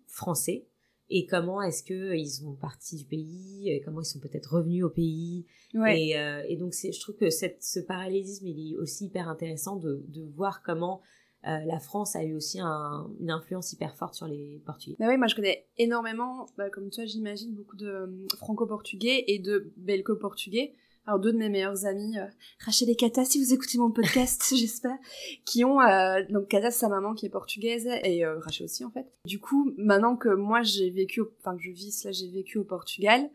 français 0.07 0.67
et 1.09 1.25
comment 1.25 1.61
est-ce 1.61 1.83
que 1.83 2.15
ils 2.15 2.29
sont 2.29 2.55
partis 2.55 2.97
du 2.97 3.05
pays, 3.05 3.69
et 3.69 3.81
comment 3.81 4.01
ils 4.01 4.05
sont 4.05 4.19
peut-être 4.19 4.55
revenus 4.55 4.83
au 4.83 4.89
pays. 4.89 5.45
Ouais. 5.73 6.07
Et, 6.07 6.17
euh, 6.17 6.43
et 6.47 6.57
donc 6.57 6.73
je 6.73 6.99
trouve 6.99 7.15
que 7.15 7.29
cette, 7.29 7.63
ce 7.63 7.79
parallélisme 7.79 8.47
il 8.47 8.73
est 8.73 8.77
aussi 8.77 9.05
hyper 9.05 9.29
intéressant 9.29 9.77
de, 9.77 10.03
de 10.09 10.23
voir 10.35 10.61
comment 10.63 11.01
euh, 11.45 11.59
la 11.65 11.79
France 11.79 12.15
a 12.15 12.23
eu 12.23 12.33
aussi 12.33 12.59
un, 12.59 13.09
une 13.19 13.29
influence 13.29 13.71
hyper 13.71 13.95
forte 13.95 14.15
sur 14.15 14.27
les 14.27 14.61
Portugais. 14.65 14.95
Bah 14.99 15.05
oui, 15.07 15.17
moi 15.17 15.27
je 15.27 15.35
connais 15.35 15.67
énormément, 15.77 16.47
bah, 16.57 16.69
comme 16.69 16.89
toi 16.89 17.05
j'imagine, 17.05 17.53
beaucoup 17.53 17.75
de 17.75 17.87
euh, 17.87 18.27
franco-portugais 18.37 19.23
et 19.27 19.39
de 19.39 19.71
belco-portugais. 19.77 20.73
Alors 21.05 21.19
deux 21.19 21.31
de 21.31 21.37
mes 21.37 21.47
meilleurs 21.47 21.85
amis, 21.85 22.17
euh, 22.17 22.25
Rachel 22.65 22.89
et 22.89 22.95
Kata, 22.95 23.23
si 23.23 23.41
vous 23.41 23.53
écoutez 23.53 23.77
mon 23.77 23.91
podcast, 23.91 24.43
j'espère, 24.55 24.97
qui 25.45 25.63
ont 25.63 25.79
euh, 25.79 26.21
donc 26.29 26.49
Kata 26.49 26.69
sa 26.69 26.89
maman 26.89 27.13
qui 27.13 27.27
est 27.27 27.29
portugaise 27.29 27.87
et 28.03 28.25
Rachel 28.25 28.65
aussi 28.65 28.83
en 28.83 28.89
fait. 28.89 29.05
Du 29.25 29.39
coup, 29.39 29.71
maintenant 29.77 30.17
que 30.17 30.29
moi 30.29 30.63
j'ai 30.63 30.89
vécu, 30.89 31.21
enfin 31.39 31.55
que 31.55 31.63
je 31.63 31.71
vis 31.71 32.03
là, 32.03 32.11
j'ai 32.11 32.29
vécu 32.29 32.57
au 32.57 32.65
Portugal, 32.65 33.29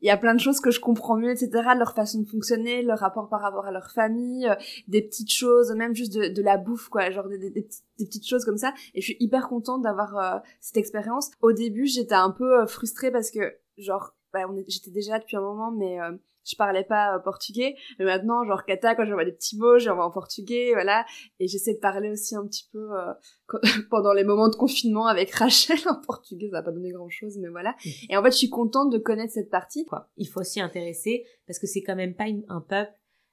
il 0.00 0.08
y 0.08 0.10
a 0.10 0.16
plein 0.16 0.34
de 0.34 0.40
choses 0.40 0.60
que 0.60 0.70
je 0.70 0.80
comprends 0.80 1.16
mieux, 1.16 1.30
etc. 1.30 1.50
Leur 1.76 1.94
façon 1.94 2.20
de 2.20 2.26
fonctionner, 2.26 2.82
leur 2.82 2.98
rapport 2.98 3.28
par 3.28 3.40
rapport 3.40 3.66
à 3.66 3.72
leur 3.72 3.90
famille, 3.90 4.46
euh, 4.46 4.54
des 4.88 5.02
petites 5.02 5.32
choses, 5.32 5.72
même 5.72 5.94
juste 5.94 6.14
de, 6.14 6.28
de 6.28 6.42
la 6.42 6.56
bouffe, 6.56 6.88
quoi, 6.88 7.10
genre 7.10 7.28
des, 7.28 7.38
des, 7.38 7.50
des, 7.50 8.04
petites 8.04 8.28
choses 8.28 8.44
comme 8.44 8.58
ça. 8.58 8.74
Et 8.94 9.00
je 9.00 9.06
suis 9.06 9.16
hyper 9.20 9.48
contente 9.48 9.82
d'avoir 9.82 10.16
euh, 10.16 10.38
cette 10.60 10.76
expérience. 10.76 11.30
Au 11.40 11.52
début, 11.52 11.86
j'étais 11.86 12.14
un 12.14 12.30
peu 12.30 12.62
euh, 12.62 12.66
frustrée 12.66 13.10
parce 13.10 13.30
que, 13.30 13.56
genre, 13.78 14.15
bah, 14.36 14.62
j'étais 14.68 14.90
déjà 14.90 15.12
là 15.12 15.18
depuis 15.18 15.36
un 15.36 15.40
moment, 15.40 15.70
mais 15.70 15.98
je 16.46 16.56
parlais 16.56 16.84
pas 16.84 17.16
euh, 17.16 17.18
portugais, 17.18 17.76
mais 17.98 18.04
maintenant, 18.04 18.44
genre 18.44 18.64
kata, 18.64 18.94
quand 18.94 19.04
j'envoie 19.04 19.24
des 19.24 19.32
petits 19.32 19.58
mots, 19.58 19.78
j'envoie 19.78 20.06
en 20.06 20.10
portugais, 20.10 20.72
voilà, 20.72 21.04
et 21.40 21.48
j'essaie 21.48 21.74
de 21.74 21.80
parler 21.80 22.10
aussi 22.10 22.36
un 22.36 22.46
petit 22.46 22.68
peu 22.72 22.88
euh, 22.96 23.12
pendant 23.90 24.12
les 24.12 24.24
moments 24.24 24.48
de 24.48 24.54
confinement 24.54 25.06
avec 25.06 25.30
Rachel 25.32 25.78
en 25.86 26.00
portugais, 26.00 26.48
ça 26.48 26.58
va 26.58 26.62
pas 26.62 26.72
donné 26.72 26.90
grand 26.90 27.08
chose, 27.08 27.36
mais 27.38 27.48
voilà. 27.48 27.74
Mm. 27.84 27.90
Et 28.10 28.16
en 28.16 28.22
fait, 28.22 28.30
je 28.30 28.36
suis 28.36 28.50
contente 28.50 28.92
de 28.92 28.98
connaître 28.98 29.32
cette 29.32 29.50
partie. 29.50 29.84
Quoi. 29.84 30.08
Il 30.16 30.28
faut 30.28 30.42
s'y 30.42 30.60
intéresser 30.60 31.26
parce 31.46 31.58
que 31.58 31.66
c'est 31.66 31.82
quand 31.82 31.96
même 31.96 32.14
pas 32.14 32.28
une, 32.28 32.44
un 32.48 32.60
peuple, 32.60 32.92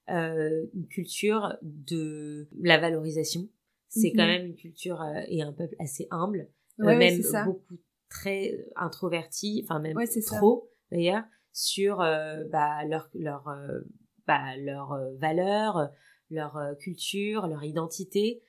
euh, 0.10 0.66
une 0.74 0.88
culture 0.88 1.56
de 1.62 2.48
la 2.60 2.80
valorisation. 2.80 3.48
C'est 3.89 4.12
quand 4.12 4.24
mm-hmm. 4.24 4.28
même 4.28 4.46
une 4.48 4.56
culture 4.56 5.02
euh, 5.02 5.22
et 5.28 5.44
un 5.44 5.54
peuple 5.54 5.76
assez 5.78 6.08
humble, 6.10 6.50
ouais, 6.80 6.98
même 6.98 7.22
beaucoup 7.46 7.78
très 8.10 8.66
introverti, 8.76 9.63
enfin 9.63 9.80
même 9.80 9.98
trop 10.26 10.72
d'ailleurs 10.93 11.23
sur 11.51 12.01
euh, 12.01 12.43
bah, 12.51 12.86
leur 12.86 13.10
leur 13.13 13.47
euh, 13.47 13.82
bah, 14.27 14.56
leur 14.58 14.93
euh, 14.93 15.13
valeur, 15.15 15.89
leur 16.29 16.60
culture, 16.79 17.47
leur 17.47 17.63
identité. 17.63 18.41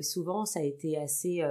souvent 0.00 0.44
ça 0.44 0.60
a 0.60 0.64
été 0.64 0.96
assez 0.96 1.42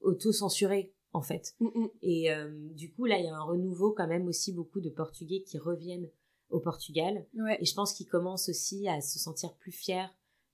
auto-censuré 0.00 0.92
en 1.12 1.22
fait. 1.22 1.54
Mm, 1.60 1.66
mm. 1.74 1.90
Et 2.02 2.28
du 2.74 2.92
coup 2.92 3.06
là 3.06 3.18
il 3.18 3.24
y 3.24 3.28
a 3.28 3.34
un 3.34 3.42
renouveau 3.42 3.92
quand 3.92 4.06
même 4.06 4.26
aussi 4.28 4.52
beaucoup 4.52 4.80
de 4.80 4.90
Portugais 4.90 5.42
qui 5.42 5.58
reviennent 5.58 6.08
au 6.50 6.60
Portugal. 6.60 7.26
Ouais. 7.34 7.58
Et 7.60 7.64
je 7.64 7.74
pense 7.74 7.92
qu'ils 7.92 8.08
commencent 8.08 8.48
aussi 8.48 8.88
à 8.88 9.00
se 9.00 9.18
sentir 9.18 9.54
plus 9.54 9.72
fiers 9.72 10.08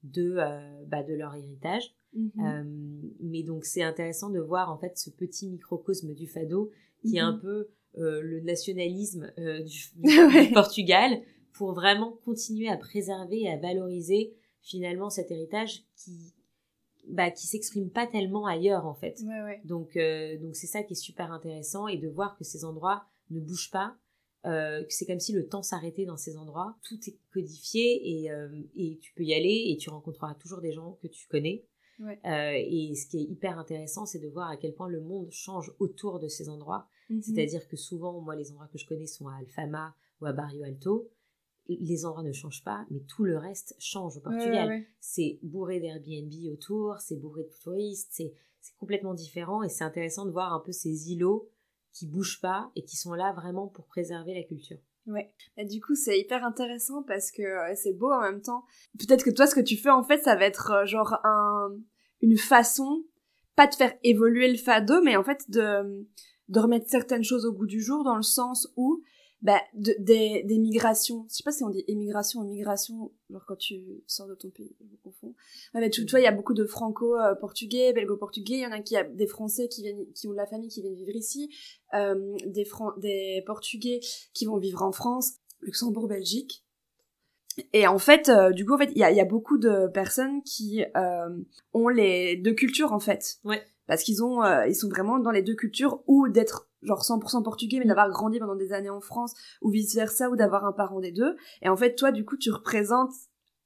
de, 0.04 0.36
euh, 0.38 0.84
bah, 0.86 1.02
de 1.02 1.14
leur 1.14 1.34
héritage. 1.34 1.94
Mhm. 2.12 2.30
Euh, 2.38 3.10
mais 3.20 3.42
donc 3.42 3.64
c'est 3.64 3.82
intéressant 3.82 4.30
de 4.30 4.38
voir 4.38 4.70
en 4.70 4.78
fait 4.78 4.96
ce 4.96 5.10
petit 5.10 5.48
microcosme 5.48 6.14
du 6.14 6.28
fado 6.28 6.70
qui 7.02 7.16
est 7.16 7.20
un 7.20 7.32
peu 7.32 7.48
euh, 7.48 7.68
le 7.96 8.40
nationalisme 8.40 9.32
euh, 9.38 9.62
du, 9.64 9.78
Ouais. 10.02 10.46
du 10.46 10.52
Portugal 10.52 11.20
pour 11.52 11.72
vraiment 11.72 12.18
continuer 12.24 12.68
à 12.68 12.76
préserver 12.76 13.42
et 13.42 13.50
à 13.50 13.56
valoriser 13.56 14.34
finalement 14.60 15.10
cet 15.10 15.30
héritage 15.30 15.84
qui 15.96 16.32
bah, 17.08 17.30
qui 17.30 17.46
s'exprime 17.46 17.90
pas 17.90 18.06
tellement 18.06 18.46
ailleurs 18.46 18.86
en 18.86 18.94
fait. 18.94 19.20
Ouais, 19.26 19.42
ouais. 19.42 19.60
Donc 19.64 19.96
euh, 19.96 20.38
donc 20.38 20.56
c'est 20.56 20.66
ça 20.66 20.82
qui 20.82 20.94
est 20.94 20.96
super 20.96 21.30
intéressant 21.32 21.86
et 21.86 21.98
de 21.98 22.08
voir 22.08 22.36
que 22.38 22.44
ces 22.44 22.64
endroits 22.64 23.04
ne 23.30 23.40
bougent 23.40 23.70
pas, 23.70 23.94
euh, 24.46 24.82
que 24.82 24.92
c'est 24.92 25.04
comme 25.04 25.20
si 25.20 25.32
le 25.32 25.46
temps 25.46 25.62
s'arrêtait 25.62 26.06
dans 26.06 26.16
ces 26.16 26.36
endroits. 26.38 26.76
Tout 26.82 26.98
est 27.06 27.18
codifié 27.32 28.22
et 28.22 28.30
euh, 28.30 28.48
et 28.74 28.98
tu 29.02 29.12
peux 29.14 29.22
y 29.22 29.34
aller 29.34 29.64
et 29.68 29.76
tu 29.76 29.90
rencontreras 29.90 30.34
toujours 30.34 30.62
des 30.62 30.72
gens 30.72 30.98
que 31.02 31.06
tu 31.08 31.28
connais. 31.28 31.66
Ouais. 32.00 32.18
Euh, 32.24 32.54
et 32.56 32.94
ce 32.94 33.06
qui 33.06 33.18
est 33.18 33.24
hyper 33.30 33.58
intéressant, 33.58 34.06
c'est 34.06 34.18
de 34.18 34.28
voir 34.28 34.48
à 34.50 34.56
quel 34.56 34.72
point 34.74 34.88
le 34.88 35.00
monde 35.00 35.30
change 35.30 35.72
autour 35.78 36.18
de 36.20 36.28
ces 36.28 36.48
endroits. 36.48 36.88
Mhm. 37.10 37.22
C'est-à-dire 37.22 37.66
que 37.68 37.76
souvent, 37.76 38.20
moi, 38.20 38.36
les 38.36 38.50
endroits 38.50 38.68
que 38.68 38.78
je 38.78 38.86
connais 38.86 39.06
sont 39.06 39.28
à 39.28 39.36
Alfama 39.36 39.94
ou 40.20 40.26
à 40.26 40.32
Barrio 40.32 40.62
Alto. 40.64 41.10
Les 41.68 42.04
endroits 42.04 42.22
ne 42.22 42.32
changent 42.32 42.62
pas, 42.62 42.84
mais 42.90 43.00
tout 43.00 43.24
le 43.24 43.38
reste 43.38 43.74
change 43.78 44.16
au 44.16 44.20
Ouais, 44.20 44.24
Portugal 44.24 44.68
ouais, 44.68 44.74
ouais. 44.74 44.88
c'est 45.00 45.38
bourré 45.42 45.80
d'Airbnb 45.80 46.30
autour, 46.52 46.98
c'est 47.00 47.16
bourré 47.16 47.44
de 47.44 47.50
touristes, 47.62 48.10
c'est 48.12 48.34
complètement 48.78 49.14
différent 49.14 49.62
et 49.62 49.70
c'est 49.70 49.84
intéressant 49.84 50.26
de 50.26 50.30
voir 50.30 50.52
un 50.52 50.60
peu 50.60 50.72
ces 50.72 51.10
îlots 51.12 51.48
qui 51.92 52.06
bougent 52.06 52.40
pas 52.42 52.70
et 52.76 52.84
qui 52.84 52.96
sont 52.98 53.14
là 53.14 53.32
vraiment 53.32 53.66
pour 53.68 53.86
préserver 53.86 54.34
la 54.34 54.42
culture. 54.42 54.76
Et 55.56 55.64
du 55.64 55.80
coup, 55.80 55.94
c'est 55.94 56.18
hyper 56.18 56.44
intéressant 56.44 57.02
parce 57.02 57.30
que 57.30 57.42
euh, 57.42 57.74
c'est 57.76 57.92
beau 57.92 58.10
en 58.12 58.20
même 58.20 58.40
temps. 58.42 58.64
Peut-être 58.98 59.24
que 59.24 59.30
toi, 59.30 59.46
ce 59.46 59.54
que 59.54 59.60
tu 59.60 59.76
fais, 59.76 59.90
en 59.90 60.02
fait, 60.02 60.18
ça 60.18 60.34
va 60.36 60.44
être 60.44 60.70
euh, 60.70 60.86
genre 60.86 61.18
un, 61.24 61.76
une 62.20 62.36
façon, 62.38 63.04
pas 63.54 63.66
de 63.66 63.74
faire 63.74 63.94
évoluer 64.02 64.50
le 64.50 64.58
fado, 64.58 65.02
mais 65.02 65.16
en 65.16 65.22
fait 65.24 65.50
de, 65.50 66.06
de 66.48 66.60
remettre 66.60 66.88
certaines 66.88 67.24
choses 67.24 67.46
au 67.46 67.52
goût 67.52 67.66
du 67.66 67.80
jour 67.80 68.04
dans 68.04 68.16
le 68.16 68.22
sens 68.22 68.68
où, 68.76 69.02
bah, 69.42 69.60
de- 69.74 69.94
des, 69.98 70.42
des 70.44 70.58
migrations. 70.58 71.26
Je 71.30 71.36
sais 71.36 71.42
pas 71.42 71.52
si 71.52 71.64
on 71.64 71.70
dit 71.70 71.84
émigration 71.88 72.40
ou 72.40 72.44
migration, 72.44 73.12
genre 73.30 73.44
quand 73.46 73.56
tu 73.56 74.02
sors 74.06 74.26
de 74.26 74.34
ton 74.34 74.48
pays, 74.50 74.74
je 74.80 74.84
me 74.86 74.96
confonds. 75.02 75.34
Ouais, 75.74 75.80
mais 75.80 75.90
tu, 75.90 76.04
tu 76.06 76.10
vois, 76.10 76.20
il 76.20 76.24
y 76.24 76.26
a 76.26 76.32
beaucoup 76.32 76.54
de 76.54 76.64
franco-portugais, 76.64 77.92
belgo-portugais, 77.92 78.54
il 78.54 78.60
y 78.60 78.66
en 78.66 78.72
a 78.72 78.80
qui 78.80 78.96
a 78.96 79.04
des 79.04 79.26
français 79.26 79.68
qui 79.68 79.82
viennent, 79.82 80.06
qui 80.14 80.28
ont 80.28 80.32
de 80.32 80.36
la 80.36 80.46
famille 80.46 80.68
qui 80.68 80.80
viennent 80.80 80.94
vivre 80.94 81.14
ici, 81.14 81.50
euh, 81.94 82.36
des 82.46 82.64
Fran- 82.64 82.96
des 82.98 83.42
portugais 83.46 84.00
qui 84.32 84.46
vont 84.46 84.56
vivre 84.56 84.82
en 84.82 84.92
France, 84.92 85.34
Luxembourg, 85.60 86.08
Belgique. 86.08 86.64
Et 87.72 87.86
en 87.86 87.98
fait, 87.98 88.28
euh, 88.30 88.50
du 88.50 88.66
coup, 88.66 88.74
en 88.74 88.78
fait, 88.78 88.90
il 88.94 88.98
y 88.98 89.04
a, 89.04 89.12
y 89.12 89.20
a 89.20 89.24
beaucoup 89.24 89.58
de 89.58 89.86
personnes 89.88 90.42
qui 90.42 90.84
euh, 90.96 91.28
ont 91.72 91.88
les 91.88 92.36
deux 92.36 92.54
cultures 92.54 92.92
en 92.92 92.98
fait. 92.98 93.36
Ouais. 93.44 93.62
Parce 93.86 94.02
qu'ils 94.02 94.22
ont, 94.24 94.42
euh, 94.42 94.66
ils 94.66 94.74
sont 94.74 94.88
vraiment 94.88 95.18
dans 95.18 95.30
les 95.30 95.42
deux 95.42 95.54
cultures, 95.54 96.02
ou 96.06 96.28
d'être 96.28 96.68
genre 96.82 97.02
100% 97.04 97.42
portugais, 97.42 97.78
mais 97.78 97.84
Mm. 97.84 97.88
d'avoir 97.88 98.10
grandi 98.10 98.38
pendant 98.38 98.54
des 98.56 98.72
années 98.72 98.90
en 98.90 99.00
France, 99.00 99.34
ou 99.62 99.70
vice 99.70 99.94
versa, 99.94 100.30
ou 100.30 100.36
d'avoir 100.36 100.64
un 100.64 100.72
parent 100.72 101.00
des 101.00 101.12
deux. 101.12 101.36
Et 101.62 101.68
en 101.68 101.76
fait, 101.76 101.94
toi, 101.94 102.12
du 102.12 102.24
coup, 102.24 102.36
tu 102.36 102.50
représentes 102.50 103.12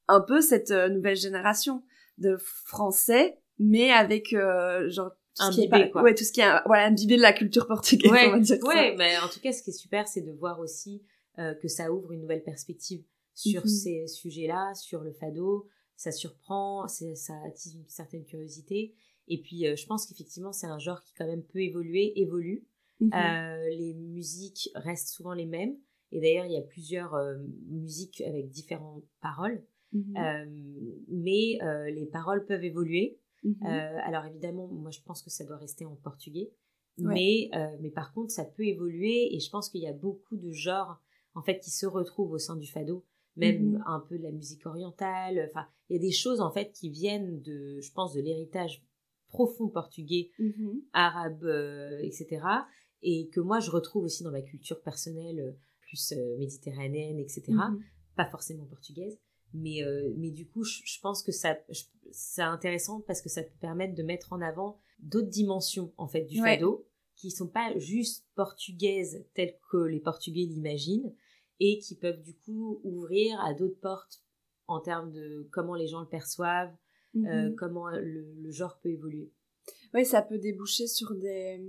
un 0.09 0.21
peu 0.21 0.41
cette 0.41 0.71
euh, 0.71 0.89
nouvelle 0.89 1.17
génération 1.17 1.83
de 2.19 2.37
Français, 2.39 3.39
mais 3.59 3.91
avec 3.91 4.33
euh, 4.33 4.89
genre 4.91 5.11
tout 5.37 5.53
ce 5.53 5.61
qui 5.61 5.63
est 5.73 5.91
quoi. 5.91 6.03
ouais, 6.03 6.15
tout 6.15 6.25
ce 6.25 6.33
qui 6.33 6.41
est 6.41 6.63
voilà, 6.67 6.87
imbibé 6.87 7.17
de 7.17 7.23
la 7.23 7.33
culture 7.33 7.67
portugaise, 7.67 8.11
on 8.11 8.31
va 8.33 8.39
dire 8.41 8.57
ça. 8.61 8.67
ouais, 8.69 8.95
mais 8.97 9.17
en 9.19 9.29
tout 9.29 9.41
cas, 9.41 9.53
ce 9.53 9.63
qui 9.63 9.71
est 9.71 9.73
super, 9.73 10.07
c'est 10.09 10.23
de 10.23 10.33
voir 10.33 10.59
aussi 10.61 11.03
euh, 11.39 11.55
que 11.55 11.69
ça 11.69 11.93
ouvre 11.93 12.13
une 12.13 12.21
nouvelle 12.23 12.43
perspective 12.43 13.05
sur 13.35 13.63
Mhm. 13.63 13.69
ces 13.69 14.07
sujets-là, 14.09 14.75
sur 14.75 15.03
le 15.03 15.13
fado. 15.13 15.69
Ça 15.97 16.11
surprend, 16.13 16.87
ça 16.89 17.35
attise 17.47 17.75
une 17.75 17.89
certaine 17.89 18.25
curiosité. 18.25 18.95
Et 19.29 19.39
puis, 19.39 19.67
euh, 19.67 19.77
je 19.77 19.87
pense 19.87 20.07
qu'effectivement, 20.07 20.53
c'est 20.53 20.67
un 20.67 20.79
genre 20.79 21.03
qui 21.03 21.15
quand 21.15 21.27
même 21.27 21.43
peut 21.43 21.61
évoluer, 21.61 22.19
évolue. 22.21 22.67
Mhm. 23.01 23.11
Euh, 23.15 23.69
les 23.71 23.95
musiques 23.95 24.71
restent 24.75 25.09
souvent 25.09 25.35
les 25.35 25.47
mêmes. 25.47 25.77
Et 26.11 26.21
d'ailleurs, 26.21 26.47
il 26.47 26.53
y 26.53 26.59
a 26.59 26.63
plusieurs 26.63 27.15
euh, 27.15 27.37
musiques 27.69 28.23
avec 28.23 28.49
différentes 28.49 29.05
paroles. 29.21 29.63
Mhm. 29.93 31.05
Mais 31.09 31.59
les 31.91 32.07
paroles 32.07 32.45
peuvent 32.45 32.65
évoluer. 32.65 33.19
Mhm. 33.43 33.65
Alors 33.65 34.27
évidemment, 34.27 34.67
moi 34.67 34.91
je 34.91 35.01
pense 35.01 35.23
que 35.23 35.31
ça 35.31 35.45
doit 35.45 35.57
rester 35.57 35.87
en 35.87 35.97
portugais. 35.97 36.51
Ouais. 36.99 37.15
Mais, 37.15 37.51
euh, 37.55 37.77
mais 37.81 37.91
par 37.91 38.13
contre, 38.13 38.33
ça 38.33 38.45
peut 38.45 38.67
évoluer 38.67 39.35
et 39.35 39.41
je 39.41 39.51
pense 39.51 39.69
qu'il 39.69 39.81
y 39.81 39.87
a 39.87 39.93
beaucoup 39.93 40.37
de 40.37 40.51
genres 40.51 41.01
en 41.35 41.43
fait 41.43 41.61
qui 41.61 41.71
se 41.71 41.87
retrouvent 41.87 42.33
au 42.33 42.39
sein 42.39 42.57
du 42.57 42.67
fado, 42.67 43.05
même 43.37 43.83
un 43.87 44.01
peu 44.01 44.19
de 44.19 44.25
la 44.25 44.33
musique 44.33 44.67
orientale. 44.67 45.49
Enfin, 45.51 45.67
il 45.89 45.97
y 45.97 45.99
a 45.99 46.03
des 46.03 46.11
choses 46.11 46.41
en 46.41 46.51
fait 46.51 46.73
qui 46.73 46.91
viennent 46.91 47.41
de, 47.43 47.81
je 47.81 47.93
pense, 47.93 48.15
de 48.15 48.21
l'héritage 48.21 48.83
profond 49.29 49.69
portugais, 49.69 50.31
Mhm. 50.39 50.83
arabe, 50.93 51.45
euh, 51.45 51.99
etc. 52.03 52.43
Et 53.03 53.29
que 53.29 53.41
moi 53.41 53.61
je 53.61 53.71
retrouve 53.71 54.05
aussi 54.05 54.23
dans 54.25 54.31
ma 54.31 54.43
culture 54.43 54.81
personnelle 54.83 55.41
euh, 55.41 55.53
plus 55.81 56.13
euh, 56.13 56.37
méditerranéenne, 56.39 57.19
etc 57.19 57.45
Mhm. 57.53 57.83
pas 58.17 58.27
forcément 58.27 58.65
portugaise. 58.65 59.19
Mais, 59.55 59.83
euh, 59.83 60.13
mais 60.19 60.31
du 60.31 60.47
coup, 60.47 60.63
je, 60.65 60.83
je 60.85 61.01
pense 61.01 61.23
que 61.23 61.33
ça, 61.33 61.57
c'est 62.11 62.43
intéressant 62.43 63.01
parce 63.01 63.23
que 63.23 63.29
ça 63.31 63.43
peut 63.43 63.57
permettre 63.61 63.95
de 63.95 64.03
mettre 64.03 64.33
en 64.35 64.43
avant 64.43 64.79
d'autres 64.99 65.29
dimensions, 65.31 65.93
en 65.97 66.07
fait, 66.09 66.25
du 66.25 66.43
Ouais. 66.43 66.57
fado, 66.57 66.85
qui 67.17 67.31
sont 67.31 67.47
pas 67.49 67.73
juste 67.79 68.27
portugaises 68.35 69.25
telles 69.35 69.57
que 69.71 69.79
les 69.79 70.01
Portugais 70.01 70.43
l'imaginent, 70.45 71.15
et 71.61 71.79
qui 71.79 71.95
peuvent 71.97 72.21
du 72.23 72.35
coup 72.35 72.81
ouvrir 72.85 73.41
à 73.41 73.55
d'autres 73.55 73.81
portes 73.81 74.23
en 74.67 74.81
termes 74.81 75.13
de 75.13 75.49
comment 75.51 75.75
les 75.75 75.87
gens 75.87 76.01
le 76.01 76.07
perçoivent, 76.09 76.75
euh, 77.27 77.49
Mhm. 77.49 77.55
comment 77.57 77.89
le, 77.91 78.25
le 78.43 78.51
genre 78.51 78.79
peut 78.83 78.91
évoluer. 78.91 79.31
Oui, 79.95 80.05
ça 80.05 80.23
peut 80.23 80.39
déboucher 80.39 80.87
sur 80.87 81.15
des... 81.15 81.61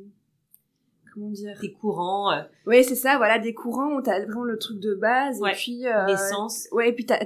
Comment 1.14 1.32
dire? 1.32 1.58
Des 1.60 1.72
courants, 1.74 2.32
euh, 2.32 2.44
Oui, 2.68 2.84
c'est 2.84 2.96
ça, 2.96 3.18
voilà, 3.18 3.40
des 3.40 3.54
courants 3.56 3.96
où 3.96 4.02
t'as 4.02 4.20
vraiment 4.24 4.44
le 4.44 4.60
truc 4.60 4.80
de 4.80 4.94
base, 4.94 5.40
Ouais, 5.42 5.54
et 5.54 5.56
puis... 5.56 5.88
euh, 5.88 6.06
l'essence. 6.06 6.68
Ouais, 6.72 6.90
et 6.90 6.94
puis 6.94 7.06
t'as, 7.08 7.18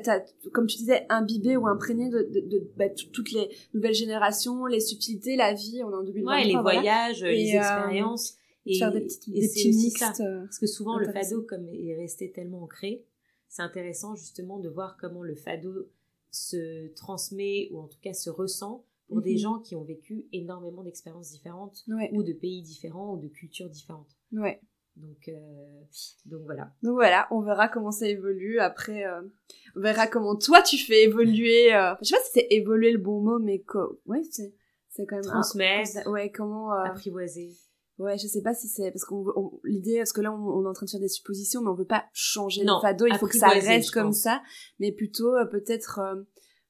comme 0.53 0.67
tu 0.67 0.77
disais, 0.77 1.05
imbibé 1.09 1.57
ou 1.57 1.67
imprégné 1.67 2.09
de, 2.09 2.21
de, 2.31 2.39
de 2.39 2.67
bah, 2.77 2.87
toutes 2.89 3.31
les 3.33 3.49
nouvelles 3.73 3.93
générations, 3.93 4.65
les 4.67 4.79
subtilités, 4.79 5.35
la 5.35 5.53
vie, 5.53 5.81
on 5.83 5.91
est 5.91 5.95
en 5.95 6.03
2023, 6.03 6.33
ouais, 6.33 6.43
les 6.45 6.51
voilà. 6.53 6.61
voyages, 6.79 7.23
Et, 7.23 7.35
les 7.35 7.55
euh, 7.55 7.57
expériences. 7.59 8.37
Et, 8.65 8.79
faire 8.79 8.93
des 8.93 9.01
petits, 9.01 9.31
et 9.37 9.41
des 9.41 9.47
petits 9.49 9.73
mixtes. 9.73 10.21
euh, 10.21 10.43
Parce 10.45 10.59
que 10.59 10.67
souvent, 10.67 10.97
le 10.97 11.11
fado, 11.11 11.41
comme 11.41 11.67
est 11.67 11.95
resté 11.97 12.31
tellement 12.31 12.63
ancré, 12.63 13.03
c'est 13.49 13.63
intéressant 13.63 14.15
justement 14.15 14.59
de 14.59 14.69
voir 14.69 14.95
comment 14.97 15.21
le 15.23 15.35
fado 15.35 15.89
se 16.33 16.87
transmet 16.95 17.69
ou 17.71 17.79
en 17.79 17.87
tout 17.87 17.99
cas 18.01 18.13
se 18.13 18.29
ressent 18.29 18.85
pour 19.07 19.21
des 19.21 19.33
Mhm. 19.33 19.37
gens 19.39 19.59
qui 19.59 19.75
ont 19.75 19.83
vécu 19.83 20.25
énormément 20.33 20.83
d'expériences 20.83 21.31
différentes 21.31 21.83
Ouais, 21.87 22.09
ou 22.13 22.23
de 22.23 22.33
pays 22.33 22.61
différents 22.63 23.13
ou 23.13 23.17
de 23.17 23.27
cultures 23.27 23.69
différentes. 23.69 24.17
ouais. 24.31 24.59
Donc, 24.95 25.27
euh, 25.27 25.81
donc 26.25 26.41
voilà. 26.43 26.71
Donc 26.83 26.93
voilà, 26.93 27.27
on 27.31 27.41
verra 27.41 27.67
comment 27.67 27.89
ça 27.91 28.07
évolue. 28.07 28.59
Après, 28.59 29.05
euh, 29.05 29.21
on 29.75 29.79
verra 29.81 30.05
comment 30.05 30.35
toi 30.35 30.61
tu 30.61 30.77
fais 30.77 31.03
évoluer. 31.05 31.73
Euh... 31.73 31.95
Je 32.01 32.09
sais 32.09 32.15
pas 32.15 32.21
si 32.23 32.31
c'est 32.33 32.47
évoluer 32.51 32.91
le 32.91 32.99
bon 32.99 33.19
mot, 33.21 33.39
mais 33.39 33.59
quoi. 33.63 33.89
Ouais, 34.05 34.21
c'est 34.29 34.53
c'est 34.89 35.07
quand 35.07 35.15
même. 35.15 35.25
un- 35.29 35.31
Transmettre, 35.41 36.07
Ouais, 36.11 36.29
comment. 36.31 36.73
euh, 36.73 36.83
apprivoiser. 36.83 37.49
Ouais, 38.03 38.17
je 38.17 38.27
sais 38.27 38.41
pas 38.41 38.53
si 38.53 38.67
c'est 38.67 38.91
parce 38.91 39.05
qu'on 39.05 39.59
l'idée 39.63 39.97
parce 39.97 40.13
que 40.13 40.21
là 40.21 40.31
on, 40.33 40.35
on 40.59 40.65
est 40.65 40.67
en 40.67 40.73
train 40.73 40.85
de 40.85 40.91
faire 40.91 40.99
des 40.99 41.07
suppositions, 41.07 41.61
mais 41.61 41.69
on 41.69 41.73
veut 41.75 41.85
pas 41.85 42.05
changer 42.13 42.63
Non, 42.63 42.75
le 42.77 42.81
fado. 42.81 43.05
Il 43.07 43.15
faut 43.17 43.27
que 43.27 43.37
ça 43.37 43.47
reste 43.49 43.91
comme 43.91 44.07
pense. 44.07 44.19
ça, 44.21 44.41
mais 44.79 44.91
plutôt 44.91 45.35
euh, 45.35 45.45
peut-être. 45.45 45.99
euh, 45.99 46.21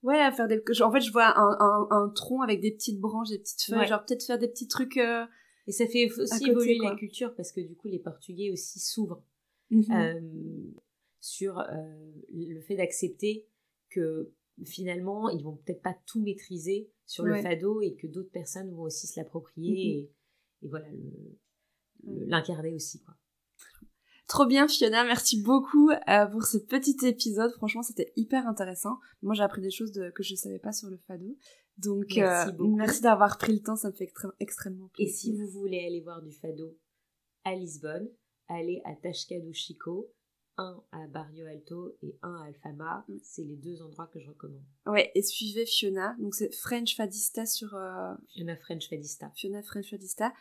Ouais, 0.04 0.17
faire 0.34 0.48
des. 0.50 0.62
En 0.82 0.91
fait, 0.91 1.00
je 1.00 1.12
vois 1.13 1.28
un, 1.39 1.58
un, 1.60 1.88
un 1.89 2.10
tronc 2.10 2.41
avec 2.41 2.60
des 2.60 2.72
petites 2.72 3.00
branches, 3.00 3.30
des 3.30 3.39
petites 3.39 3.63
feuilles. 3.63 3.80
Ouais. 3.80 3.88
Genre 3.88 4.04
peut-être 4.06 4.26
faire 4.26 4.38
des 4.38 4.50
petits 4.50 4.67
trucs. 4.67 4.98
euh, 4.98 5.26
Et 5.65 5.72
ça 5.72 5.88
fait 5.88 6.12
aussi 6.12 6.39
côté, 6.39 6.52
évoluer 6.52 6.78
quoi. 6.78 6.89
la 6.91 6.96
culture 6.98 7.34
parce 7.36 7.54
que 7.54 7.62
du 7.62 7.76
coup, 7.78 7.88
les 7.88 8.00
Portugais 8.00 8.52
aussi 8.52 8.80
s'ouvrent 8.80 9.24
mhm. 9.72 9.86
euh, 9.91 10.19
sur 11.22 11.64
le 12.34 12.60
fait 12.62 12.76
d'accepter 12.76 13.47
que 13.89 14.32
finalement 14.66 15.30
ils 15.30 15.43
vont 15.43 15.55
peut-être 15.55 15.82
pas 15.82 15.95
tout 16.05 16.22
maîtriser 16.22 16.91
sur 17.05 17.24
Ouais. 17.24 17.38
le 17.38 17.41
fado 17.41 17.82
et 17.82 17.95
que 17.95 18.07
d'autres 18.07 18.32
personnes 18.32 18.72
vont 18.74 18.84
aussi 18.84 19.07
se 19.07 19.20
l'approprier 19.20 19.72
Mhm. 19.72 19.78
et, 20.01 20.12
et 20.64 20.68
voilà 20.68 20.89
le- 20.91 21.39
l'incarner 22.28 22.74
aussi 22.74 23.01
quoi. 23.03 23.14
Trop 24.28 24.45
bien 24.45 24.68
Fiona, 24.68 25.03
merci 25.03 25.41
beaucoup 25.41 25.89
euh, 25.89 26.26
pour 26.28 26.43
ce 26.43 26.57
petit 26.57 26.95
épisode. 27.05 27.51
Franchement, 27.53 27.84
c'était 27.84 28.14
hyper 28.16 28.47
intéressant. 28.47 28.97
Moi, 29.22 29.36
j'ai 29.36 29.43
appris 29.43 29.61
des 29.61 29.70
choses 29.70 29.91
de- 29.91 30.09
que 30.11 30.24
je 30.24 30.34
savais 30.36 30.59
pas 30.59 30.72
sur 30.72 30.89
le 30.89 30.97
fado. 30.97 31.38
Donc, 31.78 32.05
Merci 32.16 32.49
euh, 32.49 32.51
beaucoup. 32.53 32.76
merci 32.76 33.01
d'avoir 33.01 33.38
pris 33.38 33.53
le 33.53 33.59
temps, 33.61 33.76
ça 33.76 33.89
me 33.89 33.93
fait 33.93 34.05
extré- 34.05 34.32
extrêmement 34.39 34.88
Et 34.97 35.03
plaisir. 35.05 35.16
si 35.20 35.34
vous 35.34 35.47
voulez 35.49 35.86
aller 35.86 36.01
voir 36.01 36.22
du 36.22 36.32
fado 36.32 36.78
à 37.43 37.53
Lisbonne, 37.53 38.07
allez 38.47 38.82
à 38.86 38.95
Tasca 38.95 39.39
do 39.39 39.51
Chico 39.51 40.09
un 40.58 40.82
à 40.91 41.08
Barrio 41.08 41.45
Alto 41.47 41.95
et 42.01 42.16
un 42.22 42.36
à 42.36 42.45
Alfama. 42.47 43.06
Mm. 43.08 43.14
C'est 43.24 43.43
les 43.43 43.56
deux 43.56 43.82
endroits 43.82 44.10
que 44.14 44.20
je 44.20 44.28
recommande. 44.28 44.62
Ouais, 44.86 45.12
et 45.16 45.22
suivez 45.22 45.66
Fiona. 45.66 46.16
Donc 46.20 46.36
c'est 46.36 46.54
French 46.54 46.95
Fadista 46.95 47.45
sur 47.45 47.76
euh, 47.76 48.14
Fiona 48.34 48.56
French 48.58 48.89
Fadista. 48.89 49.32
Fiona 49.36 49.62
French 49.64 49.89
Fadista. 49.89 50.32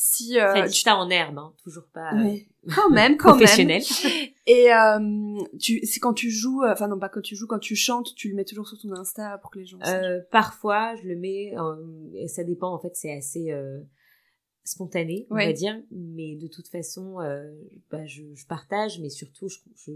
Si 0.00 0.38
euh, 0.38 0.52
Fadista 0.54 0.96
en 0.96 1.10
herbe, 1.10 1.38
hein, 1.38 1.52
toujours 1.64 1.86
pas 1.92 2.12
euh, 2.14 2.22
Ouais. 2.22 2.48
quand 2.72 2.88
même, 2.88 3.16
quand 3.16 3.30
même. 3.30 3.38
professionnel. 3.38 3.82
Et 4.46 4.72
euh, 4.72 5.38
tu, 5.58 5.84
c'est 5.84 5.98
quand 5.98 6.14
tu 6.14 6.30
joues, 6.30 6.62
euh, 6.62 6.72
enfin 6.72 6.86
non 6.86 7.00
pas 7.00 7.08
quand 7.08 7.20
tu 7.20 7.34
joues, 7.34 7.48
quand 7.48 7.58
tu 7.58 7.74
chantes, 7.74 8.14
tu 8.14 8.28
le 8.28 8.36
mets 8.36 8.44
toujours 8.44 8.68
sur 8.68 8.78
ton 8.78 8.92
Insta 8.92 9.38
pour 9.38 9.50
que 9.50 9.58
les 9.58 9.66
gens. 9.66 9.78
Euh, 9.86 10.20
parfois, 10.30 10.94
je 10.96 11.08
le 11.08 11.16
mets, 11.16 11.52
euh, 11.58 11.74
et 12.14 12.28
ça 12.28 12.44
dépend, 12.44 12.72
en 12.72 12.78
fait, 12.78 12.94
c'est 12.94 13.12
assez 13.12 13.52
euh, 14.68 14.72
spontané, 14.72 15.26
on 15.30 15.34
Ouais. 15.36 15.46
va 15.46 15.52
dire, 15.52 15.80
mais 15.90 16.36
de 16.36 16.46
toute 16.48 16.68
façon, 16.68 17.20
euh, 17.20 17.50
bah, 17.90 18.04
je, 18.06 18.22
je 18.34 18.46
partage, 18.46 19.00
mais 19.00 19.08
surtout, 19.10 19.48
je, 19.48 19.58
je, 19.76 19.92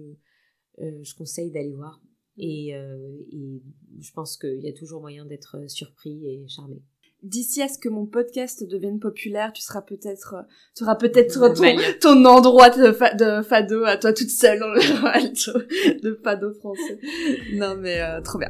euh, 0.83 0.99
je 1.03 1.15
conseille 1.15 1.51
d'aller 1.51 1.73
voir. 1.73 2.01
Et, 2.39 2.75
euh, 2.75 3.19
et 3.31 3.61
je 4.01 4.13
pense 4.13 4.37
qu'il 4.39 4.61
y 4.61 4.69
a 4.69 4.73
toujours 4.73 5.01
moyen 5.03 5.27
d'être 5.27 5.69
surpris 5.69 6.27
et 6.27 6.49
charmé. 6.49 6.83
D'ici 7.23 7.63
à 7.63 7.69
ce 7.69 7.79
que 7.79 7.89
mon 7.89 8.07
podcast 8.07 8.65
devienne 8.67 8.99
populaire, 8.99 9.53
tu 9.53 9.63
seras 9.63 9.83
peut-être, 9.83 10.35
tu 10.75 10.83
auras 10.83 10.97
peut-être 10.97 11.35
ton, 11.55 11.77
ton 12.01 12.25
endroit 12.25 12.71
de, 12.71 12.91
fa- 12.91 13.15
de 13.15 13.43
fado 13.43 13.85
à 13.85 13.97
toi 13.97 14.13
toute 14.13 14.31
seule 14.31 14.59
dans 14.59 14.69
le 14.73 16.01
de 16.03 16.15
fado 16.25 16.53
français. 16.55 16.99
Non 17.53 17.77
mais 17.77 18.01
trop 18.23 18.39
bien. 18.39 18.49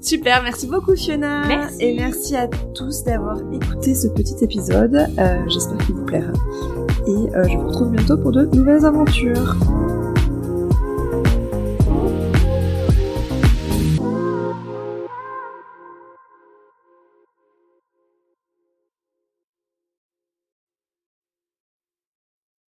Super, 0.00 0.42
merci 0.42 0.66
beaucoup 0.66 0.94
Fiona. 0.94 1.46
Merci. 1.46 1.76
Et 1.84 1.96
merci 1.96 2.36
à 2.36 2.48
tous 2.74 3.04
d'avoir 3.04 3.38
écouté 3.52 3.94
ce 3.94 4.08
petit 4.08 4.36
épisode. 4.42 4.94
Euh, 5.18 5.38
J'espère 5.48 5.78
qu'il 5.86 5.94
vous 5.96 6.04
plaira. 6.04 6.32
Et 7.06 7.10
euh, 7.10 7.44
je 7.48 7.56
vous 7.56 7.66
retrouve 7.68 7.90
bientôt 7.90 8.16
pour 8.16 8.32
de 8.32 8.44
nouvelles 8.46 8.84
aventures. 8.84 9.56